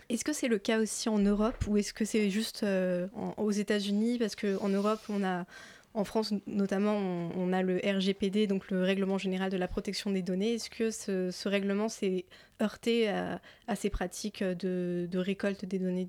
Est-ce 0.09 0.25
que 0.25 0.33
c'est 0.33 0.49
le 0.49 0.59
cas 0.59 0.79
aussi 0.79 1.09
en 1.09 1.19
Europe 1.19 1.65
ou 1.67 1.77
est-ce 1.77 1.93
que 1.95 2.05
c'est 2.05 2.29
juste 2.29 2.63
euh, 2.63 3.09
aux 3.37 3.51
États-Unis? 3.51 4.19
Parce 4.19 4.37
qu'en 4.37 4.69
Europe, 4.69 5.01
on 5.09 5.25
a 5.25 5.47
en 5.95 6.05
France, 6.05 6.33
notamment, 6.47 6.97
on, 6.97 7.53
a 7.53 7.63
le 7.63 7.79
RGPD, 7.85 8.47
donc 8.47 8.71
le 8.71 8.83
Règlement 8.83 9.19
général 9.19 9.51
de 9.51 9.59
la 9.59 9.69
protection 9.69 10.11
des 10.11 10.23
données. 10.23 10.55
Est-ce 10.55 10.71
que 10.71 10.91
ce, 10.91 11.49
règlement 11.49 11.89
s'est 11.89 12.25
heurté 12.61 13.09
à, 13.09 13.41
ces 13.75 13.91
pratiques 13.91 14.43
de, 14.43 15.09
récolte 15.15 15.65
des 15.65 15.79
données 15.79 16.07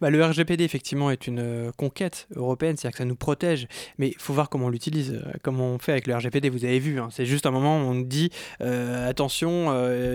bah, 0.00 0.10
Le 0.10 0.24
RGPD, 0.24 0.64
effectivement, 0.64 1.10
est 1.10 1.26
une 1.26 1.40
euh, 1.40 1.72
conquête 1.76 2.26
européenne, 2.34 2.76
c'est-à-dire 2.76 2.92
que 2.92 2.98
ça 2.98 3.04
nous 3.04 3.16
protège, 3.16 3.68
mais 3.98 4.08
il 4.08 4.18
faut 4.18 4.32
voir 4.32 4.48
comment 4.48 4.66
on 4.66 4.70
l'utilise, 4.70 5.12
euh, 5.12 5.32
comment 5.42 5.66
on 5.66 5.78
fait 5.78 5.92
avec 5.92 6.06
le 6.06 6.14
RGPD. 6.14 6.48
Vous 6.48 6.64
avez 6.64 6.78
vu, 6.78 7.00
hein. 7.00 7.08
c'est 7.10 7.26
juste 7.26 7.46
un 7.46 7.50
moment 7.50 7.78
où 7.78 7.90
on 7.90 8.00
dit 8.00 8.30
euh, 8.60 9.08
attention, 9.08 9.46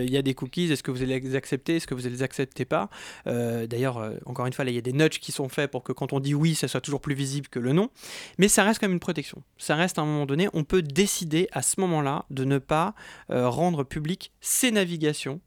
il 0.01 0.09
y 0.09 0.17
a 0.17 0.21
des 0.21 0.33
cookies, 0.33 0.71
est-ce 0.71 0.83
que 0.83 0.91
vous 0.91 1.01
allez 1.01 1.19
les 1.19 1.35
accepter, 1.35 1.77
est-ce 1.77 1.87
que 1.87 1.93
vous 1.93 2.03
ne 2.03 2.09
les 2.09 2.23
acceptez 2.23 2.65
pas? 2.65 2.89
D'ailleurs, 3.25 4.11
encore 4.25 4.45
une 4.45 4.53
fois, 4.53 4.65
il 4.65 4.73
y 4.73 4.77
a 4.77 4.81
des 4.81 4.93
nudges 4.93 5.19
qui 5.19 5.31
sont 5.31 5.49
faits 5.49 5.69
pour 5.69 5.83
que 5.83 5.91
quand 5.91 6.13
on 6.13 6.19
dit 6.19 6.33
oui, 6.33 6.55
ça 6.55 6.67
soit 6.67 6.81
toujours 6.81 7.01
plus 7.01 7.15
visible 7.15 7.47
que 7.47 7.59
le 7.59 7.73
non, 7.73 7.89
mais 8.37 8.47
ça 8.47 8.63
reste 8.63 8.79
quand 8.79 8.87
même 8.87 8.93
une 8.93 8.99
protection. 8.99 9.43
Ça 9.57 9.75
reste 9.75 9.99
à 9.99 10.01
un 10.01 10.05
moment 10.05 10.25
donné, 10.25 10.47
on 10.53 10.63
peut 10.63 10.81
décider 10.81 11.47
à 11.51 11.61
ce 11.61 11.79
moment-là 11.81 12.25
de 12.29 12.43
ne 12.45 12.57
pas 12.57 12.93
rendre 13.29 13.83
public 13.83 14.31
ces 14.41 14.71
navigations 14.71 15.39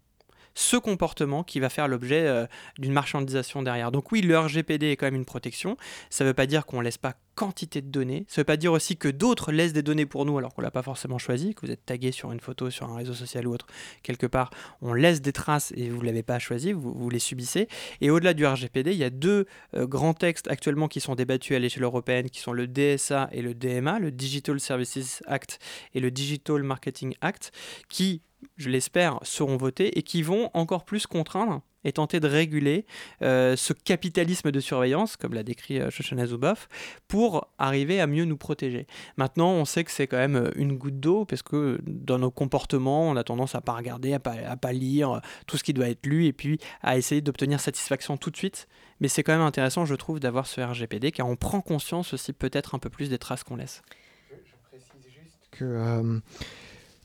ce 0.55 0.77
comportement 0.77 1.43
qui 1.43 1.61
va 1.61 1.69
faire 1.69 1.89
l'objet 1.89 2.27
euh, 2.27 2.47
d'une 2.79 2.93
marchandisation 2.93 3.63
derrière. 3.63 3.93
Donc 3.93 4.13
oui, 4.13 4.21
le 4.23 4.39
RGPD 4.39 4.91
est 4.91 4.97
quand 4.97 5.07
même 5.07 5.15
une 5.15 5.25
protection. 5.25 5.77
Ça 6.11 6.25
ne 6.25 6.31
veut 6.31 6.35
pas 6.35 6.47
dire 6.47 6.67
qu'on 6.67 6.79
ne 6.79 6.85
laisse 6.85 6.99
pas 6.99 7.15
quantité 7.35 7.83
de 7.83 7.89
données. 7.89 8.25
Ça 8.29 8.41
ne 8.41 8.43
veut 8.43 8.47
pas 8.47 8.57
dire 8.57 8.73
aussi 8.73 8.97
que 8.97 9.09
d'autres 9.09 9.53
laissent 9.53 9.73
des 9.73 9.83
données 9.83 10.07
pour 10.07 10.25
nous 10.25 10.39
alors 10.39 10.55
qu'on 10.55 10.63
ne 10.63 10.67
l'a 10.67 10.71
pas 10.71 10.83
forcément 10.83 11.19
choisi, 11.19 11.55
que 11.55 11.67
vous 11.67 11.73
êtes 11.73 11.85
tagué 11.85 12.13
sur 12.13 12.33
une 12.33 12.41
photo, 12.41 12.71
sur 12.71 12.89
un 12.91 12.97
réseau 12.97 13.15
social 13.15 13.47
ou 13.47 13.53
autre, 13.53 13.67
quelque 14.03 14.27
part, 14.27 14.51
on 14.83 14.95
laisse 14.95 15.21
des 15.21 15.33
traces 15.33 15.73
et 15.77 15.89
vous 15.89 16.01
ne 16.01 16.07
l'avez 16.07 16.23
pas 16.23 16.39
choisi, 16.39 16.73
vous, 16.73 17.11
les 17.11 17.19
subissez. 17.19 17.69
Et 18.01 18.11
au-delà 18.11 18.35
du 18.35 18.47
RGPD, 18.47 18.93
il 18.93 18.99
y 18.99 19.05
a 19.05 19.11
deux 19.11 19.47
euh, 19.75 19.87
grands 19.87 20.15
textes 20.15 20.49
actuellement 20.49 20.89
qui 20.89 21.01
sont 21.01 21.15
débattus 21.15 21.57
à 21.57 21.59
l'échelle 21.59 21.85
européenne, 21.85 22.31
qui 22.31 22.41
sont 22.41 22.53
le 22.53 22.67
DSA 22.67 23.29
et 23.33 23.43
le 23.43 23.55
DMA, 23.55 23.99
le 23.99 24.11
Digital 24.11 24.61
Services 24.61 25.23
Act 25.27 25.59
et 25.95 26.01
le 26.01 26.11
Digital 26.11 26.63
Marketing 26.63 27.15
Act, 27.21 27.53
qui 27.89 28.23
je 28.57 28.69
l'espère, 28.71 29.19
seront 29.23 29.57
votés 29.57 29.99
et 29.99 30.03
qui 30.03 30.23
vont 30.23 30.51
encore 30.55 30.85
plus 30.85 31.07
contraindre 31.07 31.63
et 31.85 31.93
tenter 31.93 32.21
de 32.21 32.29
réguler 32.29 32.87
euh, 33.23 33.57
ce 33.57 33.73
capitalisme 33.73 34.51
de 34.51 34.61
surveillance, 34.61 35.17
comme 35.17 35.35
l'a 35.35 35.43
décrit 35.43 35.81
euh, 35.81 35.91
Shoshana 35.91 36.27
Zuboff, 36.27 36.69
pour 37.09 37.49
arriver 37.59 38.01
à 38.01 38.07
mieux 38.07 38.25
nous 38.25 38.37
protéger. 38.37 38.87
Maintenant, 39.17 39.51
on 39.53 39.65
sait 39.65 39.85
que 39.85 39.91
c'est 39.91 40.07
quand 40.07 40.17
même 40.17 40.37
euh, 40.37 40.51
une 40.57 40.77
goutte 40.77 41.01
d'eau, 41.01 41.25
parce 41.25 41.43
que 41.43 41.81
dans 41.87 42.19
nos 42.19 42.31
comportements, 42.31 43.09
on 43.09 43.17
a 43.17 43.25
tendance 43.25 43.55
à 43.55 43.61
pas 43.61 43.73
regarder, 43.73 44.15
à 44.15 44.19
pas, 44.19 44.57
pas 44.57 44.73
lire 44.73 45.21
tout 45.47 45.57
ce 45.57 45.65
qui 45.65 45.73
doit 45.73 45.89
être 45.89 46.07
lu, 46.07 46.27
et 46.27 46.33
puis 46.33 46.59
à 46.83 46.97
essayer 46.97 47.21
d'obtenir 47.21 47.61
satisfaction 47.61 48.17
tout 48.17 48.31
de 48.31 48.37
suite. 48.37 48.67
Mais 49.01 49.09
c'est 49.09 49.23
quand 49.23 49.33
même 49.33 49.43
intéressant, 49.43 49.85
je 49.85 49.95
trouve, 49.95 50.21
d'avoir 50.21 50.47
ce 50.47 50.61
RGPD, 50.61 51.13
car 51.13 51.29
on 51.29 51.37
prend 51.37 51.61
conscience 51.61 52.15
aussi 52.15 52.33
peut-être 52.33 52.75
un 52.75 52.79
peu 52.79 52.91
plus 52.91 53.11
des 53.11 53.19
traces 53.19 53.45
qu'on 53.45 53.57
laisse. 53.57 53.83
Je, 54.31 54.37
précise 54.71 55.13
juste 55.13 55.39
que 55.51 56.21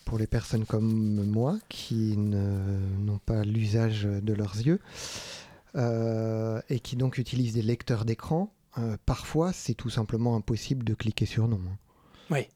pour 0.09 0.17
les 0.17 0.25
personnes 0.25 0.65
comme 0.65 1.23
moi 1.27 1.59
qui 1.69 2.17
n'ont 2.17 3.19
pas 3.27 3.43
l'usage 3.43 4.05
de 4.05 4.33
leurs 4.33 4.55
yeux 4.55 4.79
euh, 5.75 6.59
et 6.67 6.79
qui 6.79 6.95
donc 6.95 7.19
utilisent 7.19 7.53
des 7.53 7.61
lecteurs 7.61 8.05
d'écran, 8.05 8.51
euh, 8.79 8.97
parfois 9.05 9.53
c'est 9.53 9.75
tout 9.75 9.91
simplement 9.91 10.35
impossible 10.35 10.83
de 10.83 10.95
cliquer 10.95 11.27
sur 11.27 11.47
non. 11.47 11.61
Oui. 12.31 12.47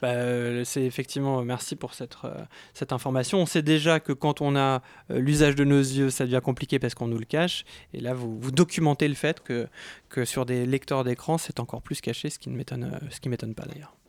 Bah, 0.00 0.08
euh, 0.08 0.64
c'est 0.64 0.82
effectivement, 0.82 1.44
merci 1.44 1.76
pour 1.76 1.92
cette, 1.92 2.16
cette 2.72 2.94
information. 2.94 3.40
On 3.40 3.46
sait 3.46 3.60
déjà 3.60 4.00
que 4.00 4.14
quand 4.14 4.40
on 4.40 4.56
a 4.56 4.80
l'usage 5.10 5.56
de 5.56 5.64
nos 5.64 5.80
yeux, 5.80 6.08
ça 6.08 6.24
devient 6.24 6.40
compliqué 6.42 6.78
parce 6.78 6.94
qu'on 6.94 7.08
nous 7.08 7.18
le 7.18 7.26
cache. 7.26 7.66
Et 7.92 8.00
là, 8.00 8.14
vous, 8.14 8.40
vous 8.40 8.52
documentez 8.52 9.06
le 9.06 9.14
fait 9.14 9.40
que, 9.40 9.68
que 10.08 10.24
sur 10.24 10.46
des 10.46 10.64
lecteurs 10.64 11.04
d'écran, 11.04 11.36
c'est 11.36 11.60
encore 11.60 11.82
plus 11.82 12.00
caché, 12.00 12.30
ce 12.30 12.38
qui 12.38 12.48
ne 12.48 12.56
m'étonne 12.56 13.54
pas 13.54 13.66
d'ailleurs. 13.66 13.99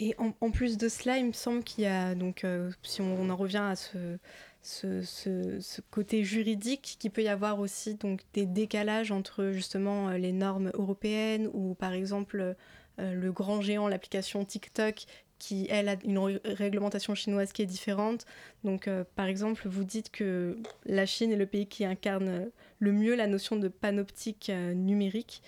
Et 0.00 0.14
en, 0.18 0.50
plus 0.52 0.78
de 0.78 0.88
cela, 0.88 1.18
il 1.18 1.26
me 1.26 1.32
semble 1.32 1.64
qu'il 1.64 1.82
y 1.82 1.88
a, 1.88 2.14
donc, 2.14 2.44
euh, 2.44 2.70
si 2.84 3.02
on, 3.02 3.30
en 3.30 3.36
revient 3.36 3.56
à 3.58 3.74
ce, 3.74 5.80
côté 5.90 6.22
juridique, 6.22 6.98
qu'il 7.00 7.10
peut 7.10 7.24
y 7.24 7.28
avoir 7.28 7.58
aussi 7.58 7.96
donc, 7.96 8.20
des 8.32 8.46
décalages 8.46 9.10
entre 9.10 9.50
justement 9.50 10.08
euh, 10.08 10.16
les 10.16 10.30
normes 10.30 10.70
européennes 10.74 11.50
ou 11.52 11.74
par 11.74 11.94
exemple 11.94 12.54
euh, 13.00 13.12
le 13.12 13.32
grand 13.32 13.60
géant, 13.60 13.88
l'application 13.88 14.44
TikTok, 14.44 15.06
qui, 15.40 15.66
elle, 15.68 15.88
a 15.88 15.96
une 16.04 16.38
réglementation 16.44 17.16
chinoise 17.16 17.52
qui 17.52 17.62
est 17.62 17.66
différente. 17.66 18.24
Donc, 18.62 18.88
par 19.16 19.26
exemple, 19.26 19.68
vous 19.68 19.84
dites 19.84 20.10
que 20.10 20.58
la 20.84 21.06
Chine 21.06 21.32
est 21.32 21.36
le 21.36 21.46
pays 21.46 21.66
qui 21.66 21.84
incarne 21.84 22.50
le 22.78 22.92
mieux 22.92 23.14
la 23.14 23.28
notion 23.28 23.54
de 23.54 23.68
panoptique 23.68 24.50
numérique 24.74 25.42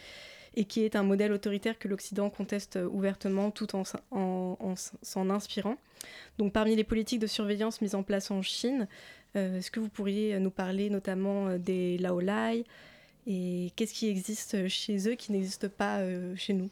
et 0.55 0.65
qui 0.65 0.83
est 0.85 0.97
un 0.97 1.03
modèle 1.03 1.33
autoritaire 1.33 1.79
que 1.79 1.89
l'Occident 1.89 2.31
conteste 2.31 2.79
ouvertement 2.91 3.51
tout 3.51 3.69
en, 3.77 3.85
s'en 4.75 5.31
inspirant. 5.31 5.77
Donc 6.39 6.53
parmi 6.53 6.77
les 6.77 6.85
politiques 6.85 7.21
de 7.21 7.27
surveillance 7.27 7.81
mises 7.81 7.95
en 7.95 8.03
place 8.03 8.31
en 8.31 8.43
Chine, 8.43 8.89
euh, 9.37 9.59
est-ce 9.59 9.71
que 9.71 9.81
vous 9.81 9.89
pourriez 9.89 10.39
nous 10.41 10.51
parler 10.51 10.91
notamment 10.91 11.49
euh, 11.49 11.59
des 11.59 11.99
Laolai 11.99 12.65
et 13.27 13.73
qu'est-ce 13.77 13.95
qui 13.95 14.09
existe 14.09 14.69
chez 14.69 15.09
eux 15.09 15.15
qui 15.15 15.33
n'existe 15.33 15.69
pas 15.69 15.99
euh, 15.99 16.35
chez 16.37 16.53
nous? 16.53 16.71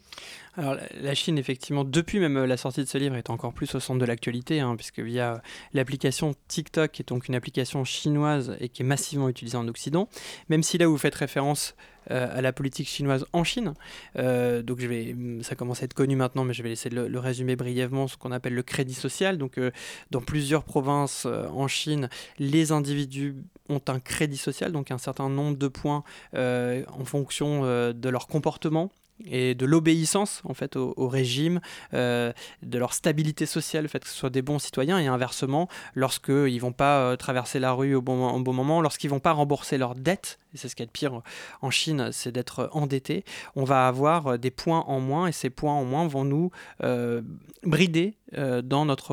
Alors 0.57 0.77
la 1.01 1.15
Chine, 1.15 1.39
effectivement, 1.39 1.85
depuis 1.85 2.19
même 2.19 2.45
la 2.45 2.57
sortie 2.57 2.81
de 2.81 2.89
ce 2.89 2.99
livre, 2.99 3.17
est 3.17 3.31
encore 3.31 3.53
plus 3.53 3.75
au 3.75 3.81
centre 3.81 4.01
de 4.01 4.05
l'actualité, 4.05 4.61
hein, 4.61 4.75
puisque 4.77 5.01
via 5.01 5.43
l'application 5.73 6.35
TikTok, 6.49 6.91
qui 6.93 7.03
est 7.03 7.09
donc 7.09 7.29
une 7.29 7.35
application 7.35 7.85
chinoise 7.85 8.57
et 8.61 8.69
qui 8.69 8.83
est 8.83 8.87
massivement 8.87 9.29
utilisée 9.29 9.57
en 9.57 9.69
Occident, 9.69 10.09
même 10.49 10.63
si 10.63 10.79
là 10.79 10.89
où 10.89 10.93
vous 10.93 10.99
faites 10.99 11.15
référence 11.15 11.75
euh, 12.11 12.27
à 12.31 12.41
la 12.41 12.55
politique 12.55 12.89
chinoise 12.89 13.27
en 13.35 13.45
Chine. 13.45 13.75
Euh, 14.17 14.63
donc 14.63 14.79
vais, 14.79 15.15
ça 15.43 15.55
commence 15.57 15.83
à 15.83 15.85
être 15.85 15.93
connu 15.93 16.17
maintenant, 16.17 16.45
mais 16.45 16.55
je 16.55 16.63
vais 16.63 16.71
laisser 16.71 16.89
le, 16.89 17.19
résumer 17.19 17.55
brièvement, 17.55 18.09
ce 18.09 18.17
qu'on 18.17 18.33
appelle 18.33 18.55
le 18.55 18.63
crédit 18.63 18.95
social. 18.95 19.37
Donc 19.37 19.59
euh, 19.59 19.71
dans 20.11 20.23
plusieurs 20.23 20.65
provinces 20.65 21.27
en 21.27 21.69
Chine, 21.69 22.09
les 22.39 22.73
individus 22.73 23.35
ont 23.69 23.83
un 23.89 24.01
crédit 24.01 24.37
social, 24.37 24.73
donc 24.73 24.91
un 24.91 24.99
certain 24.99 25.29
nombre 25.29 25.57
de 25.57 25.69
points 25.69 26.05
en 26.35 27.05
fonction 27.05 27.63
de 27.63 28.09
leur 28.09 28.27
comportement 28.27 28.91
et 29.25 29.57
de 29.57 29.67
l'obéissance 29.67 30.43
en 30.45 30.55
fait 30.55 30.77
au, 30.77 31.09
régime, 31.09 31.61
de 31.93 32.33
leur 32.63 32.93
stabilité 32.93 33.47
sociale, 33.47 33.83
le 33.83 33.89
fait 33.89 34.01
que 34.01 34.09
ce 34.09 34.15
soit 34.15 34.31
des 34.31 34.43
bons 34.43 34.59
citoyens 34.59 34.99
et 34.99 35.07
inversement, 35.07 35.69
lorsqu'ils 35.95 36.61
vont 36.61 36.73
pas 36.73 37.17
traverser 37.17 37.59
la 37.59 37.73
rue 37.73 37.95
au 37.95 38.03
bon, 38.03 38.39
moment, 38.53 38.81
lorsqu'ils 38.81 39.11
vont 39.11 39.21
pas 39.21 39.33
rembourser 39.33 39.79
leurs 39.79 39.95
dettes, 39.95 40.39
et 40.55 40.57
c'est 40.57 40.69
ce 40.69 40.77
qu'il 40.77 40.85
y 40.85 40.87
a 40.87 40.87
de 40.87 40.93
pire 40.93 41.23
en 41.61 41.71
Chine, 41.71 42.11
c'est 42.13 42.33
d'être 42.33 42.71
endetté, 42.73 43.25
on 43.57 43.65
va 43.65 43.89
avoir 43.89 44.39
des 44.39 44.51
points 44.51 44.85
en 44.87 45.01
moins 45.01 45.27
et 45.27 45.33
ces 45.33 45.51
points 45.51 45.75
en 45.75 45.85
moins 45.85 46.07
vont 46.07 46.25
nous 46.25 46.51
euh, 46.83 47.23
brider 47.65 48.15
euh, 48.15 48.18
dans 48.37 48.85
notre 48.85 49.13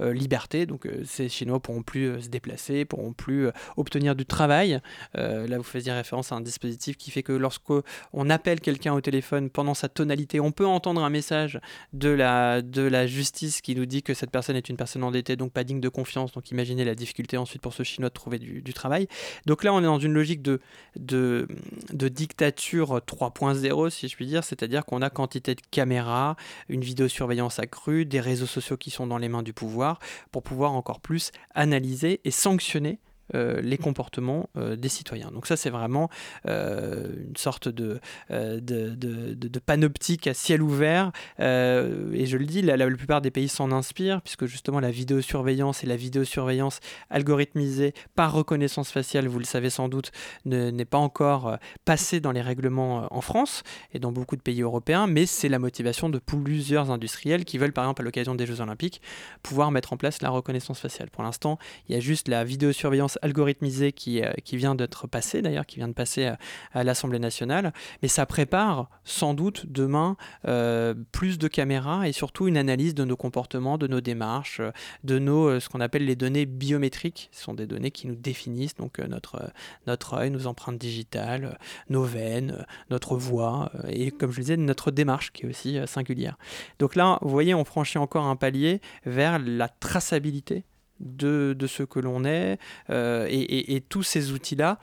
euh, 0.00 0.12
liberté. 0.12 0.66
Donc 0.66 0.88
ces 1.04 1.28
Chinois 1.28 1.60
pourront 1.60 1.82
plus 1.82 2.22
se 2.22 2.28
déplacer, 2.28 2.84
pourront 2.84 3.12
plus 3.12 3.48
obtenir 3.76 4.14
du 4.14 4.26
travail. 4.26 4.80
là, 5.14 5.56
vous 5.56 5.62
faisiez 5.62 5.92
référence 5.92 6.32
à 6.32 6.36
un 6.36 6.40
dispositif 6.40 6.96
qui 6.96 7.10
fait 7.10 7.22
que 7.22 7.32
lorsqu'on 7.32 8.30
appelle 8.30 8.60
quelqu'un 8.60 8.94
au 8.94 9.00
téléphone 9.00 9.50
pendant 9.50 9.74
sa 9.74 9.88
tonalité, 9.88 10.40
on 10.40 10.52
peut 10.52 10.66
entendre 10.66 11.02
un 11.02 11.10
message 11.10 11.60
de 11.92 12.08
la, 12.08 12.62
de 12.62 12.82
la 12.82 13.06
justice 13.06 13.60
qui 13.60 13.74
nous 13.74 13.86
dit 13.86 14.02
que 14.02 14.14
cette 14.14 14.30
personne 14.30 14.56
est 14.56 14.68
une 14.68 14.76
personne 14.76 15.04
endettée, 15.04 15.36
donc 15.36 15.52
pas 15.52 15.64
digne 15.64 15.80
de 15.80 15.88
confiance. 15.88 16.32
Donc 16.32 16.50
imaginez 16.50 16.84
la 16.84 16.94
difficulté 16.94 17.36
ensuite 17.36 17.62
pour 17.62 17.74
ce 17.74 17.82
Chinois 17.82 18.10
de 18.10 18.14
trouver 18.14 18.38
du, 18.38 18.62
du 18.62 18.72
travail. 18.72 19.08
Donc 19.46 19.64
là, 19.64 19.72
on 19.72 19.80
est 19.80 19.84
dans 19.84 19.98
une 19.98 20.12
logique 20.12 20.42
de 20.42 20.60
de, 20.96 22.08
dictature 22.08 23.00
3.0, 23.06 23.90
si 23.90 24.08
je 24.08 24.16
puis 24.16 24.26
dire, 24.26 24.44
c'est-à-dire 24.44 24.84
qu'on 24.84 25.02
a 25.02 25.10
quantité 25.10 25.54
de 25.54 25.60
caméras, 25.70 26.36
une 26.68 26.82
vidéosurveillance 26.82 27.58
accrue, 27.58 28.04
des 28.04 28.20
réseaux 28.20 28.41
sociaux 28.46 28.76
qui 28.76 28.90
sont 28.90 29.06
dans 29.06 29.18
les 29.18 29.28
mains 29.28 29.42
du 29.42 29.52
pouvoir, 29.52 29.98
pour 30.30 30.42
pouvoir 30.42 30.72
encore 30.72 31.00
plus 31.00 31.32
analyser 31.54 32.20
et 32.24 32.30
sanctionner 32.30 32.98
les 33.34 33.78
comportements 33.78 34.48
euh, 34.56 34.76
des 34.76 34.88
citoyens. 34.88 35.30
Donc 35.30 35.46
ça, 35.46 35.56
c'est 35.56 35.70
vraiment 35.70 36.08
euh, 36.46 37.08
une 37.28 37.36
sorte 37.36 37.68
de, 37.68 38.00
de, 38.30 39.58
panoptique 39.64 40.26
à 40.26 40.34
ciel 40.34 40.62
ouvert. 40.62 41.12
et 41.38 42.26
je 42.26 42.36
le 42.36 42.44
dis, 42.44 42.62
la, 42.62 42.76
la, 42.76 42.86
plupart 42.86 43.20
des 43.20 43.30
pays 43.30 43.48
s'en 43.48 43.72
inspirent, 43.72 44.20
puisque 44.22 44.46
justement 44.46 44.80
la 44.80 44.90
vidéosurveillance 44.90 45.84
et 45.84 45.86
la 45.86 45.96
vidéosurveillance 45.96 46.80
algorithmisée 47.10 47.94
par 48.14 48.32
reconnaissance 48.32 48.90
faciale, 48.90 49.28
vous 49.28 49.38
le 49.38 49.44
savez 49.44 49.70
sans 49.70 49.88
doute, 49.88 50.10
n'est 50.44 50.84
pas 50.84 50.98
encore 50.98 51.58
passée 51.84 52.20
dans 52.20 52.32
les 52.32 52.42
règlements 52.42 53.06
en 53.10 53.20
France 53.20 53.62
et 53.92 53.98
dans 53.98 54.12
beaucoup 54.12 54.36
de 54.36 54.42
pays 54.42 54.62
européens, 54.62 55.06
mais 55.06 55.26
c'est 55.26 55.48
la 55.48 55.58
motivation 55.58 56.08
de 56.08 56.18
plusieurs 56.18 56.90
industriels 56.90 57.44
qui 57.44 57.58
veulent, 57.58 57.72
par 57.72 57.84
exemple, 57.84 58.02
à 58.02 58.04
l'occasion 58.04 58.34
des 58.34 58.46
Jeux 58.46 58.60
Olympiques, 58.60 59.00
pouvoir 59.42 59.70
mettre 59.70 59.92
en 59.92 59.96
place 59.96 60.22
la 60.22 60.30
reconnaissance 60.30 60.80
faciale. 60.80 61.10
Pour 61.10 61.22
l'instant, 61.22 61.58
il 61.88 61.94
y 61.94 61.98
a 61.98 62.00
juste 62.00 62.28
la 62.28 62.44
vidéosurveillance 62.44 63.18
algorithmisé 63.22 63.92
qui, 63.92 64.22
euh, 64.22 64.32
qui 64.44 64.56
vient 64.56 64.74
d'être 64.74 65.06
passé, 65.06 65.42
d'ailleurs, 65.42 65.66
qui 65.66 65.76
vient 65.76 65.88
de 65.88 65.92
passer 65.94 66.32
à, 66.72 66.84
l'Assemblée 66.84 67.18
nationale. 67.18 67.72
Mais 68.02 68.08
ça 68.08 68.26
prépare 68.26 68.90
sans 69.04 69.34
doute 69.34 69.66
demain 69.66 70.16
euh, 70.46 70.94
plus 71.12 71.38
de 71.38 71.48
caméras 71.48 72.08
et 72.08 72.12
surtout 72.12 72.48
une 72.48 72.56
analyse 72.56 72.94
de 72.94 73.04
nos 73.04 73.16
comportements, 73.16 73.78
de 73.78 73.86
nos 73.86 74.00
démarches, 74.00 74.60
de 75.04 75.18
nos, 75.18 75.48
euh, 75.48 75.60
ce 75.60 75.68
qu'on 75.68 75.80
appelle 75.80 76.04
les 76.04 76.16
données 76.16 76.46
biométriques. 76.46 77.28
Ce 77.32 77.44
sont 77.44 77.54
des 77.54 77.66
données 77.66 77.90
qui 77.90 78.06
nous 78.06 78.16
définissent, 78.16 78.74
donc 78.74 78.98
notre, 78.98 79.52
notre 79.86 80.14
œil, 80.14 80.30
nos 80.30 80.46
empreintes 80.46 80.78
digitales, 80.78 81.58
nos 81.88 82.04
veines, 82.04 82.66
notre 82.90 83.16
voix 83.16 83.70
et, 83.88 84.10
comme 84.10 84.32
je 84.32 84.38
le 84.38 84.42
disais, 84.42 84.56
notre 84.56 84.90
démarche 84.90 85.32
qui 85.32 85.46
est 85.46 85.48
aussi 85.48 85.78
singulière. 85.86 86.36
Donc 86.78 86.96
là, 86.96 87.18
vous 87.22 87.30
voyez, 87.30 87.54
on 87.54 87.64
franchit 87.64 87.98
encore 87.98 88.26
un 88.26 88.36
palier 88.36 88.80
vers 89.06 89.38
la 89.38 89.68
traçabilité 89.68 90.64
de, 91.02 91.54
de 91.58 91.66
ce 91.66 91.82
que 91.82 92.00
l'on 92.00 92.24
est 92.24 92.58
euh, 92.90 93.26
et, 93.30 93.82
tous 93.88 94.02
ces 94.02 94.32
outils-là. 94.32 94.78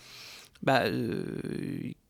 Bah, 0.61 0.83
euh, 0.83 1.25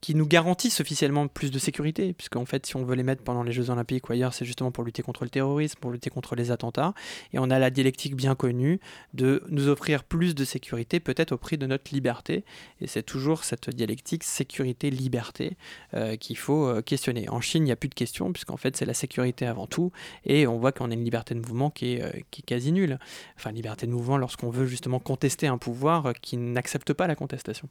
qui 0.01 0.15
nous 0.15 0.25
garantissent 0.25 0.79
officiellement 0.79 1.27
plus 1.27 1.51
de 1.51 1.59
sécurité, 1.59 2.13
puisqu'en 2.13 2.45
fait, 2.45 2.65
si 2.65 2.75
on 2.77 2.85
veut 2.85 2.95
les 2.95 3.03
mettre 3.03 3.21
pendant 3.21 3.43
les 3.43 3.51
Jeux 3.51 3.69
Olympiques 3.69 4.09
ou 4.09 4.13
ailleurs, 4.13 4.33
c'est 4.33 4.45
justement 4.45 4.71
pour 4.71 4.85
lutter 4.85 5.01
contre 5.01 5.25
le 5.25 5.29
terrorisme, 5.29 5.77
pour 5.79 5.91
lutter 5.91 6.09
contre 6.09 6.35
les 6.35 6.51
attentats. 6.51 6.93
Et 7.33 7.39
on 7.39 7.49
a 7.49 7.59
la 7.59 7.69
dialectique 7.69 8.15
bien 8.15 8.33
connue 8.35 8.79
de 9.13 9.43
nous 9.49 9.67
offrir 9.67 10.05
plus 10.05 10.35
de 10.35 10.45
sécurité, 10.45 11.01
peut-être 11.01 11.33
au 11.33 11.37
prix 11.37 11.57
de 11.57 11.65
notre 11.65 11.93
liberté. 11.93 12.45
Et 12.79 12.87
c'est 12.87 13.03
toujours 13.03 13.43
cette 13.43 13.69
dialectique 13.69 14.23
sécurité-liberté 14.23 15.57
euh, 15.93 16.15
qu'il 16.15 16.37
faut 16.37 16.65
euh, 16.65 16.81
questionner. 16.81 17.27
En 17.27 17.41
Chine, 17.41 17.63
il 17.63 17.65
n'y 17.65 17.71
a 17.71 17.75
plus 17.75 17.89
de 17.89 17.95
question, 17.95 18.31
puisqu'en 18.31 18.57
fait, 18.57 18.77
c'est 18.77 18.85
la 18.85 18.93
sécurité 18.93 19.45
avant 19.45 19.67
tout. 19.67 19.91
Et 20.25 20.47
on 20.47 20.59
voit 20.59 20.71
qu'on 20.71 20.91
a 20.91 20.93
une 20.93 21.03
liberté 21.03 21.35
de 21.35 21.39
mouvement 21.41 21.73
euh, 21.83 22.11
qui 22.31 22.41
est 22.41 22.45
quasi 22.45 22.71
nulle. 22.71 22.99
Enfin, 23.35 23.51
liberté 23.51 23.85
de 23.85 23.91
mouvement 23.91 24.17
lorsqu'on 24.17 24.49
veut 24.49 24.65
justement 24.65 24.99
contester 24.99 25.47
un 25.47 25.57
pouvoir 25.57 26.13
qui 26.21 26.37
n'accepte 26.37 26.93
pas 26.93 27.07
la 27.07 27.15
contestation. 27.15 27.67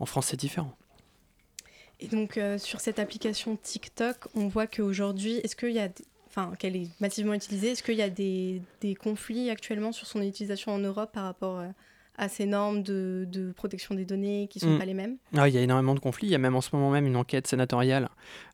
En 0.00 0.06
France, 0.06 0.26
c'est 0.26 0.36
différent. 0.36 0.76
Et 2.00 2.08
donc, 2.08 2.36
euh, 2.36 2.58
sur 2.58 2.80
cette 2.80 2.98
application 2.98 3.56
TikTok, 3.56 4.16
on 4.34 4.48
voit 4.48 4.66
qu'aujourd'hui, 4.66 5.36
est-ce 5.38 5.56
qu'il 5.56 5.72
y 5.72 5.80
a. 5.80 5.88
Enfin, 6.26 6.52
qu'elle 6.58 6.74
est 6.74 6.88
massivement 6.98 7.32
utilisée. 7.32 7.70
Est-ce 7.70 7.82
qu'il 7.84 7.94
y 7.94 8.02
a 8.02 8.10
des, 8.10 8.60
des, 8.80 8.96
conflits 8.96 9.50
actuellement 9.50 9.92
sur 9.92 10.08
son 10.08 10.20
utilisation 10.20 10.72
en 10.72 10.78
Europe 10.78 11.12
par 11.12 11.22
rapport 11.22 11.60
euh, 11.60 11.68
à 12.16 12.28
ces 12.28 12.46
normes 12.46 12.82
de, 12.82 13.26
de, 13.30 13.52
protection 13.52 13.94
des 13.94 14.04
données 14.04 14.48
qui 14.48 14.58
ne 14.58 14.70
sont 14.70 14.76
mm. 14.76 14.78
pas 14.78 14.84
les 14.84 14.94
mêmes 14.94 15.16
ah, 15.36 15.48
Il 15.48 15.54
y 15.54 15.58
a 15.58 15.60
énormément 15.60 15.94
de 15.94 16.00
conflits. 16.00 16.28
Il 16.28 16.30
y 16.30 16.34
a 16.34 16.38
même 16.38 16.54
en 16.54 16.60
ce 16.60 16.70
moment 16.72 16.90
même 16.90 17.06
une 17.06 17.16
enquête 17.16 17.46
sénatoriale 17.46 18.08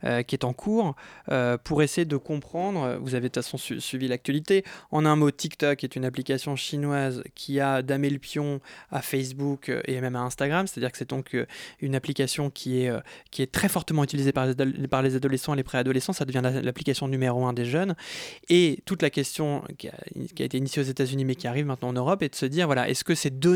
euh, 0.05 0.23
qui 0.23 0.35
est 0.35 0.45
en 0.45 0.53
cours 0.53 0.97
euh, 1.31 1.59
pour 1.59 1.83
essayer 1.83 2.07
de 2.07 2.17
comprendre. 2.17 2.99
Vous 3.03 3.15
avez 3.15 3.29
de 3.29 3.35
toute 3.35 3.45
façon 3.45 3.59
suivi 3.59 4.09
l'actualité. 4.09 4.65
En 4.91 5.05
un 5.05 5.15
mot, 5.15 5.31
TikTok 5.31 5.85
est 5.85 5.95
une 5.95 6.05
application 6.05 6.57
chinoise 6.57 7.23
qui 7.35 7.61
a 7.61 7.83
damé 7.83 8.09
le 8.09 8.19
pion 8.19 8.61
à 8.91 9.03
Facebook 9.03 9.69
euh, 9.69 9.83
et 9.85 10.01
même 10.01 10.17
à 10.17 10.21
Instagram. 10.21 10.67
C'est-à-dire 10.67 10.93
que 10.93 10.99
c'est 10.99 11.11
donc 11.11 11.37
une 11.81 11.95
application 11.95 12.51
qui 12.51 12.83
est, 12.83 12.93
qui 13.31 13.43
est 13.43 13.51
très 13.53 13.69
fortement 13.69 14.05
utilisée 14.05 14.33
par 14.33 14.47
les, 14.47 14.89
par 14.89 15.03
les 15.03 15.17
adolescents 15.17 15.53
et 15.53 15.57
les 15.57 15.65
préadolescents. 15.65 16.13
Ça 16.13 16.25
devient 16.25 16.43
l'application 16.63 17.09
numéro 17.09 17.45
un 17.45 17.53
des 17.53 17.65
jeunes. 17.65 17.95
Et 18.49 18.83
toute 18.87 19.03
la 19.03 19.11
question 19.11 19.65
qui 19.77 19.89
a, 19.89 19.95
qui 20.35 20.43
a 20.43 20.47
été 20.47 20.57
initiée 20.57 20.83
aux 20.83 20.87
États-Unis 20.87 21.25
mais 21.25 21.35
qui 21.35 21.47
arrive 21.47 21.67
maintenant 21.67 21.89
en 21.89 21.93
Europe 21.93 22.23
est 22.23 22.31
de 22.31 22.35
se 22.35 22.47
dire 22.47 22.67
voilà, 22.67 22.89
est-ce 22.89 23.05
que 23.05 23.15
ces 23.15 23.31
deux 23.31 23.50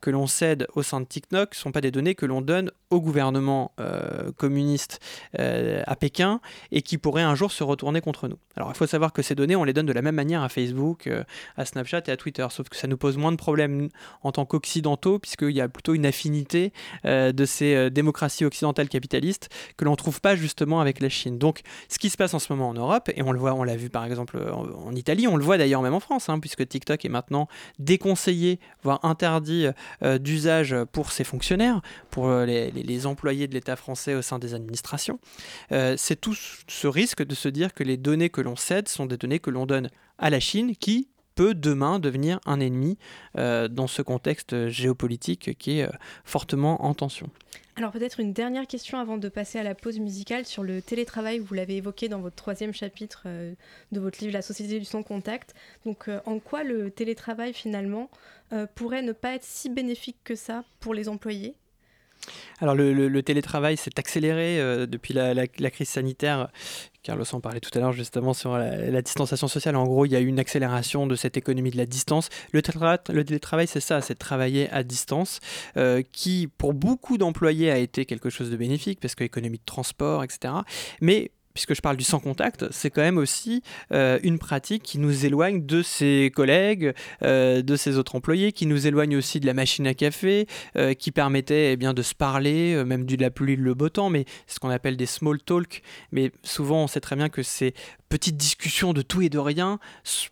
que 0.00 0.10
l'on 0.10 0.26
cède 0.26 0.66
au 0.74 0.82
sein 0.82 1.00
de 1.00 1.06
TikTok 1.06 1.50
ne 1.50 1.56
sont 1.56 1.72
pas 1.72 1.80
des 1.80 1.90
données 1.90 2.14
que 2.14 2.26
l'on 2.26 2.40
donne 2.40 2.70
au 2.90 3.00
gouvernement 3.00 3.72
euh, 3.80 4.32
communiste 4.36 5.00
euh, 5.38 5.82
à 5.86 5.94
Pékin 5.94 6.40
et 6.72 6.80
qui 6.82 6.96
pourraient 6.96 7.22
un 7.22 7.34
jour 7.34 7.52
se 7.52 7.62
retourner 7.62 8.00
contre 8.00 8.28
nous. 8.28 8.38
Alors 8.56 8.70
il 8.70 8.76
faut 8.76 8.86
savoir 8.86 9.12
que 9.12 9.20
ces 9.20 9.34
données, 9.34 9.56
on 9.56 9.64
les 9.64 9.72
donne 9.72 9.86
de 9.86 9.92
la 9.92 10.00
même 10.00 10.14
manière 10.14 10.42
à 10.42 10.48
Facebook, 10.48 11.06
euh, 11.06 11.22
à 11.56 11.64
Snapchat 11.64 12.02
et 12.06 12.10
à 12.10 12.16
Twitter, 12.16 12.46
sauf 12.50 12.68
que 12.68 12.76
ça 12.76 12.86
nous 12.86 12.96
pose 12.96 13.18
moins 13.18 13.32
de 13.32 13.36
problèmes 13.36 13.88
en 14.22 14.32
tant 14.32 14.46
qu'occidentaux, 14.46 15.18
puisqu'il 15.18 15.50
y 15.50 15.60
a 15.60 15.68
plutôt 15.68 15.94
une 15.94 16.06
affinité 16.06 16.72
de 17.04 17.44
ces 17.44 17.90
démocraties 17.90 18.44
occidentales 18.44 18.88
capitalistes 18.88 19.48
que 19.76 19.84
l'on 19.84 19.92
ne 19.92 19.96
trouve 19.96 20.20
pas 20.20 20.34
justement 20.36 20.80
avec 20.80 21.00
la 21.00 21.08
Chine. 21.08 21.38
Donc 21.38 21.60
ce 21.88 21.98
qui 21.98 22.10
se 22.10 22.16
passe 22.16 22.34
en 22.34 22.38
ce 22.38 22.52
moment 22.52 22.70
en 22.70 22.74
Europe, 22.74 23.10
et 23.14 23.22
on 23.22 23.32
le 23.32 23.38
voit, 23.38 23.54
on 23.54 23.64
l'a 23.64 23.76
vu 23.76 23.90
par 23.90 24.04
exemple 24.04 24.38
en, 24.38 24.94
Italie, 24.94 25.28
on 25.28 25.36
le 25.36 25.44
voit 25.44 25.58
d'ailleurs 25.58 25.82
même 25.82 25.94
en 25.94 26.00
France, 26.00 26.28
hein, 26.28 26.38
puisque 26.40 26.66
TikTok 26.66 27.04
est 27.04 27.08
maintenant 27.08 27.48
déconseillé, 27.78 28.60
voire 28.82 29.04
interdit 29.04 29.27
d'usage 30.20 30.76
pour 30.92 31.12
ses 31.12 31.24
fonctionnaires, 31.24 31.80
pour 32.10 32.30
les 32.30 32.58
les, 32.70 33.06
employés 33.06 33.46
de 33.46 33.54
l'État 33.54 33.76
français 33.76 34.14
au 34.14 34.22
sein 34.22 34.38
des 34.38 34.54
administrations, 34.54 35.18
euh, 35.72 35.94
c'est 35.96 36.20
tout 36.20 36.34
ce 36.34 36.86
risque 36.86 37.24
de 37.24 37.34
se 37.34 37.48
dire 37.48 37.74
que 37.74 37.84
les 37.84 37.96
données 37.96 38.30
que 38.30 38.40
l'on 38.40 38.56
cède 38.56 38.88
sont 38.88 39.06
des 39.06 39.16
données 39.16 39.38
que 39.38 39.50
l'on 39.50 39.66
donne 39.66 39.90
à 40.18 40.30
la 40.30 40.40
Chine 40.40 40.74
qui, 40.76 41.08
peut 41.38 41.54
demain 41.54 42.00
devenir 42.00 42.40
un 42.46 42.58
ennemi 42.58 42.98
dans 43.34 43.86
ce 43.86 44.02
contexte 44.02 44.68
géopolitique 44.68 45.56
qui 45.56 45.78
est 45.78 45.88
fortement 46.24 46.84
en 46.84 46.94
tension. 46.94 47.30
Alors 47.78 47.92
peut-être 47.92 48.18
une 48.18 48.32
dernière 48.32 48.66
question 48.66 48.98
avant 48.98 49.18
de 49.18 49.28
passer 49.28 49.56
à 49.56 49.62
la 49.62 49.76
pause 49.76 50.00
musicale 50.00 50.44
sur 50.44 50.64
le 50.64 50.82
télétravail. 50.82 51.38
Vous 51.38 51.54
l'avez 51.54 51.76
évoqué 51.76 52.08
dans 52.08 52.18
votre 52.18 52.34
troisième 52.34 52.74
chapitre 52.74 53.22
euh, 53.26 53.54
de 53.92 54.00
votre 54.00 54.18
livre 54.18 54.32
La 54.32 54.42
société 54.42 54.80
du 54.80 54.84
sans 54.84 55.04
contact. 55.04 55.54
Donc 55.86 56.08
euh, 56.08 56.18
en 56.26 56.40
quoi 56.40 56.64
le 56.64 56.90
télétravail 56.90 57.52
finalement 57.52 58.10
euh, 58.52 58.66
pourrait 58.74 59.02
ne 59.02 59.12
pas 59.12 59.36
être 59.36 59.44
si 59.44 59.70
bénéfique 59.70 60.16
que 60.24 60.34
ça 60.34 60.64
pour 60.80 60.92
les 60.92 61.08
employés? 61.08 61.54
Alors 62.60 62.74
le, 62.74 63.22
télétravail 63.22 63.76
s'est 63.76 63.98
accéléré 63.98 64.60
euh, 64.60 64.86
depuis 64.86 65.14
la, 65.14 65.46
crise 65.46 65.88
sanitaire. 65.88 66.48
Carlos 67.08 67.24
en 67.32 67.40
parlait 67.40 67.60
tout 67.60 67.70
à 67.72 67.80
l'heure 67.80 67.94
justement 67.94 68.34
sur 68.34 68.58
la, 68.58 69.00
distanciation 69.00 69.48
sociale. 69.48 69.76
En 69.76 69.86
gros, 69.86 70.04
il 70.04 70.12
y 70.12 70.16
a 70.16 70.20
eu 70.20 70.26
une 70.26 70.38
accélération 70.38 71.06
de 71.06 71.16
cette 71.16 71.38
économie 71.38 71.70
de 71.70 71.78
la 71.78 71.86
distance. 71.86 72.28
Le, 72.52 72.60
télétravail, 72.60 73.66
c'est 73.66 73.80
ça, 73.80 74.02
c'est 74.02 74.14
travailler 74.14 74.68
à 74.72 74.82
distance, 74.82 75.40
euh, 75.78 76.02
qui 76.12 76.48
pour 76.58 76.74
beaucoup 76.74 77.16
d'employés 77.16 77.70
a 77.70 77.78
été 77.78 78.04
quelque 78.04 78.28
chose 78.28 78.50
de 78.50 78.56
bénéfique 78.58 79.00
parce 79.00 79.14
que 79.14 79.24
économie 79.24 79.56
de 79.56 79.64
transport, 79.64 80.22
etc. 80.22 80.52
Mais 81.00 81.30
puisque 81.54 81.74
je 81.74 81.80
parle 81.80 81.96
du 81.96 82.04
sans 82.04 82.20
contact, 82.20 82.66
c'est 82.70 82.90
quand 82.90 83.02
même 83.02 83.18
aussi 83.18 83.62
euh, 83.92 84.18
une 84.22 84.38
pratique 84.38 84.82
qui 84.82 84.98
nous 84.98 85.26
éloigne 85.26 85.64
de 85.66 85.82
ses 85.82 86.30
collègues, 86.34 86.94
euh, 87.22 87.62
de 87.62 87.76
ses 87.76 87.98
autres 87.98 88.14
employés, 88.14 88.52
qui 88.52 88.66
nous 88.66 88.86
éloigne 88.86 89.16
aussi 89.16 89.40
de 89.40 89.46
la 89.46 89.54
machine 89.54 89.86
à 89.86 89.94
café, 89.94 90.46
euh, 90.76 90.94
qui 90.94 91.10
permettait 91.10 91.72
eh 91.72 91.76
de 91.76 92.02
se 92.02 92.14
parler, 92.14 92.84
même 92.84 93.06
du 93.06 93.16
de 93.16 93.22
la 93.22 93.30
pluie, 93.30 93.56
le 93.56 93.74
beau 93.74 93.88
temps, 93.88 94.10
mais 94.10 94.24
c'est 94.46 94.56
ce 94.56 94.60
qu'on 94.60 94.70
appelle 94.70 94.96
des 94.96 95.06
small 95.06 95.40
talk. 95.40 95.82
Mais 96.12 96.30
souvent, 96.42 96.84
on 96.84 96.86
sait 96.86 97.00
très 97.00 97.16
bien 97.16 97.28
que 97.28 97.42
ces 97.42 97.74
petites 98.08 98.36
discussions 98.36 98.92
de 98.92 99.02
tout 99.02 99.22
et 99.22 99.28
de 99.28 99.38
rien 99.38 99.78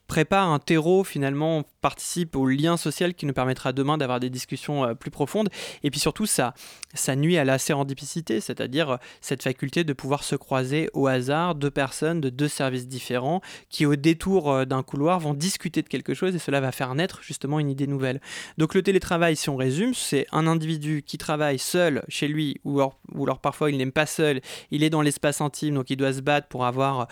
préparent 0.07 0.51
un 0.51 0.59
terreau 0.59 1.05
finalement 1.05 1.65
participe 1.81 2.35
au 2.37 2.47
lien 2.47 2.77
social 2.77 3.15
qui 3.15 3.27
nous 3.27 3.33
permettra 3.33 3.73
demain 3.73 3.99
d'avoir 3.99 4.19
des 4.19 4.31
discussions 4.31 4.85
euh, 4.85 4.95
plus 4.95 5.11
profondes. 5.11 5.49
Et 5.85 5.91
puis 5.91 6.01
surtout, 6.01 6.27
ça, 6.27 6.55
ça 6.95 7.15
nuit 7.15 7.39
à 7.39 7.45
la 7.45 7.59
sérendipicité, 7.59 8.41
c'est-à-dire 8.41 8.91
euh, 8.91 8.97
cette 9.21 9.43
faculté 9.43 9.85
de 9.85 9.93
pouvoir 9.93 10.25
se 10.25 10.35
croiser 10.35 10.91
au 10.95 11.07
hasard 11.07 11.55
deux 11.55 11.71
personnes 11.71 12.21
de 12.21 12.29
deux 12.29 12.49
services 12.49 12.89
différents 12.89 13.41
qui, 13.69 13.87
au 13.87 13.95
détour 13.95 14.51
euh, 14.51 14.65
d'un 14.65 14.83
couloir, 14.83 15.21
vont 15.21 15.35
discuter 15.35 15.83
de 15.83 15.89
quelque 15.89 16.15
chose 16.15 16.35
et 16.35 16.39
cela 16.39 16.61
va 16.61 16.73
faire 16.73 16.95
naître 16.95 17.23
justement 17.23 17.61
une 17.61 17.71
idée 17.71 17.87
nouvelle. 17.87 18.21
Donc 18.59 18.75
le 18.75 18.83
télétravail, 18.83 19.37
si 19.37 19.49
on 19.49 19.57
résume, 19.57 19.95
c'est 19.95 20.27
un 20.33 20.47
individu 20.47 21.05
qui 21.07 21.19
travaille 21.19 21.59
seul 21.59 22.03
chez 22.09 22.27
lui 22.27 22.61
ou 22.65 22.81
alors, 22.81 23.39
parfois 23.39 23.71
il 23.71 23.77
n'aime 23.77 23.93
pas 23.93 24.07
seul, 24.07 24.41
il 24.71 24.83
est 24.83 24.91
dans 24.91 25.03
l'espace 25.03 25.41
intime, 25.41 25.75
donc 25.75 25.91
il 25.91 25.97
doit 25.97 26.13
se 26.13 26.21
battre 26.21 26.49
pour 26.49 26.65
avoir 26.65 27.07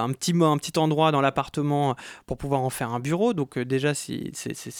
un, 0.00 0.12
petit, 0.12 0.32
un 0.40 0.58
petit 0.58 0.78
endroit 0.78 1.12
dans 1.12 1.20
l'appartement 1.20 1.96
pour 2.26 2.36
pouvoir 2.36 2.62
en 2.62 2.70
faire 2.70 2.92
un 2.92 3.00
bureau. 3.00 3.34
Donc 3.34 3.58
déjà, 3.58 3.94
si 3.94 4.32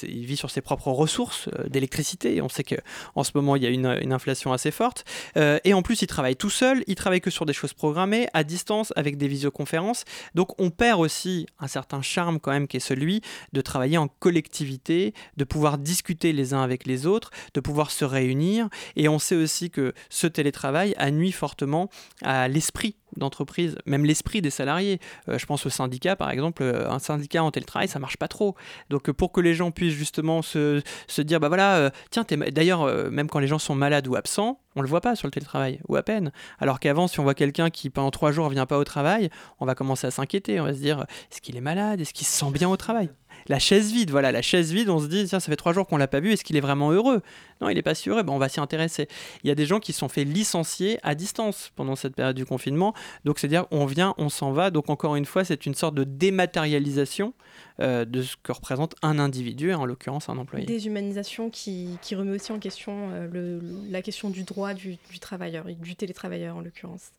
il, 0.03 0.27
vit 0.27 0.37
sur 0.37 0.51
ses 0.51 0.61
propres 0.61 0.91
ressources 0.91 1.49
euh, 1.59 1.69
d'électricité. 1.69 2.41
On 2.43 2.49
sait 2.49 2.65
qu'en 2.65 3.25
ce 3.25 3.33
moment, 3.35 3.57
il 3.57 3.63
y 3.63 3.67
a 3.67 3.71
une, 3.71 4.13
inflation 4.13 4.53
assez 4.53 4.71
forte. 4.71 5.05
Euh, 5.37 5.59
et 5.65 5.73
en 5.73 5.83
plus, 5.83 6.03
il 6.03 6.07
travaille 6.07 6.37
tout 6.37 6.51
seul, 6.51 6.83
il 6.87 6.95
travaille 6.95 7.21
que 7.21 7.31
sur 7.31 7.47
des 7.47 7.53
choses 7.53 7.73
programmées, 7.73 8.29
à 8.35 8.45
distance, 8.45 8.93
avec 8.97 9.17
des 9.17 9.29
visioconférences. 9.29 10.05
Donc 10.35 10.61
on 10.61 10.71
perd 10.71 11.01
aussi 11.01 11.47
un 11.61 11.69
certain 11.69 12.03
charme 12.03 12.41
quand 12.41 12.51
même 12.51 12.67
qui 12.67 12.77
est 12.77 12.81
celui 12.81 13.23
de 13.53 13.61
travailler 13.61 13.99
en 13.99 14.09
collectivité, 14.09 15.15
de 15.37 15.45
pouvoir 15.45 15.79
discuter 15.79 16.33
les 16.33 16.55
uns 16.55 16.63
avec 16.63 16.87
les 16.87 17.07
autres, 17.07 17.31
de 17.55 17.61
pouvoir 17.61 17.91
se 17.91 18.05
réunir. 18.05 18.69
Et 18.97 19.09
on 19.09 19.19
sait 19.19 19.37
aussi 19.37 19.71
que 19.71 19.95
ce 20.09 20.27
télétravail 20.27 20.95
a 20.99 21.11
nuit 21.11 21.33
fortement 21.33 21.89
à 22.23 22.49
l'esprit 22.49 22.97
d'entreprise, 23.17 23.77
même 23.87 24.05
l'esprit 24.05 24.43
des 24.43 24.51
salariés. 24.51 25.01
Euh, 25.29 25.39
je 25.39 25.47
pense 25.47 25.67
au 25.67 25.71
syndicat, 25.71 26.17
par 26.17 26.31
exemple, 26.31 26.63
un 26.63 26.99
syndicat 26.99 27.43
en 27.43 27.51
télétravail, 27.51 27.89
ça 27.89 27.99
marche 27.99 28.17
pas 28.17 28.29
trop. 28.29 28.55
Donc 28.89 29.11
pour 29.13 29.33
que 29.33 29.41
les 29.41 29.55
gens 29.55 29.71
puissent 29.71 29.95
justement 29.95 30.43
se, 30.43 30.83
se 31.07 31.23
dire, 31.23 31.41
bah 31.41 31.49
voilà, 31.49 31.77
euh, 31.77 31.91
tiens, 32.11 32.25
d'ailleurs, 32.53 32.83
euh, 32.83 33.11
même 33.11 33.29
quand 33.29 33.39
les 33.39 33.47
gens 33.47 33.59
sont 33.59 33.75
malades 33.75 34.07
ou 34.07 34.17
absents, 34.17 34.61
on 34.77 34.83
le 34.83 34.89
voit 34.89 35.01
pas 35.01 35.17
sur 35.17 35.27
le 35.27 35.33
télétravail, 35.33 35.81
ou 35.89 35.97
à 35.97 36.03
peine. 36.03 36.33
Alors 36.59 36.79
qu'avant, 36.81 37.09
si 37.09 37.19
on 37.21 37.25
voit 37.25 37.35
quelqu'un 37.35 37.71
qui 37.71 37.91
pendant 37.91 38.11
trois 38.11 38.33
jours 38.33 38.49
vient 38.49 38.67
pas 38.67 38.79
au 38.79 38.85
travail, 38.85 39.31
on 39.59 39.67
va 39.67 39.75
commencer 39.75 40.07
à 40.07 40.11
s'inquiéter, 40.11 40.61
on 40.61 40.65
va 40.65 40.75
se 40.75 40.79
dire, 40.79 41.07
est-ce 41.31 41.41
qu'il 41.41 41.57
est 41.57 41.61
malade, 41.63 42.01
est-ce 42.01 42.15
qu'il 42.15 42.27
se 42.27 42.33
sent 42.33 42.51
bien 42.53 42.69
au 42.69 42.77
travail? 42.77 43.11
La 43.49 43.59
chaise 43.59 43.93
vide, 43.93 44.11
voilà, 44.11 44.33
la 44.33 44.43
chaise 44.43 44.73
vide, 44.73 44.89
on 44.89 45.01
se 45.01 45.07
dit, 45.07 45.27
tiens, 45.27 45.41
ça 45.41 45.51
fait 45.51 45.57
trois 45.57 45.73
jours 45.73 45.87
qu'on 45.87 45.97
l'a 45.97 46.09
pas 46.09 46.21
vu, 46.21 46.33
est-ce 46.33 46.45
qu'il 46.45 46.57
est 46.57 46.61
vraiment 46.61 46.91
heureux? 46.91 47.23
Non, 47.61 47.69
il 47.69 47.75
n'est 47.75 47.83
pas 47.83 47.95
si 47.95 48.09
heureux, 48.09 48.23
ben, 48.23 48.33
on 48.33 48.39
va 48.39 48.49
s'y 48.49 48.61
intéresser. 48.61 49.09
Il 49.45 49.49
y 49.49 49.51
a 49.51 49.55
des 49.55 49.67
gens 49.67 49.81
qui 49.81 49.93
sont 49.93 50.09
fait 50.09 50.25
licencier 50.25 50.99
à 51.03 51.15
distance 51.15 51.73
pendant 51.77 51.97
cette 51.97 52.15
période 52.15 52.37
du 52.37 52.47
confinement, 52.47 52.95
donc 53.25 53.39
c'est-à-dire 53.39 53.67
on 53.71 53.87
vient, 53.87 54.15
on 54.19 54.29
s'en 54.29 54.53
va, 54.53 54.71
donc 54.71 54.91
encore 54.91 55.17
une 55.17 55.27
fois, 55.27 55.45
c'est 55.45 55.67
une 55.67 55.75
sorte 55.75 55.95
de 55.95 56.05
dématérialisation 56.05 57.35
euh, 57.81 58.05
de 58.05 58.23
ce 58.23 58.37
que 58.43 58.53
représente 58.53 58.95
un 59.03 59.19
individu, 59.19 59.73
en 59.73 59.87
l'occurrence 59.87 60.29
un 60.29 60.37
employé. 60.37 60.67
Déshumanisation 60.67 61.49
qui, 61.49 61.97
qui 62.03 62.15
remet 62.15 62.35
aussi 62.35 62.53
en 62.53 62.59
question 62.59 63.09
euh, 63.13 63.61
la 63.91 64.03
question 64.03 64.29
du 64.29 64.43
droit 64.43 64.75
du, 64.75 64.99
travailleur, 65.19 65.67
et 65.69 65.75
du 65.75 65.97
télétravailleur 65.97 66.57
en 66.57 66.61
l'occurrence. 66.61 67.13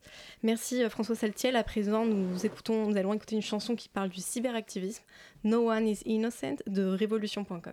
Merci 0.44 0.84
euh, 0.84 0.88
François 0.88 1.16
Saltiel. 1.16 1.56
À 1.56 1.64
présent, 1.64 2.06
nous, 2.06 2.46
écoutons, 2.46 2.88
nous 2.88 2.96
allons 2.96 3.12
écouter 3.12 3.34
une 3.34 3.42
chanson 3.42 3.74
qui 3.74 3.88
parle 3.88 4.08
du 4.08 4.20
cyberactivisme, 4.20 5.02
No 5.44 5.70
One 5.70 5.88
is 5.88 6.02
Innocent 6.12 6.56
de 6.66 6.84
révolution.com. 6.84 7.72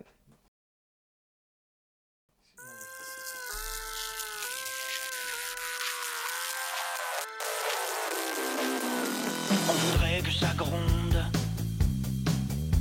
On 9.68 9.72
voudrait 9.72 10.22
que 10.22 10.30
ça 10.32 10.48
gronde 10.56 11.22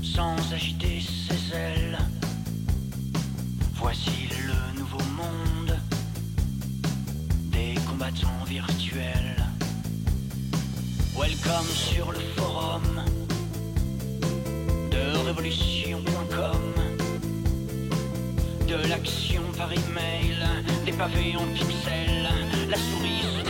sans 0.01 0.37
agiter 0.53 1.01
ses 1.01 1.53
ailes. 1.53 1.97
Voici 3.73 4.29
le 4.47 4.79
nouveau 4.79 5.03
monde 5.17 5.77
des 7.51 7.75
combattants 7.85 8.45
virtuels. 8.45 9.43
Welcome 11.17 11.67
sur 11.75 12.13
le 12.13 12.38
De 18.67 18.87
l'action 18.87 19.41
par 19.57 19.73
email, 19.73 20.37
des 20.85 20.91
pavés 20.91 21.35
en 21.35 21.45
pixels, 21.55 22.29
la 22.69 22.77
souris 22.77 23.48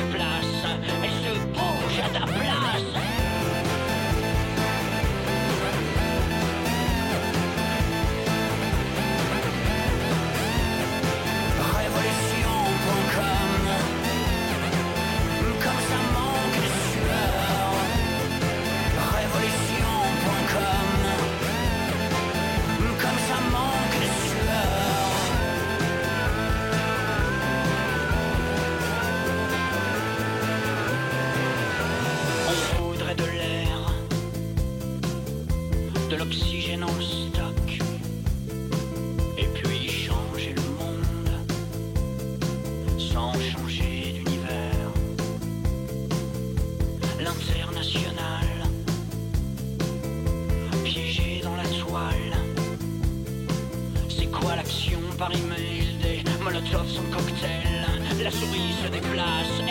la 58.29 58.37
souris 58.37 58.75
se 58.83 58.89
déplace 58.89 59.68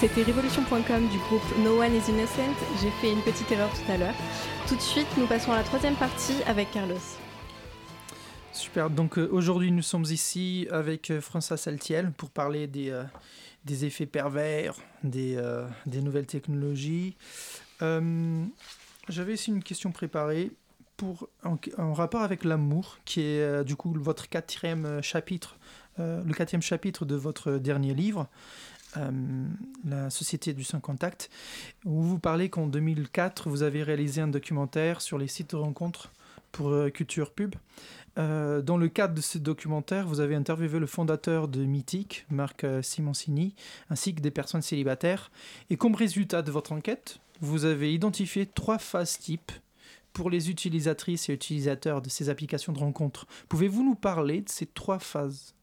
C'était 0.00 0.22
Révolution.com 0.22 1.08
du 1.08 1.18
groupe 1.18 1.42
No 1.64 1.80
One 1.80 1.94
is 1.94 2.08
Innocent. 2.08 2.54
J'ai 2.80 2.90
fait 3.00 3.10
une 3.10 3.22
petite 3.22 3.50
erreur 3.50 3.70
tout 3.70 3.90
à 3.90 3.96
l'heure. 3.96 4.14
Tout 4.68 4.76
de 4.76 4.80
suite, 4.80 5.08
nous 5.16 5.26
passons 5.26 5.50
à 5.50 5.56
la 5.56 5.64
troisième 5.64 5.96
partie 5.96 6.42
avec 6.46 6.70
Carlos. 6.70 6.94
Super, 8.52 8.90
donc 8.90 9.18
euh, 9.18 9.28
aujourd'hui 9.32 9.72
nous 9.72 9.82
sommes 9.82 10.04
ici 10.04 10.68
avec 10.70 11.10
euh, 11.10 11.20
François 11.20 11.56
Saltiel 11.56 12.12
pour 12.12 12.30
parler 12.30 12.68
des, 12.68 12.90
euh, 12.90 13.02
effets 13.68 14.06
pervers, 14.06 14.76
des, 15.02 15.34
euh, 15.36 15.66
nouvelles 15.86 16.26
technologies. 16.26 17.16
J'avais 17.80 19.32
aussi 19.32 19.50
une 19.50 19.62
question 19.62 19.90
préparée 19.90 20.52
pour, 20.96 21.28
en, 21.42 21.56
en 21.76 21.92
rapport 21.92 22.22
avec 22.22 22.44
l'amour, 22.44 22.98
qui 23.04 23.22
est 23.22 23.64
du 23.64 23.74
coup 23.74 23.92
votre 23.96 24.28
quatrième 24.28 25.02
chapitre, 25.02 25.56
le 25.98 26.32
quatrième 26.32 26.62
chapitre 26.62 27.04
de 27.04 27.16
votre 27.16 27.58
dernier 27.58 27.92
livre 27.94 28.28
euh, 28.96 29.10
la 29.84 30.10
Société 30.10 30.52
du 30.52 30.64
Sans 30.64 30.80
Contact, 30.80 31.30
où 31.84 32.02
vous 32.02 32.18
parlez 32.18 32.48
qu'en 32.48 32.66
2004, 32.66 33.48
vous 33.48 33.62
avez 33.62 33.82
réalisé 33.82 34.20
un 34.20 34.28
documentaire 34.28 35.00
sur 35.00 35.18
les 35.18 35.28
sites 35.28 35.50
de 35.50 35.56
rencontres 35.56 36.12
pour 36.52 36.68
euh, 36.68 36.90
Culture 36.90 37.32
Pub. 37.32 37.54
Euh, 38.16 38.62
dans 38.62 38.76
le 38.76 38.88
cadre 38.88 39.14
de 39.14 39.20
ce 39.20 39.38
documentaire, 39.38 40.06
vous 40.06 40.20
avez 40.20 40.36
interviewé 40.36 40.78
le 40.78 40.86
fondateur 40.86 41.48
de 41.48 41.64
Mythique, 41.64 42.26
Marc 42.30 42.64
Simoncini, 42.82 43.54
ainsi 43.90 44.14
que 44.14 44.20
des 44.20 44.30
personnes 44.30 44.62
célibataires. 44.62 45.30
Et 45.70 45.76
comme 45.76 45.94
résultat 45.94 46.42
de 46.42 46.52
votre 46.52 46.72
enquête, 46.72 47.18
vous 47.40 47.64
avez 47.64 47.92
identifié 47.92 48.46
trois 48.46 48.78
phases 48.78 49.18
types 49.18 49.52
pour 50.12 50.30
les 50.30 50.48
utilisatrices 50.48 51.28
et 51.28 51.32
utilisateurs 51.32 52.00
de 52.00 52.08
ces 52.08 52.28
applications 52.28 52.72
de 52.72 52.78
rencontres. 52.78 53.26
Pouvez-vous 53.48 53.84
nous 53.84 53.96
parler 53.96 54.40
de 54.40 54.48
ces 54.48 54.66
trois 54.66 55.00
phases? 55.00 55.54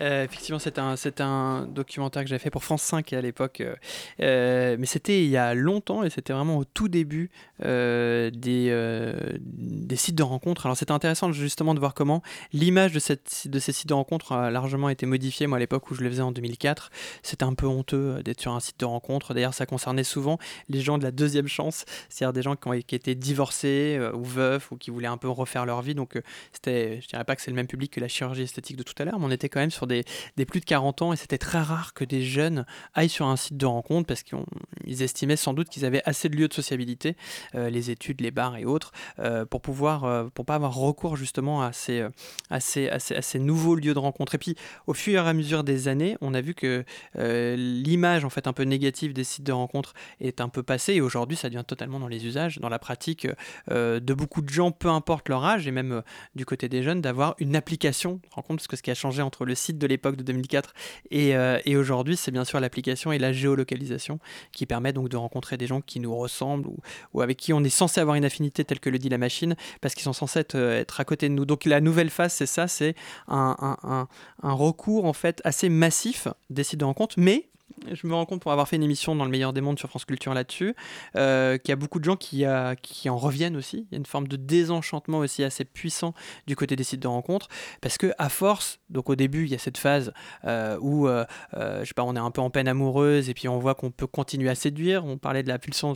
Euh, 0.00 0.24
effectivement, 0.24 0.58
c'est 0.58 0.78
un, 0.78 0.94
un 1.20 1.66
documentaire 1.66 2.22
que 2.22 2.28
j'avais 2.28 2.38
fait 2.38 2.50
pour 2.50 2.64
France 2.64 2.82
5 2.82 3.12
à 3.12 3.20
l'époque. 3.20 3.60
euh, 3.60 3.74
euh, 4.20 4.76
mais 4.78 4.86
c'était 4.86 5.24
il 5.24 5.30
y 5.30 5.36
a 5.36 5.54
longtemps 5.54 6.02
et 6.02 6.10
c'était 6.10 6.32
vraiment 6.32 6.58
au 6.58 6.64
tout 6.64 6.88
début 6.88 7.30
des, 7.60 8.30
des 8.32 9.96
sites 9.96 10.14
de 10.14 10.22
rencontres. 10.22 10.66
Alors 10.66 10.76
c'était 10.76 10.92
intéressant 10.92 11.32
justement 11.32 11.74
de 11.74 11.80
voir 11.80 11.94
comment 11.94 12.22
l'image 12.52 12.92
de, 12.92 13.00
de 13.48 13.58
ces 13.58 13.72
sites 13.72 13.88
de 13.88 13.94
rencontres 13.94 14.32
a 14.32 14.50
largement 14.50 14.88
été 14.88 15.06
modifiée. 15.06 15.46
Moi, 15.46 15.56
à 15.56 15.60
l'époque 15.60 15.90
où 15.90 15.94
je 15.94 16.02
le 16.02 16.10
faisais 16.10 16.22
en 16.22 16.32
2004, 16.32 16.90
c'était 17.22 17.44
un 17.44 17.54
peu 17.54 17.66
honteux 17.66 18.22
d'être 18.22 18.40
sur 18.40 18.52
un 18.52 18.60
site 18.60 18.78
de 18.80 18.84
rencontre. 18.84 19.34
D'ailleurs, 19.34 19.54
ça 19.54 19.66
concernait 19.66 20.04
souvent 20.04 20.38
les 20.68 20.80
gens 20.80 20.98
de 20.98 21.04
la 21.04 21.10
deuxième 21.10 21.48
chance, 21.48 21.84
c'est-à-dire 22.08 22.32
des 22.32 22.42
gens 22.42 22.56
qui, 22.56 22.68
ont, 22.68 22.78
qui 22.86 22.94
étaient 22.94 23.14
divorcés 23.14 23.98
ou 24.14 24.24
veufs 24.24 24.70
ou 24.72 24.76
qui 24.76 24.90
voulaient 24.90 25.06
un 25.08 25.16
peu 25.16 25.28
refaire 25.28 25.64
leur 25.66 25.82
vie. 25.82 25.94
Donc, 25.94 26.20
c'était, 26.52 27.00
je 27.00 27.08
dirais 27.08 27.24
pas 27.24 27.36
que 27.36 27.42
c'est 27.42 27.50
le 27.50 27.56
même 27.56 27.66
public 27.66 27.92
que 27.92 28.00
la 28.00 28.08
chirurgie 28.08 28.42
esthétique 28.42 28.76
de 28.76 28.82
tout 28.82 28.94
à 28.98 29.04
l'heure, 29.04 29.18
mais 29.18 29.26
on 29.26 29.30
était 29.30 29.48
quand 29.48 29.60
même 29.60 29.70
sur 29.70 29.85
des, 29.86 30.04
plus 30.46 30.60
de 30.60 30.64
40 30.64 31.02
ans 31.02 31.12
et 31.12 31.16
c'était 31.16 31.38
très 31.38 31.60
rare 31.60 31.94
que 31.94 32.04
des 32.04 32.22
jeunes 32.22 32.66
aillent 32.94 33.08
sur 33.08 33.26
un 33.26 33.36
site 33.36 33.56
de 33.56 33.66
rencontre 33.66 34.06
parce 34.06 34.22
qu'ils 34.22 35.02
estimaient 35.02 35.36
sans 35.36 35.54
doute 35.54 35.68
qu'ils 35.68 35.84
avaient 35.84 36.02
assez 36.04 36.28
de 36.28 36.36
lieux 36.36 36.48
de 36.48 36.54
sociabilité, 36.54 37.16
euh, 37.54 37.70
les 37.70 37.90
études, 37.90 38.20
les 38.20 38.30
bars 38.30 38.56
et 38.56 38.64
autres, 38.64 38.92
euh, 39.18 39.44
pour 39.44 39.60
pouvoir, 39.60 40.04
euh, 40.04 40.24
pour 40.34 40.44
pas 40.44 40.54
avoir 40.54 40.74
recours 40.74 41.16
justement 41.16 41.62
à 41.62 41.72
ces, 41.72 42.04
à, 42.50 42.60
ces, 42.60 42.88
à, 42.88 42.98
ces, 42.98 43.38
nouveaux 43.38 43.74
lieux 43.74 43.94
de 43.94 43.98
rencontre. 43.98 44.34
Et 44.34 44.38
puis, 44.38 44.56
au 44.86 44.94
fur 44.94 45.24
et 45.24 45.28
à 45.28 45.32
mesure 45.32 45.64
des 45.64 45.88
années, 45.88 46.16
on 46.20 46.34
a 46.34 46.40
vu 46.40 46.54
que 46.54 46.84
l'image 47.14 48.24
en 48.24 48.30
fait 48.30 48.46
un 48.46 48.52
peu 48.52 48.64
négative 48.64 49.12
des 49.12 49.24
sites 49.24 49.44
de 49.44 49.52
rencontre 49.52 49.94
est 50.20 50.40
un 50.40 50.48
peu 50.48 50.62
passée 50.62 50.94
et 50.94 51.00
aujourd'hui, 51.00 51.36
ça 51.36 51.48
devient 51.48 51.64
totalement 51.66 52.00
dans 52.00 52.08
les 52.08 52.26
usages, 52.26 52.58
dans 52.58 52.68
la 52.68 52.78
pratique 52.78 53.26
de 53.70 54.14
beaucoup 54.14 54.42
de 54.42 54.48
gens, 54.48 54.70
peu 54.70 54.88
importe 54.88 55.28
leur 55.28 55.44
âge 55.44 55.66
et 55.66 55.70
même 55.70 56.02
du 56.34 56.44
côté 56.44 56.68
des 56.68 56.82
jeunes, 56.82 57.00
d'avoir 57.00 57.34
une 57.38 57.56
application 57.56 58.14
de 58.14 58.20
rencontre, 58.32 58.58
parce 58.58 58.68
que 58.68 58.76
ce 58.76 58.82
qui 58.82 58.90
a 58.90 58.94
changé 58.94 59.22
entre 59.22 59.44
le 59.44 59.54
site 59.54 59.75
de 59.78 59.86
l'époque 59.86 60.16
de 60.16 60.22
2004 60.22 60.74
et, 61.10 61.36
euh, 61.36 61.58
et 61.64 61.76
aujourd'hui, 61.76 62.16
c'est 62.16 62.30
bien 62.30 62.44
sûr 62.44 62.60
l'application 62.60 63.12
et 63.12 63.18
la 63.18 63.32
géolocalisation 63.32 64.18
qui 64.52 64.66
permet 64.66 64.92
donc 64.92 65.08
de 65.08 65.16
rencontrer 65.16 65.56
des 65.56 65.66
gens 65.66 65.80
qui 65.80 66.00
nous 66.00 66.16
ressemblent 66.16 66.68
ou, 67.12 67.20
avec 67.20 67.36
qui 67.36 67.52
on 67.52 67.62
est 67.64 67.70
censé 67.70 68.00
avoir 68.00 68.16
une 68.16 68.24
affinité 68.24 68.64
telle 68.64 68.80
que 68.80 68.90
le 68.90 68.98
dit 68.98 69.08
la 69.08 69.18
machine, 69.18 69.56
parce 69.80 69.94
qu'ils 69.94 70.04
sont 70.04 70.12
censés 70.12 70.40
être, 70.40 70.54
euh, 70.54 70.80
être 70.80 71.00
à 71.00 71.04
côté 71.04 71.28
de 71.28 71.34
nous. 71.34 71.44
Donc 71.44 71.64
la 71.64 71.80
nouvelle 71.80 72.10
phase, 72.10 72.32
c'est 72.32 72.46
ça, 72.46 72.68
c'est 72.68 72.94
un 73.28 74.06
recours 74.42 75.04
en 75.04 75.12
fait 75.12 75.40
assez 75.44 75.68
massif 75.68 76.28
des 76.50 76.64
sites 76.64 76.80
de 76.80 76.84
rencontre, 76.84 77.16
mais 77.18 77.48
je 77.92 78.06
me 78.06 78.14
rends 78.14 78.26
compte 78.26 78.40
pour 78.40 78.52
avoir 78.52 78.68
fait 78.68 78.76
une 78.76 78.82
émission 78.82 79.14
dans 79.14 79.24
le 79.24 79.30
meilleur 79.30 79.52
des 79.52 79.60
mondes 79.60 79.78
sur 79.78 79.88
France 79.88 80.04
Culture 80.04 80.34
là-dessus, 80.34 80.74
euh, 81.16 81.58
qu'il 81.58 81.70
y 81.70 81.72
a 81.72 81.76
beaucoup 81.76 81.98
de 81.98 82.04
gens 82.04 82.16
qui, 82.16 82.44
qui 82.82 83.08
en 83.08 83.16
reviennent 83.16 83.56
aussi. 83.56 83.86
Il 83.90 83.92
y 83.92 83.96
a 83.96 83.98
une 83.98 84.06
forme 84.06 84.28
de 84.28 84.36
désenchantement 84.36 85.18
aussi 85.18 85.44
assez 85.44 85.64
puissant 85.64 86.14
du 86.46 86.56
côté 86.56 86.76
des 86.76 86.84
sites 86.84 87.00
de 87.00 87.08
rencontres, 87.08 87.48
parce 87.80 87.98
que 87.98 88.12
à 88.18 88.28
force, 88.28 88.78
donc 88.90 89.10
au 89.10 89.16
début, 89.16 89.44
il 89.44 89.50
y 89.50 89.54
a 89.54 89.58
cette 89.58 89.78
phase 89.78 90.12
euh, 90.44 90.78
où, 90.80 91.08
euh, 91.08 91.24
euh, 91.54 91.80
je 91.80 91.88
sais 91.88 91.94
pas, 91.94 92.04
on 92.04 92.14
est 92.14 92.20
un 92.20 92.30
peu 92.30 92.40
en 92.40 92.50
peine 92.50 92.68
amoureuse 92.68 93.28
et 93.28 93.34
puis 93.34 93.48
on 93.48 93.58
voit 93.58 93.74
qu'on 93.74 93.90
peut 93.90 94.06
continuer 94.06 94.48
à 94.48 94.54
séduire. 94.54 95.04
On 95.04 95.18
parlait 95.18 95.42
de 95.42 95.48
la 95.48 95.58
pulsion 95.58 95.94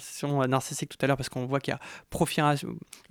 narcissique 0.49 0.91
tout 0.91 0.99
à 1.01 1.07
l'heure 1.07 1.17
parce 1.17 1.29
qu'on 1.29 1.47
voit 1.47 1.61
qu'il 1.61 1.73
y 1.73 2.41
a 2.41 2.55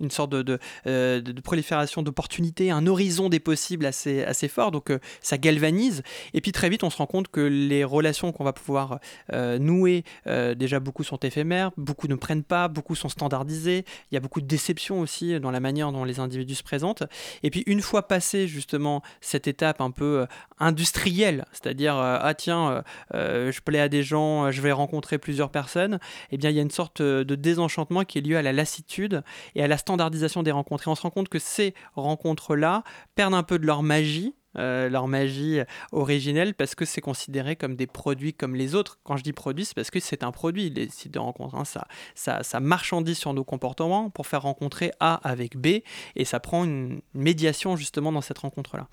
une 0.00 0.10
sorte 0.10 0.30
de, 0.30 0.42
de, 0.84 1.40
prolifération 1.40 2.02
d'opportunités, 2.02 2.70
un 2.70 2.86
horizon 2.86 3.28
des 3.28 3.40
possibles 3.40 3.86
assez, 3.86 4.22
assez 4.24 4.48
fort, 4.48 4.70
donc 4.70 4.92
ça 5.20 5.38
galvanise. 5.38 6.02
Et 6.34 6.40
puis 6.40 6.52
très 6.52 6.68
vite, 6.68 6.84
on 6.84 6.90
se 6.90 6.98
rend 6.98 7.06
compte 7.06 7.28
que 7.28 7.40
les 7.40 7.84
relations 7.84 8.32
qu'on 8.32 8.44
va 8.44 8.52
pouvoir 8.60 9.00
euh, 9.32 9.58
nouer, 9.58 10.04
euh, 10.26 10.54
déjà 10.54 10.80
beaucoup 10.80 11.04
sont 11.04 11.18
éphémères, 11.18 11.70
beaucoup 11.76 12.08
ne 12.08 12.14
prennent 12.14 12.42
pas, 12.42 12.68
beaucoup 12.68 12.94
sont 12.94 13.08
standardisés. 13.08 13.84
Il 14.10 14.14
y 14.14 14.16
a 14.16 14.20
beaucoup 14.20 14.40
de 14.40 14.46
déceptions 14.46 15.00
aussi 15.00 15.38
dans 15.40 15.50
la 15.50 15.60
manière 15.60 15.92
dont 15.92 16.04
les 16.04 16.20
individus 16.20 16.56
se 16.56 16.62
présentent. 16.62 17.02
Et 17.42 17.50
puis 17.50 17.62
une 17.66 17.80
fois 17.80 18.06
passé 18.08 18.46
justement 18.46 19.02
cette 19.20 19.48
étape 19.48 19.80
un 19.80 19.90
peu 19.90 20.20
euh, 20.20 20.26
industrielle, 20.58 21.46
c'est-à-dire 21.52 21.94
ah 21.96 22.34
tiens, 22.34 22.82
je 23.14 23.60
plais 23.60 23.80
à 23.80 23.88
des 23.88 24.02
gens, 24.02 24.50
je 24.50 24.60
vais 24.60 24.72
rencontrer 24.72 25.16
plusieurs 25.16 25.50
personnes, 25.50 25.98
eh 26.30 26.36
bien 26.36 26.50
il 26.50 26.56
y 26.56 26.58
a 26.58 26.62
une 26.62 26.70
sorte 26.70 27.00
de 27.00 27.34
désenchantement 27.34 28.04
qui 28.04 28.18
est 28.18 28.20
lié 28.20 28.36
à 28.36 28.42
la 28.42 28.52
lassitude 28.52 29.22
et 29.54 29.62
à 29.62 29.68
la 29.68 29.78
standardisation 29.78 30.42
des 30.42 30.50
rencontres. 30.50 30.86
Et 30.86 30.90
on 30.90 30.94
se 30.94 31.02
rend 31.02 31.10
compte 31.10 31.30
que 31.30 31.38
ces 31.38 31.74
rencontres-là 31.94 32.84
perdent 33.14 33.34
un 33.34 33.42
peu 33.42 33.58
de 33.58 33.66
leur 33.66 33.82
magie. 33.82 34.34
Euh, 34.56 34.88
leur 34.88 35.08
magie 35.08 35.60
originelle 35.92 36.54
parce 36.54 36.74
que 36.74 36.84
c'est 36.84 37.00
considéré 37.00 37.56
comme 37.56 37.76
des 37.76 37.86
produits 37.86 38.34
comme 38.34 38.54
les 38.54 38.74
autres. 38.74 38.98
Quand 39.04 39.16
je 39.16 39.22
dis 39.22 39.32
produit, 39.32 39.64
c'est 39.64 39.74
parce 39.74 39.90
que 39.90 40.00
c'est 40.00 40.22
un 40.24 40.32
produit, 40.32 40.70
les 40.70 40.88
sites 40.88 41.12
de 41.14 41.18
rencontres. 41.18 41.54
hein. 41.54 41.64
Ça, 41.64 41.86
ça, 42.14 42.42
ça 42.42 42.60
marchandise 42.60 43.18
sur 43.18 43.32
nos 43.34 43.44
comportements 43.44 44.10
pour 44.10 44.26
faire 44.26 44.42
rencontrer 44.42 44.92
A 45.00 45.14
avec 45.28 45.56
B 45.56 45.82
et 46.16 46.24
ça 46.24 46.40
prend 46.40 46.64
une 46.64 47.00
médiation 47.14 47.76
justement 47.76 48.12
dans 48.12 48.20
cette 48.20 48.38
rencontre-là. 48.38 48.88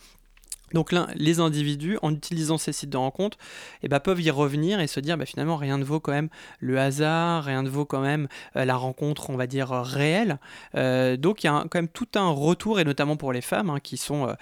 Donc 0.73 0.91
là, 0.91 1.07
les 1.15 1.39
individus, 1.39 1.97
en 2.01 2.13
utilisant 2.13 2.57
ces 2.57 2.73
sites 2.73 2.89
de 2.89 2.97
rencontres, 2.97 3.37
eh 3.83 3.87
ben, 3.87 3.99
peuvent 3.99 4.21
y 4.21 4.29
revenir 4.29 4.79
et 4.79 4.87
se 4.87 4.99
dire 4.99 5.17
bah, 5.17 5.25
finalement 5.25 5.55
rien 5.55 5.77
ne 5.77 5.83
vaut 5.83 5.99
quand 5.99 6.11
même 6.11 6.29
le 6.59 6.77
hasard, 6.79 7.45
rien 7.45 7.63
ne 7.63 7.69
vaut 7.69 7.85
quand 7.85 8.01
même 8.01 8.27
euh, 8.55 8.65
la 8.65 8.75
rencontre, 8.75 9.29
on 9.29 9.37
va 9.37 9.47
dire, 9.47 9.71
euh, 9.71 9.81
réelle. 9.81 10.39
Euh, 10.75 11.15
donc 11.15 11.43
il 11.43 11.47
y 11.47 11.49
a 11.49 11.63
quand 11.71 11.75
même 11.75 11.87
tout 11.87 12.07
un 12.15 12.29
retour, 12.29 12.79
et 12.79 12.83
notamment 12.83 13.15
pour 13.15 13.31
les 13.31 13.41
femmes, 13.41 13.69
hein, 13.69 13.79
qui 13.81 13.97
sont 13.97 14.35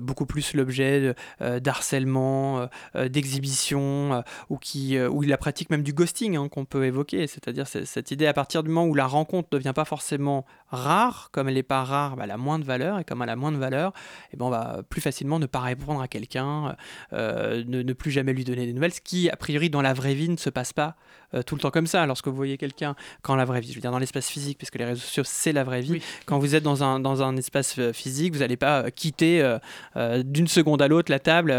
beaucoup 0.00 0.26
plus 0.26 0.54
l'objet 0.54 1.14
d'harcèlement, 1.40 2.68
d'exhibition, 3.08 4.22
ou, 4.50 4.58
qui, 4.58 5.00
ou 5.00 5.22
la 5.22 5.38
pratique 5.38 5.70
même 5.70 5.82
du 5.82 5.92
ghosting 5.92 6.36
hein, 6.36 6.48
qu'on 6.48 6.64
peut 6.64 6.84
évoquer, 6.84 7.26
c'est-à-dire 7.26 7.66
c'est- 7.66 7.84
cette 7.84 8.10
idée 8.10 8.26
à 8.26 8.32
partir 8.34 8.62
du 8.62 8.70
moment 8.70 8.86
où 8.86 8.94
la 8.94 9.06
rencontre 9.06 9.48
ne 9.52 9.58
devient 9.58 9.72
pas 9.74 9.84
forcément 9.84 10.44
rare, 10.68 11.28
comme 11.32 11.48
elle 11.48 11.54
n'est 11.54 11.62
pas 11.62 11.84
rare, 11.84 12.16
bah, 12.16 12.24
elle 12.24 12.30
a 12.30 12.36
moins 12.36 12.58
de 12.58 12.64
valeur, 12.64 12.98
et 12.98 13.04
comme 13.04 13.22
elle 13.22 13.30
a 13.30 13.36
moins 13.36 13.52
de 13.52 13.56
valeur, 13.56 13.92
eh 14.32 14.36
ben, 14.36 14.46
on 14.46 14.50
va 14.50 14.82
plus 14.88 15.00
facilement 15.00 15.38
ne 15.38 15.46
pas 15.46 15.60
répondre 15.62 16.00
à 16.00 16.08
quelqu'un, 16.08 16.76
euh, 17.12 17.64
ne, 17.66 17.82
ne 17.82 17.92
plus 17.92 18.10
jamais 18.10 18.32
lui 18.32 18.44
donner 18.44 18.66
des 18.66 18.72
nouvelles, 18.72 18.94
ce 18.94 19.00
qui, 19.00 19.30
a 19.30 19.36
priori, 19.36 19.70
dans 19.70 19.82
la 19.82 19.92
vraie 19.94 20.14
vie, 20.14 20.28
ne 20.28 20.36
se 20.36 20.50
passe 20.50 20.72
pas 20.72 20.96
euh, 21.34 21.42
tout 21.42 21.54
le 21.54 21.60
temps 21.60 21.70
comme 21.70 21.86
ça. 21.86 22.06
Lorsque 22.06 22.28
vous 22.28 22.36
voyez 22.36 22.58
quelqu'un, 22.58 22.94
quand 23.22 23.34
la 23.34 23.44
vraie 23.44 23.60
vie, 23.60 23.70
je 23.70 23.74
veux 23.74 23.80
dire 23.80 23.90
dans 23.90 23.98
l'espace 23.98 24.28
physique, 24.28 24.58
puisque 24.58 24.76
les 24.76 24.84
réseaux 24.84 25.00
sociaux, 25.00 25.24
c'est 25.24 25.52
la 25.52 25.64
vraie 25.64 25.80
vie, 25.80 25.92
Oui. 25.92 26.02
quand 26.26 26.38
vous 26.38 26.54
êtes 26.54 26.62
dans 26.62 26.82
un, 26.84 27.00
dans 27.00 27.22
un 27.22 27.36
espace 27.36 27.78
euh, 27.78 27.92
physique, 27.92 28.32
vous 28.32 28.40
n'allez 28.40 28.56
pas 28.56 28.82
euh, 28.82 28.90
quitter 28.90 29.42
euh, 29.96 30.22
d'une 30.22 30.48
seconde 30.48 30.82
à 30.82 30.88
l'autre 30.88 31.10
la 31.10 31.18
table 31.18 31.52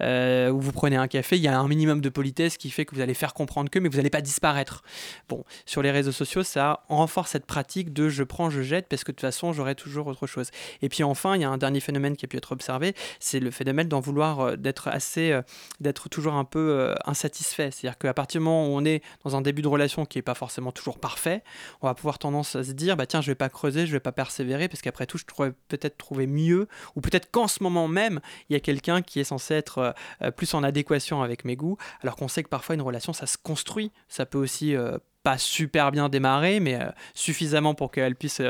où 0.00 0.60
vous 0.60 0.72
prenez 0.72 0.96
un 0.96 1.08
café. 1.08 1.36
Il 1.36 1.42
y 1.42 1.48
a 1.48 1.58
un 1.58 1.68
minimum 1.68 2.00
de 2.00 2.08
politesse 2.08 2.56
qui 2.56 2.70
fait 2.70 2.84
que 2.84 2.94
vous 2.94 3.00
allez 3.00 3.14
faire 3.14 3.34
comprendre 3.34 3.70
que, 3.70 3.78
mais 3.78 3.88
vous 3.88 3.96
n'allez 3.96 4.10
pas 4.10 4.20
disparaître. 4.20 4.82
Bon, 5.28 5.44
sur 5.64 5.82
les 5.82 5.90
réseaux 5.90 6.12
sociaux, 6.12 6.42
ça 6.42 6.80
renforce 6.88 7.30
cette 7.30 7.46
pratique 7.46 7.92
de 7.92 8.08
je 8.08 8.22
prends, 8.22 8.50
je 8.50 8.62
jette, 8.62 8.86
parce 8.88 9.04
que 9.04 9.12
de 9.12 9.16
toute 9.16 9.22
façon, 9.22 9.52
j'aurai 9.52 9.74
toujours 9.74 10.06
autre 10.06 10.26
chose. 10.26 10.50
Et 10.82 10.88
puis 10.88 11.02
enfin, 11.02 11.36
il 11.36 11.42
y 11.42 11.44
a 11.44 11.50
un 11.50 11.58
dernier 11.58 11.80
phénomène 11.80 12.16
qui 12.16 12.24
a 12.24 12.28
pu 12.28 12.36
être 12.36 12.52
observé, 12.52 12.94
c'est 13.20 13.40
le 13.40 13.50
phénomène 13.50 13.88
d'en 13.88 14.00
vouloir 14.00 14.56
d'être 14.56 14.88
assez, 14.88 15.38
d'être 15.80 16.08
toujours 16.08 16.34
un 16.34 16.44
peu 16.44 16.94
insatisfait. 17.04 17.70
C'est-à-dire 17.70 17.98
qu'à 17.98 18.14
partir 18.14 18.40
du 18.40 18.44
moment 18.44 18.66
où 18.68 18.70
on 18.70 18.84
est 18.84 19.02
dans 19.24 19.36
un 19.36 19.40
début 19.40 19.62
de 19.62 19.68
relation 19.68 20.06
qui 20.06 20.18
n'est 20.18 20.22
pas 20.22 20.34
forcément 20.34 20.72
toujours 20.72 20.98
parfait, 20.98 21.42
on 21.82 21.86
va 21.86 21.94
pouvoir 21.94 22.18
tendance 22.18 22.56
à 22.56 22.64
se 22.64 22.72
dire, 22.72 22.96
bah 22.96 23.06
tiens, 23.06 23.20
je 23.20 23.30
vais 23.30 23.36
pas 23.36 23.48
creuser, 23.48 23.86
je 23.86 23.92
vais 23.92 24.00
pas 24.00 24.12
persévérer, 24.12 24.68
parce 24.68 24.82
qu'après 24.82 25.06
tout, 25.06 25.18
je 25.18 25.24
pourrais 25.24 25.52
peut-être 25.68 25.96
trouver 25.96 26.26
mieux, 26.26 26.68
ou 26.94 27.00
peut-être 27.00 27.30
qu'en 27.30 27.48
ce 27.48 27.62
moment 27.62 27.88
même, 27.88 28.20
il 28.48 28.54
y 28.54 28.56
a 28.56 28.60
quelqu'un 28.60 29.02
qui 29.02 29.20
est 29.20 29.24
censé 29.24 29.54
être 29.54 29.78
euh, 29.78 29.92
euh, 30.22 30.30
plus 30.30 30.54
en 30.54 30.62
adéquation 30.62 31.22
avec 31.22 31.44
mes 31.44 31.56
goûts, 31.56 31.76
alors 32.02 32.16
qu'on 32.16 32.28
sait 32.28 32.42
que 32.42 32.48
parfois 32.48 32.74
une 32.74 32.82
relation, 32.82 33.12
ça 33.12 33.26
se 33.26 33.38
construit, 33.38 33.92
ça 34.08 34.26
peut 34.26 34.38
aussi 34.38 34.74
euh, 34.74 34.98
pas 35.26 35.38
super 35.38 35.90
bien 35.90 36.08
démarré, 36.08 36.60
mais 36.60 36.78
suffisamment 37.12 37.74
pour 37.74 37.90
qu'elle 37.90 38.14
puisse 38.14 38.40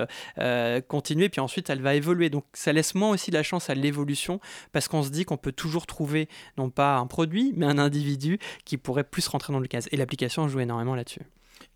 continuer. 0.88 1.30
Puis 1.30 1.40
ensuite, 1.40 1.70
elle 1.70 1.80
va 1.80 1.94
évoluer. 1.94 2.28
Donc 2.28 2.44
ça 2.52 2.70
laisse 2.70 2.94
moins 2.94 3.08
aussi 3.08 3.30
la 3.30 3.42
chance 3.42 3.70
à 3.70 3.74
l'évolution 3.74 4.40
parce 4.72 4.86
qu'on 4.86 5.02
se 5.02 5.08
dit 5.08 5.24
qu'on 5.24 5.38
peut 5.38 5.52
toujours 5.52 5.86
trouver 5.86 6.28
non 6.58 6.68
pas 6.68 6.98
un 6.98 7.06
produit, 7.06 7.54
mais 7.56 7.64
un 7.64 7.78
individu 7.78 8.38
qui 8.66 8.76
pourrait 8.76 9.04
plus 9.04 9.26
rentrer 9.26 9.54
dans 9.54 9.60
le 9.60 9.68
cas. 9.68 9.80
Et 9.90 9.96
l'application 9.96 10.48
joue 10.48 10.60
énormément 10.60 10.94
là-dessus. 10.94 11.22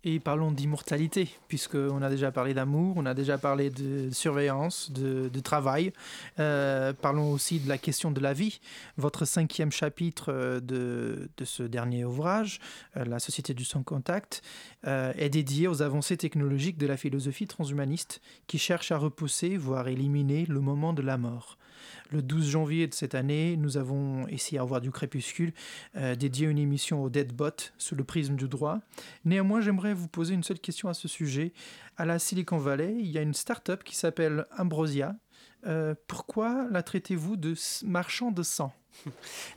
Et 0.03 0.19
parlons 0.19 0.51
d'immortalité, 0.51 1.29
puisqu'on 1.47 2.01
a 2.01 2.09
déjà 2.09 2.31
parlé 2.31 2.55
d'amour, 2.55 2.95
on 2.97 3.05
a 3.05 3.13
déjà 3.13 3.37
parlé 3.37 3.69
de 3.69 4.09
surveillance, 4.11 4.91
de, 4.91 5.29
travail. 5.41 5.93
Euh, 6.39 6.91
parlons 6.91 7.31
aussi 7.31 7.59
de 7.59 7.69
la 7.69 7.77
question 7.77 8.09
de 8.09 8.19
la 8.19 8.33
vie. 8.33 8.61
Votre 8.97 9.25
cinquième 9.25 9.71
chapitre 9.71 10.33
euh, 10.33 10.59
de, 10.59 11.29
de 11.37 11.45
ce 11.45 11.61
dernier 11.61 12.03
ouvrage, 12.03 12.59
euh, 12.97 13.05
La 13.05 13.19
Société 13.19 13.53
du 13.53 13.63
sans-contact, 13.65 14.41
est 14.83 15.29
dédié 15.29 15.67
aux 15.67 15.83
avancées 15.83 16.17
technologiques 16.17 16.79
de 16.79 16.87
la 16.87 16.97
philosophie 16.97 17.45
transhumaniste 17.45 18.19
qui 18.47 18.57
cherche 18.57 18.91
à 18.91 18.97
repousser, 18.97 19.55
voire 19.55 19.87
éliminer 19.87 20.47
le 20.47 20.59
moment 20.59 20.93
de 20.93 21.03
la 21.03 21.19
mort. 21.19 21.59
Le 22.11 22.21
12 22.21 22.49
janvier 22.49 22.87
de 22.87 22.93
cette 22.93 23.15
année, 23.15 23.55
nous 23.57 23.77
avons 23.77 24.27
ici 24.27 24.57
à 24.57 24.63
Revoir 24.63 24.81
du 24.81 24.91
Crépuscule 24.91 25.53
euh, 25.95 26.15
dédié 26.15 26.47
une 26.47 26.57
émission 26.57 27.03
au 27.03 27.09
Deadbot 27.09 27.71
sous 27.77 27.95
le 27.95 28.03
prisme 28.03 28.35
du 28.35 28.47
droit. 28.47 28.79
Néanmoins, 29.25 29.61
j'aimerais 29.61 29.93
vous 29.93 30.07
poser 30.07 30.33
une 30.33 30.43
seule 30.43 30.59
question 30.59 30.89
à 30.89 30.93
ce 30.93 31.07
sujet. 31.07 31.53
À 31.97 32.05
la 32.05 32.19
Silicon 32.19 32.57
Valley, 32.57 32.95
il 32.99 33.09
y 33.09 33.17
a 33.17 33.21
une 33.21 33.33
start-up 33.33 33.83
qui 33.83 33.95
s'appelle 33.95 34.45
Ambrosia. 34.57 35.15
Euh, 35.67 35.93
pourquoi 36.07 36.67
la 36.71 36.83
traitez-vous 36.83 37.37
de 37.37 37.53
marchand 37.85 38.31
de 38.31 38.43
sang? 38.43 38.73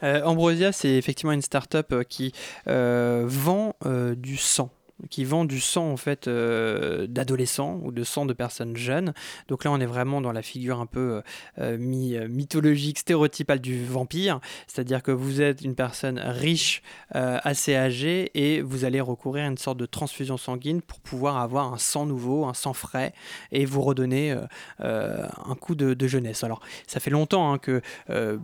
Euh, 0.03 0.23
Ambrosia, 0.23 0.71
c'est 0.71 0.95
effectivement 0.95 1.33
une 1.33 1.43
start-up 1.43 2.05
qui 2.09 2.33
vend 2.67 3.75
du 4.17 4.37
sang 4.37 4.71
qui 5.11 5.25
vend 5.25 5.45
du 5.45 5.61
sang 5.61 5.91
en 5.91 5.97
fait 5.97 6.29
euh, 6.29 7.07
d'adolescents 7.07 7.81
ou 7.83 7.93
de 7.93 8.05
sang 8.05 8.27
de 8.27 8.33
personnes 8.33 8.77
jeunes. 8.77 9.13
Donc 9.49 9.65
là, 9.65 9.71
on 9.71 9.81
est 9.81 9.87
vraiment 9.87 10.21
dans 10.21 10.33
la 10.33 10.43
figure 10.43 10.81
un 10.81 10.87
peu 10.87 11.23
euh, 11.59 11.77
euh, 11.79 12.29
mythologique, 12.29 12.99
stéréotypale 12.99 13.61
du 13.61 13.85
vampire, 13.85 14.41
c'est-à-dire 14.67 15.03
que 15.03 15.11
vous 15.11 15.41
êtes 15.41 15.63
une 15.63 15.75
personne 15.75 16.19
riche, 16.19 16.83
assez 17.11 17.75
âgée, 17.77 18.31
et 18.35 18.61
vous 18.61 18.85
allez 18.85 19.01
recourir 19.01 19.45
à 19.45 19.49
une 19.49 19.59
sorte 19.59 19.79
de 19.79 19.87
transfusion 19.87 20.37
sanguine 20.37 20.83
pour 20.83 21.01
pouvoir 21.01 21.39
avoir 21.39 21.73
un 21.73 21.79
sang 21.79 22.07
nouveau, 22.07 22.45
un 22.45 22.55
sang 22.55 22.73
frais, 22.73 23.13
et 23.53 23.65
vous 23.65 23.83
redonner 23.83 24.37
un 24.79 25.55
coup 25.61 25.75
de, 25.75 26.07
jeunesse. 26.07 26.45
Alors, 26.45 26.61
ça 26.87 27.01
fait 27.01 27.11
longtemps 27.11 27.53
hein, 27.53 27.59
que 27.59 27.83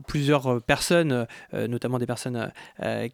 plusieurs 0.07 0.63
personnes, 0.63 1.27
notamment 1.53 1.99
des 1.99 2.07
personnes 2.07 2.53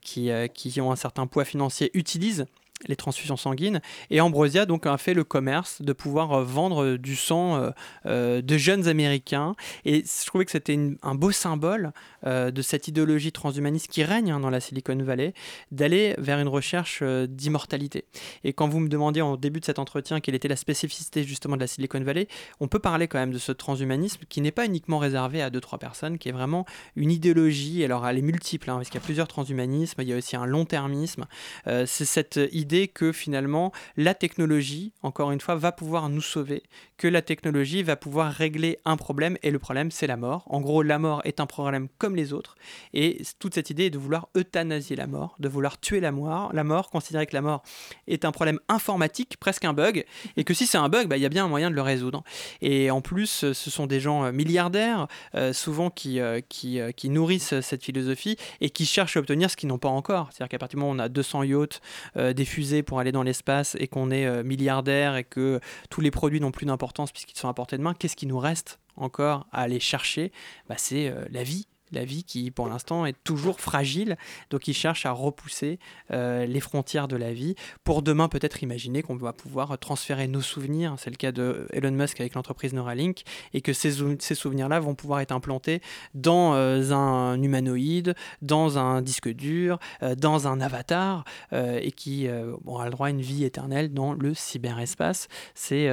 qui, 0.01 0.31
qui 0.55 0.81
ont 0.81 0.93
un 0.93 0.97
certain 0.97 1.27
poids 1.27 1.45
financier, 1.45 1.91
utilisent 1.95 2.47
les 2.87 2.97
transfusions 2.97 3.37
sanguines. 3.37 3.81
Et 4.11 4.21
Ambrosia 4.21 4.67
donc 4.67 4.87
a 4.87 4.97
fait 4.99 5.15
le 5.15 5.25
commerce 5.25 5.83
de 5.83 5.93
pouvoir 5.93 6.33
euh, 6.33 6.45
vendre 6.45 6.97
du 6.97 7.17
sang 7.17 7.57
euh, 7.57 7.71
euh, 8.07 8.43
de 8.43 8.57
jeunes 8.57 8.89
Américains. 8.89 9.55
Et 9.85 10.05
je 10.05 10.27
trouvais 10.27 10.45
que 10.45 10.51
c'était 10.51 10.79
un 11.03 11.15
beau 11.15 11.31
symbole 11.31 11.93
de 12.25 12.63
cette 12.63 12.89
idéologie 12.89 13.31
transhumaniste 13.31 13.87
qui 13.87 14.03
règne 14.03 14.33
hein, 14.33 14.41
dans 14.41 14.51
la 14.51 14.59
Silicon 14.59 14.97
Valley, 14.97 15.33
d'aller 15.71 16.15
vers 16.19 16.41
une 16.41 16.49
recherche 16.49 17.03
d'immortalité. 17.03 18.05
Et 18.43 18.53
quand 18.53 18.67
vous 18.67 18.81
me 18.81 18.89
demandiez 18.89 19.23
au 19.23 19.37
début 19.37 19.61
de 19.61 19.65
cet 19.65 19.79
entretien 19.79 20.19
quelle 20.19 20.35
était 20.35 20.49
la 20.49 20.57
spécificité 20.57 21.23
justement 21.23 21.55
de 21.55 21.61
la 21.61 21.69
Silicon 21.69 22.01
Valley, 22.01 22.27
on 22.59 22.67
peut 22.67 22.81
parler 22.81 23.07
quand 23.07 23.19
même 23.19 23.33
de 23.33 23.39
ce 23.39 23.53
transhumanisme 23.53 24.23
qui 24.29 24.41
n'est 24.41 24.51
pas 24.51 24.67
uniquement 24.67 24.99
réservé 24.99 25.41
à 25.41 25.51
deux 25.51 25.61
trois 25.61 25.79
personnes, 25.79 26.19
qui 26.19 26.29
est 26.29 26.33
vraiment 26.33 26.67
une 26.97 27.13
idéologie. 27.13 27.85
Alors 27.85 28.05
elle 28.09 28.19
est 28.19 28.23
multiple, 28.23 28.71
hein, 28.71 28.77
parce 28.77 28.89
qu'il 28.89 29.01
y 29.01 29.05
a 29.05 29.07
plusieurs 29.07 29.29
transhumanismes. 29.29 30.03
Il 30.03 30.09
y 30.09 30.13
a 30.13 30.17
aussi 30.17 30.35
un 30.35 30.47
long-termisme. 30.47 31.27
c'est 31.65 32.05
cette 32.05 32.41
idée 32.51 32.66
que 32.93 33.13
finalement 33.13 33.73
la 33.97 34.15
technologie, 34.15 34.93
encore 35.03 35.33
une 35.33 35.41
fois, 35.41 35.55
va 35.55 35.73
pouvoir 35.73 36.09
nous 36.09 36.21
sauver, 36.21 36.63
que 36.97 37.09
la 37.09 37.23
technologie 37.23 37.83
va 37.83 37.97
pouvoir 37.97 38.33
régler 38.33 38.79
un 38.85 38.97
problème 38.97 39.37
et 39.43 39.51
le 39.51 39.59
problème 39.59 39.91
c'est 39.91 40.07
la 40.07 40.17
mort. 40.17 40.45
En 40.47 40.61
gros, 40.61 40.83
la 40.83 40.99
mort 40.99 41.23
est 41.25 41.41
un 41.41 41.47
problème 41.47 41.89
comme 41.99 42.17
les 42.17 42.33
autres 42.33 42.57
et 42.93 43.23
toute 43.39 43.55
cette 43.55 43.71
idée 43.71 43.87
est 43.87 43.91
de 43.91 43.99
vouloir 43.99 44.29
euthanasier 44.37 44.97
la 44.97 45.07
mort, 45.07 45.37
de 45.39 45.49
vouloir 45.49 45.81
tuer 45.81 46.01
la 46.01 46.13
mort, 46.13 46.53
la 46.53 46.65
mort, 46.65 46.91
considérer 46.91 47.27
que 47.27 47.35
la 47.35 47.43
mort 47.43 47.63
est 48.07 48.25
un 48.25 48.33
problème 48.33 48.59
informatique, 48.69 49.37
presque 49.39 49.65
un 49.65 49.73
bug, 49.73 50.05
et 50.37 50.45
que 50.45 50.55
si 50.55 50.67
c'est 50.67 50.79
un 50.79 50.89
bug, 50.89 51.09
bah, 51.09 51.17
il 51.17 51.23
y 51.23 51.27
a 51.27 51.29
bien 51.29 51.45
un 51.45 51.49
moyen 51.49 51.71
de 51.71 51.75
le 51.75 51.83
résoudre. 51.83 52.23
Et 52.61 52.91
en 52.91 53.01
plus, 53.01 53.53
ce 53.53 53.71
sont 53.71 53.87
des 53.87 54.01
gens 54.01 54.25
euh, 54.25 54.33
milliardaires, 54.33 55.07
euh, 55.35 55.53
souvent 55.53 55.91
qui, 55.91 56.21
euh, 56.21 56.41
qui, 56.49 56.81
qui, 56.97 57.11
nourrissent 57.11 57.61
cette 57.61 57.85
philosophie 57.85 58.37
et 58.61 58.71
qui 58.71 58.87
cherchent 58.87 59.17
à 59.17 59.21
obtenir 59.21 59.51
ce 59.51 59.57
qu'ils 59.57 59.69
n'ont 59.69 59.79
pas 59.79 59.89
encore. 59.89 60.29
C'est-à-dire 60.31 60.51
qu'à 60.51 60.59
partir 60.59 60.79
du 60.79 60.81
moment 60.81 60.93
où 60.93 60.97
on 60.97 60.99
a 60.99 61.09
200 61.09 61.45
yachts, 61.45 61.81
des 62.17 62.45
pour 62.87 62.99
aller 62.99 63.13
dans 63.13 63.23
l'espace 63.23 63.77
et 63.79 63.89
qu'on 63.89 64.11
est 64.11 64.27
euh, 64.27 64.43
milliardaire 64.43 65.17
et 65.17 65.25
que 65.25 65.61
tous 65.91 66.01
les 66.01 66.11
produits 66.11 66.41
n'ont 66.41 66.51
plus 66.51 66.67
d'importance 66.67 67.13
puisqu'ils 67.13 67.39
sont 67.39 67.49
à 67.49 67.55
portée 67.55 67.77
de 67.77 67.83
main, 67.83 67.95
qu'est-ce 67.95 68.17
qui 68.17 68.27
nous 68.27 68.39
reste 68.39 68.79
encore 68.97 69.47
à 69.53 69.63
aller 69.63 69.81
chercher? 69.81 70.33
Bah, 70.69 70.77
C'est 70.79 71.09
euh, 71.09 71.25
la 71.31 71.43
vie 71.43 71.67
la 71.93 72.05
vie 72.05 72.25
qui 72.25 72.51
pour 72.51 72.69
l'instant 72.69 73.07
est 73.07 73.17
toujours 73.25 73.61
fragile, 73.61 74.17
donc 74.51 74.69
il 74.69 74.75
cherche 74.75 75.07
à 75.07 75.13
repousser 75.13 75.79
euh, 76.11 76.47
les 76.47 76.61
frontières 76.61 77.09
de 77.09 77.17
la 77.17 77.33
vie 77.33 77.55
pour 77.85 78.03
demain 78.03 78.29
peut-être 78.29 78.63
imaginer 78.63 79.03
qu'on 79.03 79.17
va 79.17 79.33
pouvoir 79.33 79.79
transférer 79.79 80.27
nos 80.29 80.41
souvenirs, 80.41 80.95
c'est 80.99 81.11
le 81.11 81.17
cas 81.17 81.33
de 81.33 81.67
Elon 81.73 81.93
Musk 81.93 82.21
avec 82.21 82.35
l'entreprise 82.35 82.73
Neuralink, 82.73 83.23
et 83.55 83.61
que 83.61 83.73
ces, 83.73 83.93
souvenirs-là 84.35 84.81
vont 84.81 84.95
pouvoir 84.95 85.21
être 85.21 85.33
implantés 85.33 85.81
dans 86.15 86.55
euh, 86.55 86.93
un 86.93 87.41
humanoïde, 87.41 88.15
dans 88.43 88.79
un 88.79 89.03
disque 89.03 89.29
dur, 89.29 89.79
euh, 90.03 90.15
dans 90.15 90.49
un 90.49 90.61
avatar, 90.61 91.25
et 91.53 91.93
qui 91.93 92.29
bon, 92.65 92.79
a 92.79 92.85
le 92.85 92.91
droit 92.91 93.09
à 93.09 93.11
une 93.11 93.21
vie 93.21 93.45
éternelle 93.45 93.93
dans 93.93 94.13
le 94.13 94.35
cyberespace. 94.35 95.29
C'est, 95.55 95.89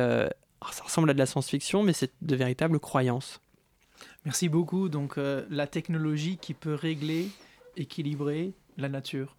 ça 0.71 0.83
ressemble 0.83 1.09
à 1.09 1.13
de 1.13 1.19
la 1.19 1.25
science-fiction, 1.25 1.83
mais 1.83 1.93
c'est 1.93 2.11
de 2.21 2.35
véritables 2.35 2.79
croyances. 2.79 3.42
Merci 4.25 4.49
beaucoup. 4.49 4.89
Donc, 4.89 5.17
euh, 5.17 5.45
la 5.49 5.67
technologie 5.67 6.37
qui 6.37 6.53
peut 6.53 6.73
régler, 6.73 7.29
équilibrer 7.75 8.53
la 8.77 8.89
nature. 8.89 9.35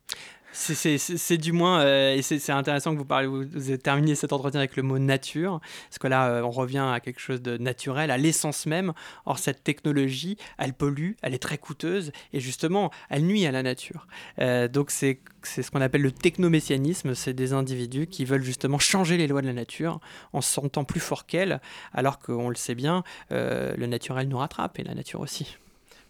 C'est 0.56 1.36
du 1.36 1.50
moins, 1.50 1.80
euh, 1.80 2.14
et 2.14 2.22
c'est 2.22 2.52
intéressant 2.52 2.92
que 2.92 2.98
vous 2.98 3.04
parlez, 3.04 3.26
vous, 3.26 3.42
vous 3.52 3.76
terminé 3.76 4.14
cet 4.14 4.32
entretien 4.32 4.60
avec 4.60 4.76
le 4.76 4.84
mot 4.84 5.00
nature, 5.00 5.60
parce 5.88 5.98
que 5.98 6.06
là, 6.06 6.28
euh, 6.28 6.42
on 6.42 6.50
revient 6.50 6.86
à 6.92 7.00
quelque 7.00 7.18
chose 7.18 7.42
de 7.42 7.58
naturel, 7.58 8.12
à 8.12 8.16
l'essence 8.16 8.66
même. 8.66 8.92
Or, 9.26 9.40
cette 9.40 9.64
technologie, 9.64 10.38
elle 10.56 10.72
pollue, 10.72 11.12
elle 11.22 11.34
est 11.34 11.42
très 11.42 11.58
coûteuse, 11.58 12.12
et 12.32 12.38
justement, 12.38 12.92
elle 13.10 13.24
nuit 13.24 13.46
à 13.46 13.50
la 13.50 13.64
nature. 13.64 14.06
Euh, 14.38 14.68
donc, 14.68 14.92
c'est 14.92 15.18
ce 15.42 15.70
qu'on 15.72 15.80
appelle 15.80 16.02
le 16.02 16.12
technomessianisme, 16.12 17.16
c'est 17.16 17.34
des 17.34 17.52
individus 17.52 18.06
qui 18.06 18.24
veulent 18.24 18.44
justement 18.44 18.78
changer 18.78 19.16
les 19.16 19.26
lois 19.26 19.42
de 19.42 19.48
la 19.48 19.52
nature 19.52 19.98
en 20.32 20.40
se 20.40 20.52
sentant 20.52 20.84
plus 20.84 21.00
fort 21.00 21.26
qu'elle, 21.26 21.60
alors 21.92 22.20
qu'on 22.20 22.48
le 22.48 22.54
sait 22.54 22.76
bien, 22.76 23.02
le 23.30 23.86
naturel 23.86 24.28
nous 24.28 24.38
rattrape, 24.38 24.78
et 24.78 24.84
la 24.84 24.94
nature 24.94 25.20
aussi. 25.20 25.58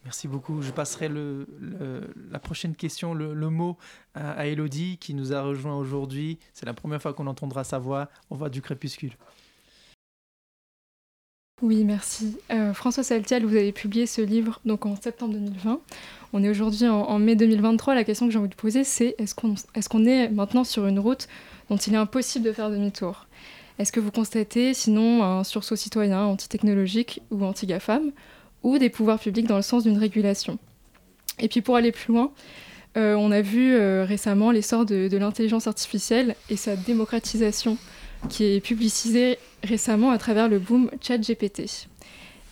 Merci 0.05 0.29
beaucoup. 0.29 0.61
Je 0.61 0.71
passerai 0.71 1.09
le, 1.09 1.47
la 2.31 2.39
prochaine 2.39 2.75
question, 2.75 3.15
le, 3.15 3.35
mot 3.51 3.79
à, 4.15 4.47
Elodie 4.47 4.99
qui 4.99 5.15
nous 5.15 5.33
a 5.33 5.41
rejoint 5.41 5.77
aujourd'hui. 5.77 6.39
C'est 6.53 6.67
la 6.67 6.75
première 6.75 7.01
fois 7.01 7.15
qu'on 7.15 7.27
entendra 7.27 7.65
sa 7.65 7.79
voix. 7.79 8.09
On 8.31 8.37
voit 8.37 8.51
du 8.51 8.61
crépuscule. 8.61 9.13
Oui, 11.63 11.85
merci. 11.85 12.37
Euh, 12.51 12.75
François 12.75 13.03
Saltiel, 13.03 13.47
vous 13.47 13.57
avez 13.57 13.73
publié 13.73 14.07
ce 14.07 14.21
livre 14.21 14.61
donc 14.67 14.85
en 14.85 14.97
septembre 14.97 15.33
2020. 15.35 15.81
On 16.35 16.45
est 16.45 16.51
aujourd'hui 16.51 16.87
en, 16.87 17.19
mai 17.19 17.37
2023. 17.37 17.95
La 17.95 18.05
question 18.05 18.27
que 18.27 18.33
j'ai 18.33 18.39
envie 18.39 18.49
de 18.49 18.55
poser, 18.55 18.85
c'est 18.85 19.15
est-ce 19.19 19.35
qu'on 19.35 20.05
est, 20.05 20.25
est 20.25 20.29
maintenant 20.29 20.65
sur 20.65 20.87
une 20.87 20.99
route 20.99 21.29
dont 21.71 21.77
il 21.77 21.95
est 21.95 21.97
impossible 21.97 22.45
de 22.45 22.53
faire 22.53 22.71
demi-tour? 22.71 23.27
Est-ce 23.79 23.91
que 23.91 24.01
vous 24.01 24.11
constatez 24.11 24.75
sinon 24.75 25.25
un 25.25 25.45
sursaut 25.45 25.77
citoyen 25.77 26.25
anti-technologique 26.25 27.23
ou 27.31 27.45
anti-GAFAM? 27.45 28.13
Ou 28.65 28.79
des 28.79 28.91
pouvoirs 28.91 29.21
publics 29.21 29.47
dans 29.47 29.57
le 29.57 29.63
sens 29.63 29.85
d'une 29.85 29.99
régulation. 29.99 30.59
Et 31.39 31.49
puis 31.49 31.61
pour 31.61 31.77
aller 31.77 31.93
plus 31.93 32.13
loin, 32.13 32.33
euh, 32.97 33.15
on 33.15 33.31
a 33.31 33.41
vu 33.41 33.75
euh, 33.75 34.05
récemment 34.05 34.51
l'essor 34.51 34.87
de, 34.87 35.09
de 35.09 35.17
l'intelligence 35.17 35.67
artificielle 35.67 36.35
et 36.51 36.57
sa 36.57 36.75
démocratisation 36.75 37.77
qui 38.29 38.45
est 38.45 38.61
publicisée 38.61 39.39
récemment 39.63 40.11
à 40.11 40.19
travers 40.19 40.49
le 40.49 40.59
boom 40.59 40.91
ChatGPT. 41.01 41.89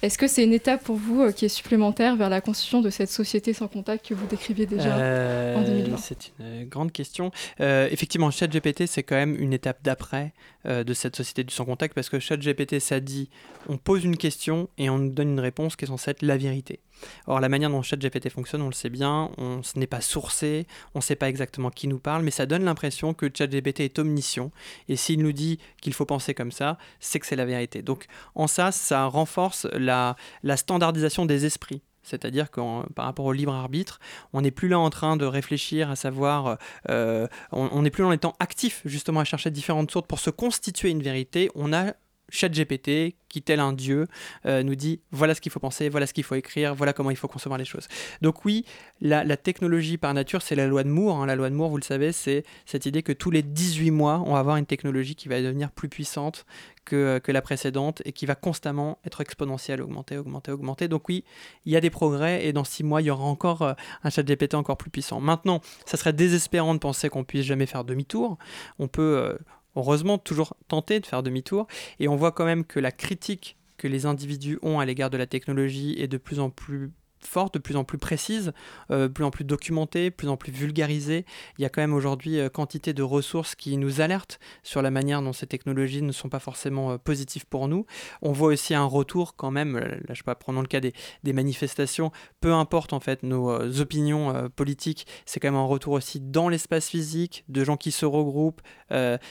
Est-ce 0.02 0.18
que 0.18 0.26
c'est 0.26 0.42
une 0.42 0.52
étape 0.52 0.82
pour 0.82 0.96
vous 0.96 1.22
euh, 1.22 1.30
qui 1.30 1.44
est 1.44 1.48
supplémentaire 1.48 2.16
vers 2.16 2.28
la 2.28 2.40
constitution 2.40 2.80
de 2.80 2.90
cette 2.90 3.08
société 3.08 3.52
sans 3.52 3.68
contact 3.68 4.08
que 4.08 4.14
vous 4.14 4.26
décriviez 4.26 4.66
déjà 4.66 4.96
euh, 4.96 5.56
en 5.56 5.62
2020 5.62 5.96
C'est 5.96 6.32
une 6.40 6.64
grande 6.64 6.90
question. 6.90 7.30
Euh, 7.60 7.88
effectivement, 7.88 8.32
ChatGPT, 8.32 8.86
c'est 8.86 9.04
quand 9.04 9.14
même 9.14 9.36
une 9.38 9.52
étape 9.52 9.78
d'après 9.84 10.32
de 10.64 10.94
cette 10.94 11.16
société 11.16 11.42
du 11.42 11.52
sans 11.52 11.64
contact 11.64 11.92
parce 11.92 12.08
que 12.08 12.20
ChatGPT, 12.20 12.78
ça 12.78 13.00
dit 13.00 13.30
on 13.68 13.78
pose 13.78 14.04
une 14.04 14.16
question 14.16 14.68
et 14.78 14.90
on 14.90 14.98
nous 14.98 15.10
donne 15.10 15.30
une 15.30 15.40
réponse 15.40 15.74
qui 15.74 15.84
est 15.84 15.88
censée 15.88 16.12
être 16.12 16.22
la 16.22 16.36
vérité. 16.36 16.78
Or, 17.26 17.40
la 17.40 17.48
manière 17.48 17.70
dont 17.70 17.82
ChatGPT 17.82 18.28
fonctionne, 18.28 18.62
on 18.62 18.66
le 18.66 18.72
sait 18.72 18.90
bien, 18.90 19.30
on, 19.38 19.62
ce 19.62 19.78
n'est 19.78 19.86
pas 19.86 20.00
sourcé, 20.00 20.66
on 20.94 20.98
ne 20.98 21.02
sait 21.02 21.16
pas 21.16 21.28
exactement 21.28 21.70
qui 21.70 21.88
nous 21.88 21.98
parle, 21.98 22.22
mais 22.22 22.30
ça 22.30 22.46
donne 22.46 22.64
l'impression 22.64 23.14
que 23.14 23.30
ChatGPT 23.32 23.80
est 23.80 23.98
omniscient. 23.98 24.50
Et 24.88 24.96
s'il 24.96 25.22
nous 25.22 25.32
dit 25.32 25.58
qu'il 25.80 25.94
faut 25.94 26.06
penser 26.06 26.34
comme 26.34 26.52
ça, 26.52 26.78
c'est 27.00 27.20
que 27.20 27.26
c'est 27.26 27.36
la 27.36 27.44
vérité. 27.46 27.82
Donc, 27.82 28.06
en 28.34 28.46
ça, 28.46 28.72
ça 28.72 29.06
renforce 29.06 29.66
la, 29.72 30.16
standardisation 30.56 31.26
des 31.26 31.44
esprits 31.44 31.82
c'est-à-dire 32.04 32.50
que 32.50 32.60
par 32.94 33.04
rapport 33.04 33.26
au 33.26 33.32
libre 33.32 33.54
arbitre, 33.54 34.00
on 34.32 34.40
n'est 34.40 34.50
plus 34.50 34.66
là 34.66 34.76
en 34.76 34.90
train 34.90 35.16
de 35.16 35.24
réfléchir 35.24 35.88
à 35.88 35.94
savoir, 35.94 36.58
euh, 36.90 37.28
on 37.52 37.80
n'est 37.82 37.90
plus 37.90 38.02
en 38.02 38.10
étant 38.10 38.34
actif 38.40 38.82
justement 38.84 39.20
à 39.20 39.24
chercher 39.24 39.52
différentes 39.52 39.92
sources 39.92 40.08
pour 40.08 40.18
se 40.18 40.30
constituer 40.30 40.90
une 40.90 41.00
vérité, 41.00 41.48
on 41.54 41.72
a 41.72 41.92
ChatGPT, 42.32 43.14
qui 43.28 43.42
tel 43.42 43.60
un 43.60 43.72
dieu, 43.72 44.06
euh, 44.46 44.62
nous 44.62 44.74
dit 44.74 45.00
voilà 45.10 45.34
ce 45.34 45.40
qu'il 45.40 45.52
faut 45.52 45.60
penser, 45.60 45.88
voilà 45.88 46.06
ce 46.06 46.12
qu'il 46.12 46.24
faut 46.24 46.34
écrire, 46.34 46.74
voilà 46.74 46.92
comment 46.92 47.10
il 47.10 47.16
faut 47.16 47.28
concevoir 47.28 47.58
les 47.58 47.64
choses. 47.64 47.88
Donc 48.20 48.44
oui, 48.44 48.64
la, 49.00 49.36
technologie 49.36 49.98
par 49.98 50.12
nature, 50.14 50.42
c'est 50.42 50.54
la 50.54 50.66
loi 50.66 50.82
de 50.82 50.88
Moore. 50.88 51.22
Hein. 51.22 51.26
La 51.26 51.36
loi 51.36 51.50
de 51.50 51.54
Moore, 51.54 51.70
vous 51.70 51.76
le 51.76 51.82
savez, 51.82 52.12
c'est 52.12 52.44
cette 52.66 52.86
idée 52.86 53.02
que 53.02 53.12
tous 53.12 53.30
les 53.30 53.42
18 53.42 53.90
mois, 53.90 54.22
on 54.26 54.32
va 54.32 54.38
avoir 54.38 54.56
une 54.56 54.66
technologie 54.66 55.14
qui 55.14 55.28
va 55.28 55.40
devenir 55.40 55.70
plus 55.70 55.88
puissante 55.88 56.44
que, 56.84 57.20
la 57.28 57.42
précédente 57.42 58.02
et 58.04 58.12
qui 58.12 58.26
va 58.26 58.34
constamment 58.34 58.98
être 59.04 59.20
exponentielle, 59.20 59.80
augmenter, 59.80 60.18
augmenter, 60.18 60.52
augmenter. 60.52 60.88
Donc 60.88 61.08
oui, 61.08 61.24
il 61.64 61.72
y 61.72 61.76
a 61.76 61.80
des 61.80 61.90
progrès 61.90 62.46
et 62.46 62.52
dans 62.52 62.64
6 62.64 62.82
mois, 62.84 63.00
il 63.02 63.06
y 63.06 63.10
aura 63.10 63.24
encore 63.24 63.62
euh, 63.62 63.72
un 64.04 64.10
chat 64.10 64.22
GPT 64.22 64.54
encore 64.54 64.76
plus 64.76 64.90
puissant. 64.90 65.20
Maintenant, 65.20 65.60
ça 65.86 65.96
serait 65.96 66.12
désespérant 66.12 66.74
de 66.74 66.78
penser 66.78 67.08
qu'on 67.08 67.24
puisse 67.24 67.46
jamais 67.46 67.66
faire 67.66 67.84
demi-tour. 67.84 68.38
On 68.78 68.88
peut... 68.88 69.16
Euh, 69.18 69.38
heureusement 69.76 70.18
toujours 70.18 70.54
tenter 70.68 71.00
de 71.00 71.06
faire 71.06 71.22
demi-tour. 71.22 71.66
Et 72.00 72.08
on 72.08 72.16
voit 72.16 72.32
quand 72.32 72.44
même 72.44 72.64
que 72.64 72.80
la 72.80 72.92
critique 72.92 73.56
que 73.76 73.88
les 73.88 74.06
individus 74.06 74.58
ont 74.62 74.78
à 74.78 74.84
l'égard 74.84 75.10
de 75.10 75.16
la 75.16 75.26
technologie 75.26 75.96
est 75.98 76.08
de 76.08 76.16
plus 76.16 76.38
en 76.38 76.50
plus 76.50 76.92
forte, 77.26 77.54
de 77.54 77.58
plus 77.58 77.76
en 77.76 77.84
plus 77.84 77.98
précise, 77.98 78.52
euh, 78.90 79.08
de 79.08 79.12
plus 79.12 79.24
en 79.24 79.30
plus 79.30 79.44
documentée, 79.44 80.10
de 80.10 80.14
plus 80.14 80.28
en 80.28 80.36
plus 80.36 80.52
vulgarisée. 80.52 81.24
Il 81.58 81.62
y 81.62 81.64
a 81.64 81.68
quand 81.68 81.80
même 81.80 81.94
aujourd'hui 81.94 82.38
euh, 82.38 82.48
quantité 82.48 82.92
de 82.92 83.02
ressources 83.02 83.54
qui 83.54 83.76
nous 83.76 84.00
alertent 84.00 84.38
sur 84.62 84.82
la 84.82 84.90
manière 84.90 85.22
dont 85.22 85.32
ces 85.32 85.46
technologies 85.46 86.02
ne 86.02 86.12
sont 86.12 86.28
pas 86.28 86.38
forcément 86.38 86.92
euh, 86.92 86.98
positives 86.98 87.46
pour 87.46 87.68
nous. 87.68 87.86
On 88.22 88.32
voit 88.32 88.48
aussi 88.48 88.74
un 88.74 88.84
retour 88.84 89.36
quand 89.36 89.50
même, 89.50 89.78
là 89.78 89.96
je 90.10 90.14
sais 90.14 90.22
pas, 90.22 90.34
prenons 90.34 90.60
le 90.60 90.66
cas 90.66 90.80
des 90.80 91.32
manifestations, 91.32 92.12
peu 92.40 92.52
importe 92.52 92.92
en 92.92 93.00
fait 93.00 93.22
nos 93.22 93.80
opinions 93.80 94.50
politiques, 94.54 95.06
c'est 95.26 95.40
quand 95.40 95.48
même 95.48 95.60
un 95.60 95.64
retour 95.64 95.94
aussi 95.94 96.20
dans 96.20 96.48
l'espace 96.48 96.88
physique, 96.88 97.44
de 97.48 97.64
gens 97.64 97.76
qui 97.76 97.92
se 97.92 98.06
regroupent 98.06 98.60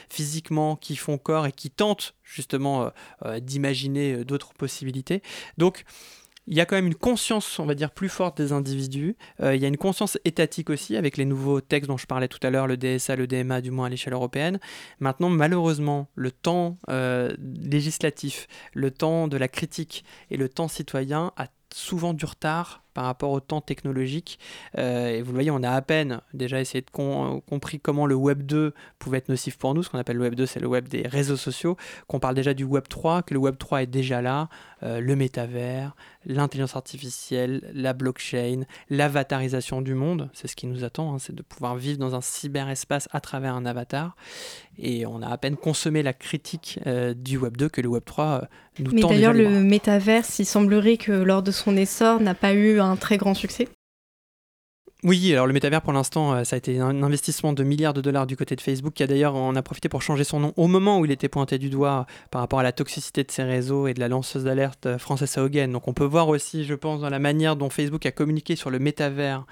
physiquement, 0.08 0.76
qui 0.76 0.96
font 0.96 1.18
corps 1.18 1.46
et 1.46 1.52
qui 1.52 1.70
tentent 1.70 2.14
justement 2.22 2.90
d'imaginer 3.40 4.24
d'autres 4.24 4.54
possibilités. 4.54 5.22
Donc, 5.58 5.84
il 6.46 6.56
y 6.56 6.60
a 6.60 6.66
quand 6.66 6.76
même 6.76 6.88
une 6.88 6.94
conscience, 6.94 7.58
on 7.58 7.66
va 7.66 7.74
dire, 7.74 7.90
plus 7.90 8.08
forte 8.08 8.36
des 8.36 8.52
individus. 8.52 9.16
Euh, 9.40 9.54
il 9.54 9.62
y 9.62 9.64
a 9.64 9.68
une 9.68 9.76
conscience 9.76 10.18
étatique 10.24 10.70
aussi, 10.70 10.96
avec 10.96 11.16
les 11.16 11.24
nouveaux 11.24 11.60
textes 11.60 11.88
dont 11.88 11.96
je 11.96 12.06
parlais 12.06 12.28
tout 12.28 12.40
à 12.42 12.50
l'heure, 12.50 12.66
le 12.66 12.76
DSA, 12.76 13.16
le 13.16 13.26
DMA, 13.26 13.60
du 13.60 13.70
moins 13.70 13.86
à 13.86 13.88
l'échelle 13.88 14.12
européenne. 14.12 14.58
Maintenant, 14.98 15.28
malheureusement, 15.28 16.08
le 16.14 16.32
temps 16.32 16.78
euh, 16.88 17.34
législatif, 17.38 18.48
le 18.74 18.90
temps 18.90 19.28
de 19.28 19.36
la 19.36 19.48
critique 19.48 20.04
et 20.30 20.36
le 20.36 20.48
temps 20.48 20.68
citoyen 20.68 21.32
a 21.36 21.46
souvent 21.72 22.12
du 22.12 22.24
retard 22.24 22.81
par 22.94 23.04
rapport 23.04 23.30
au 23.30 23.40
temps 23.40 23.60
technologique. 23.60 24.38
Euh, 24.78 25.08
et 25.08 25.22
vous 25.22 25.32
le 25.32 25.34
voyez, 25.34 25.50
on 25.50 25.62
a 25.62 25.70
à 25.70 25.82
peine 25.82 26.20
déjà 26.34 26.60
essayé 26.60 26.82
de 26.82 26.90
compris 26.90 27.80
comment 27.80 28.06
le 28.06 28.14
Web 28.14 28.42
2 28.42 28.74
pouvait 28.98 29.18
être 29.18 29.28
nocif 29.28 29.56
pour 29.56 29.74
nous. 29.74 29.82
Ce 29.82 29.90
qu'on 29.90 29.98
appelle 29.98 30.16
le 30.16 30.22
Web 30.22 30.34
2, 30.34 30.46
c'est 30.46 30.60
le 30.60 30.66
Web 30.66 30.88
des 30.88 31.02
réseaux 31.02 31.36
sociaux. 31.36 31.76
Qu'on 32.06 32.20
parle 32.20 32.34
déjà 32.34 32.54
du 32.54 32.64
Web 32.64 32.84
3, 32.88 33.22
que 33.22 33.34
le 33.34 33.40
Web 33.40 33.56
3 33.58 33.82
est 33.82 33.86
déjà 33.86 34.22
là, 34.22 34.48
euh, 34.82 35.00
le 35.00 35.16
métavers, 35.16 35.94
l'intelligence 36.26 36.76
artificielle, 36.76 37.70
la 37.74 37.92
blockchain, 37.92 38.62
l'avatarisation 38.90 39.82
du 39.82 39.94
monde. 39.94 40.30
C'est 40.32 40.48
ce 40.48 40.56
qui 40.56 40.66
nous 40.66 40.84
attend, 40.84 41.14
hein, 41.14 41.18
c'est 41.18 41.34
de 41.34 41.42
pouvoir 41.42 41.76
vivre 41.76 41.98
dans 41.98 42.14
un 42.14 42.20
cyberespace 42.20 43.08
à 43.12 43.20
travers 43.20 43.54
un 43.54 43.66
avatar. 43.66 44.16
Et 44.78 45.06
on 45.06 45.22
a 45.22 45.28
à 45.28 45.38
peine 45.38 45.56
consommé 45.56 46.02
la 46.02 46.12
critique 46.12 46.80
euh, 46.86 47.14
du 47.14 47.36
Web 47.36 47.56
2 47.56 47.68
que 47.68 47.80
le 47.80 47.88
Web 47.88 48.04
3 48.04 48.48
nous 48.78 48.90
Mais 48.92 49.02
d'ailleurs, 49.02 49.34
le 49.34 49.48
métavers, 49.60 50.24
il 50.38 50.46
semblerait 50.46 50.96
que 50.96 51.12
lors 51.12 51.42
de 51.42 51.50
son 51.50 51.76
essor, 51.76 52.20
n'a 52.20 52.34
pas 52.34 52.54
eu 52.54 52.80
un 52.84 52.96
très 52.96 53.16
grand 53.16 53.34
succès. 53.34 53.68
Oui, 55.04 55.32
alors 55.32 55.48
le 55.48 55.52
métavers 55.52 55.82
pour 55.82 55.92
l'instant, 55.92 56.32
euh, 56.32 56.44
ça 56.44 56.54
a 56.54 56.58
été 56.58 56.78
un 56.78 57.02
investissement 57.02 57.52
de 57.52 57.64
milliards 57.64 57.92
de 57.92 58.00
dollars 58.00 58.24
du 58.24 58.36
côté 58.36 58.54
de 58.54 58.60
Facebook 58.60 58.94
qui 58.94 59.02
a 59.02 59.08
d'ailleurs 59.08 59.34
en 59.34 59.56
a 59.56 59.62
profité 59.62 59.88
pour 59.88 60.00
changer 60.00 60.22
son 60.22 60.38
nom 60.38 60.52
au 60.56 60.68
moment 60.68 61.00
où 61.00 61.04
il 61.04 61.10
était 61.10 61.28
pointé 61.28 61.58
du 61.58 61.70
doigt 61.70 62.06
par 62.30 62.40
rapport 62.40 62.60
à 62.60 62.62
la 62.62 62.70
toxicité 62.70 63.24
de 63.24 63.30
ses 63.32 63.42
réseaux 63.42 63.88
et 63.88 63.94
de 63.94 64.00
la 64.00 64.06
lanceuse 64.06 64.44
d'alerte 64.44 64.86
euh, 64.86 64.98
Frances 64.98 65.36
Haugen. 65.38 65.72
Donc 65.72 65.88
on 65.88 65.92
peut 65.92 66.04
voir 66.04 66.28
aussi, 66.28 66.62
je 66.62 66.74
pense, 66.74 67.00
dans 67.00 67.10
la 67.10 67.18
manière 67.18 67.56
dont 67.56 67.68
Facebook 67.68 68.06
a 68.06 68.12
communiqué 68.12 68.54
sur 68.54 68.70
le 68.70 68.78
métavers, 68.78 69.44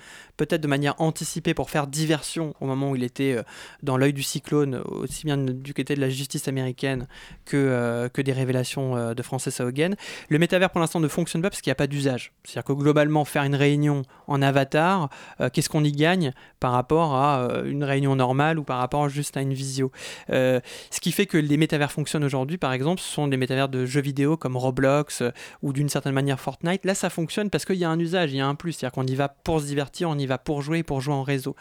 peut-être 0.46 0.60
de 0.60 0.68
manière 0.68 0.94
anticipée 1.00 1.54
pour 1.54 1.70
faire 1.70 1.86
diversion 1.86 2.54
au 2.60 2.66
moment 2.66 2.90
où 2.90 2.96
il 2.96 3.04
était 3.04 3.34
euh, 3.34 3.42
dans 3.82 3.96
l'œil 3.96 4.12
du 4.12 4.22
cyclone, 4.22 4.82
aussi 4.86 5.24
bien 5.24 5.36
du 5.36 5.74
côté 5.74 5.94
de 5.94 6.00
la 6.00 6.08
justice 6.08 6.48
américaine 6.48 7.06
que, 7.44 8.08
que 8.12 8.22
des 8.22 8.32
révélations 8.32 9.14
de 9.14 9.22
Frances 9.22 9.60
Haugen. 9.60 9.96
Le 10.28 10.38
métavers 10.38 10.70
pour 10.70 10.80
l'instant 10.80 11.00
ne 11.00 11.08
fonctionne 11.08 11.42
pas 11.42 11.50
parce 11.50 11.60
qu'il 11.60 11.70
n'y 11.70 11.72
a 11.72 11.76
pas 11.76 11.86
d'usage. 11.86 12.32
C'est-à-dire 12.44 12.64
que 12.64 12.72
globalement, 12.72 13.24
faire 13.24 13.44
une 13.44 13.54
réunion 13.54 14.02
en 14.26 14.42
avatar, 14.42 15.10
euh, 15.40 15.48
qu'est-ce 15.52 15.68
qu'on 15.68 15.84
y 15.84 15.92
gagne 15.92 16.32
par 16.58 16.72
rapport 16.72 17.14
à 17.14 17.42
euh, 17.42 17.64
une 17.64 17.84
réunion 17.84 18.16
normale 18.16 18.58
ou 18.58 18.64
par 18.64 18.78
rapport 18.78 19.08
juste 19.08 19.36
à 19.36 19.42
une 19.42 19.52
visio? 19.52 19.90
Euh, 20.30 20.60
ce 20.90 21.00
qui 21.00 21.12
fait 21.12 21.26
que 21.26 21.36
les 21.36 21.56
métavers 21.56 21.92
fonctionnent 21.92 22.24
aujourd'hui, 22.24 22.58
par 22.58 22.72
exemple, 22.72 23.00
ce 23.00 23.08
sont 23.08 23.28
des 23.28 23.36
métavers 23.36 23.68
de 23.68 23.86
jeux 23.86 24.00
vidéo 24.00 24.36
comme 24.36 24.56
Roblox 24.56 25.22
ou 25.62 25.72
d'une 25.72 25.88
certaine 25.88 26.12
manière 26.12 26.40
Fortnite. 26.40 26.84
Là, 26.84 26.94
ça 26.94 27.10
fonctionne 27.10 27.50
parce 27.50 27.64
qu'il 27.64 27.76
y 27.76 27.84
a 27.84 27.90
un 27.90 27.98
usage, 27.98 28.32
il 28.32 28.36
y 28.36 28.40
a 28.40 28.46
un 28.46 28.54
plus, 28.54 28.72
c'est-à-dire 28.72 28.94
qu'on 28.94 29.06
y 29.06 29.14
va 29.14 29.28
pour 29.28 29.60
se 29.60 29.66
divertir, 29.66 30.08
on 30.08 30.18
y 30.18 30.26
va 30.26 30.29
pour 30.38 30.62
jouer, 30.62 30.82
pour 30.82 31.00
jouer 31.00 31.14
en 31.14 31.22
réseau. 31.22 31.56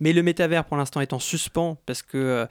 Mais 0.00 0.12
le 0.12 0.22
métavers, 0.22 0.64
pour 0.64 0.76
l'instant, 0.76 1.00
est 1.00 1.12
en 1.12 1.18
suspens 1.18 1.78
parce 1.86 2.02
que 2.02 2.46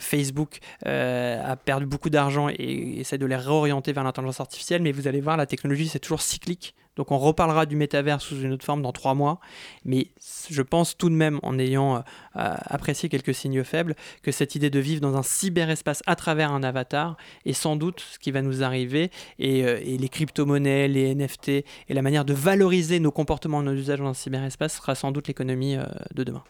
Facebook 0.00 0.58
a 0.84 1.56
perdu 1.56 1.86
beaucoup 1.86 2.10
d'argent 2.10 2.48
et 2.48 3.00
essaie 3.00 3.18
de 3.18 3.26
les 3.26 3.36
réorienter 3.36 3.92
vers 3.92 4.04
l'intelligence 4.04 4.40
artificielle. 4.40 4.82
Mais 4.82 4.92
vous 4.92 5.08
allez 5.08 5.20
voir, 5.20 5.36
la 5.36 5.46
technologie, 5.46 5.88
c'est 5.88 5.98
toujours 5.98 6.22
cyclique. 6.22 6.74
Donc 7.00 7.12
on 7.12 7.18
reparlera 7.18 7.64
du 7.64 7.76
métavers 7.76 8.20
sous 8.20 8.42
une 8.42 8.52
autre 8.52 8.62
forme 8.66 8.82
dans 8.82 8.92
trois 8.92 9.14
mois. 9.14 9.40
Mais 9.86 10.08
je 10.50 10.60
pense 10.60 10.98
tout 10.98 11.08
de 11.08 11.14
même, 11.14 11.40
en 11.42 11.58
ayant 11.58 11.96
euh, 11.96 12.02
apprécié 12.34 13.08
quelques 13.08 13.34
signes 13.34 13.64
faibles, 13.64 13.96
que 14.22 14.30
cette 14.30 14.54
idée 14.54 14.68
de 14.68 14.78
vivre 14.78 15.00
dans 15.00 15.16
un 15.16 15.22
cyberespace 15.22 16.02
à 16.04 16.14
travers 16.14 16.52
un 16.52 16.62
avatar 16.62 17.16
est 17.46 17.54
sans 17.54 17.76
doute 17.76 18.00
ce 18.00 18.18
qui 18.18 18.32
va 18.32 18.42
nous 18.42 18.62
arriver. 18.62 19.10
Et, 19.38 19.64
euh, 19.64 19.80
les 19.80 20.08
crypto-monnaies, 20.10 20.88
les 20.88 21.14
NFT 21.14 21.48
et 21.48 21.64
la 21.88 22.02
manière 22.02 22.26
de 22.26 22.34
valoriser 22.34 23.00
nos 23.00 23.12
comportements, 23.12 23.62
nos 23.62 23.72
usages 23.72 24.00
dans 24.00 24.08
un 24.08 24.12
cyberespace 24.12 24.76
sera 24.76 24.94
sans 24.94 25.10
doute 25.10 25.26
l'économie 25.28 25.76
euh, 25.76 25.86
de 26.14 26.22
demain. 26.22 26.44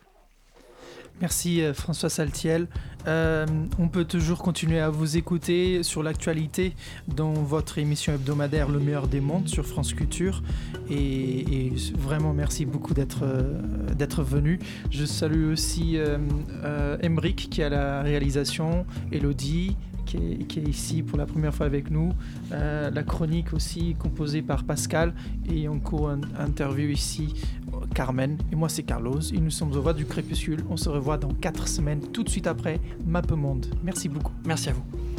Merci 1.21 1.63
euh, 1.63 1.75
François 1.75 2.09
Saltiel. 2.09 2.67
Euh, 3.07 3.47
on 3.79 3.89
peut 3.89 4.05
toujours 4.05 4.39
continuer 4.39 4.81
à 4.81 4.89
vous 4.89 5.17
écouter 5.17 5.83
sur 5.83 6.03
l'actualité 6.03 6.75
dans 7.09 7.33
votre 7.33 7.79
émission 7.79 8.15
hebdomadaire 8.15 8.69
Le 8.69 8.79
meilleur 8.79 9.07
des 9.07 9.21
mondes 9.21 9.49
sur 9.49 9.67
France 9.67 9.93
Culture. 9.93 10.43
Et, 10.91 11.73
vraiment 11.97 12.33
merci 12.33 12.65
beaucoup 12.65 12.95
d'être 12.95 13.23
euh, 13.23 13.61
d'être 13.95 14.23
venu. 14.23 14.59
Je 14.91 15.05
salue 15.05 15.51
aussi 15.53 15.99
Emric 17.03 17.49
qui 17.51 17.63
a 17.63 17.69
la 17.69 18.03
réalisation, 18.03 18.87
Elodie, 19.13 19.77
qui 20.17 20.61
est, 20.61 20.69
ici 20.69 21.03
pour 21.03 21.19
la 21.19 21.27
première 21.27 21.55
fois 21.55 21.67
avec 21.67 21.91
nous. 21.91 22.13
la 22.51 23.03
chronique 23.03 23.53
aussi 23.53 23.95
composée 23.99 24.43
par 24.43 24.65
Pascal 24.65 25.15
et 25.51 25.69
en 25.69 25.79
co-interview 25.79 26.91
ici 26.91 27.35
Carmen. 27.95 28.39
Et 28.53 28.57
moi 28.57 28.69
c'est 28.69 28.83
Carlos 28.83 29.21
et 29.21 29.39
nous 29.39 29.51
sommes 29.51 29.73
au 29.73 29.81
Voix 29.81 29.95
du 29.95 30.05
Crépuscule. 30.05 30.65
On 30.69 30.77
se 30.77 30.89
revoit 30.89 31.19
dans 31.19 31.33
4 31.33 31.69
semaines 31.69 32.01
tout 32.13 32.25
de 32.25 32.29
suite 32.29 32.47
après 32.47 32.81
Monde. 33.37 33.67
Merci 33.83 34.09
beaucoup. 34.09 34.33
Merci 34.45 34.71
à 34.71 34.73
vous. 34.73 35.10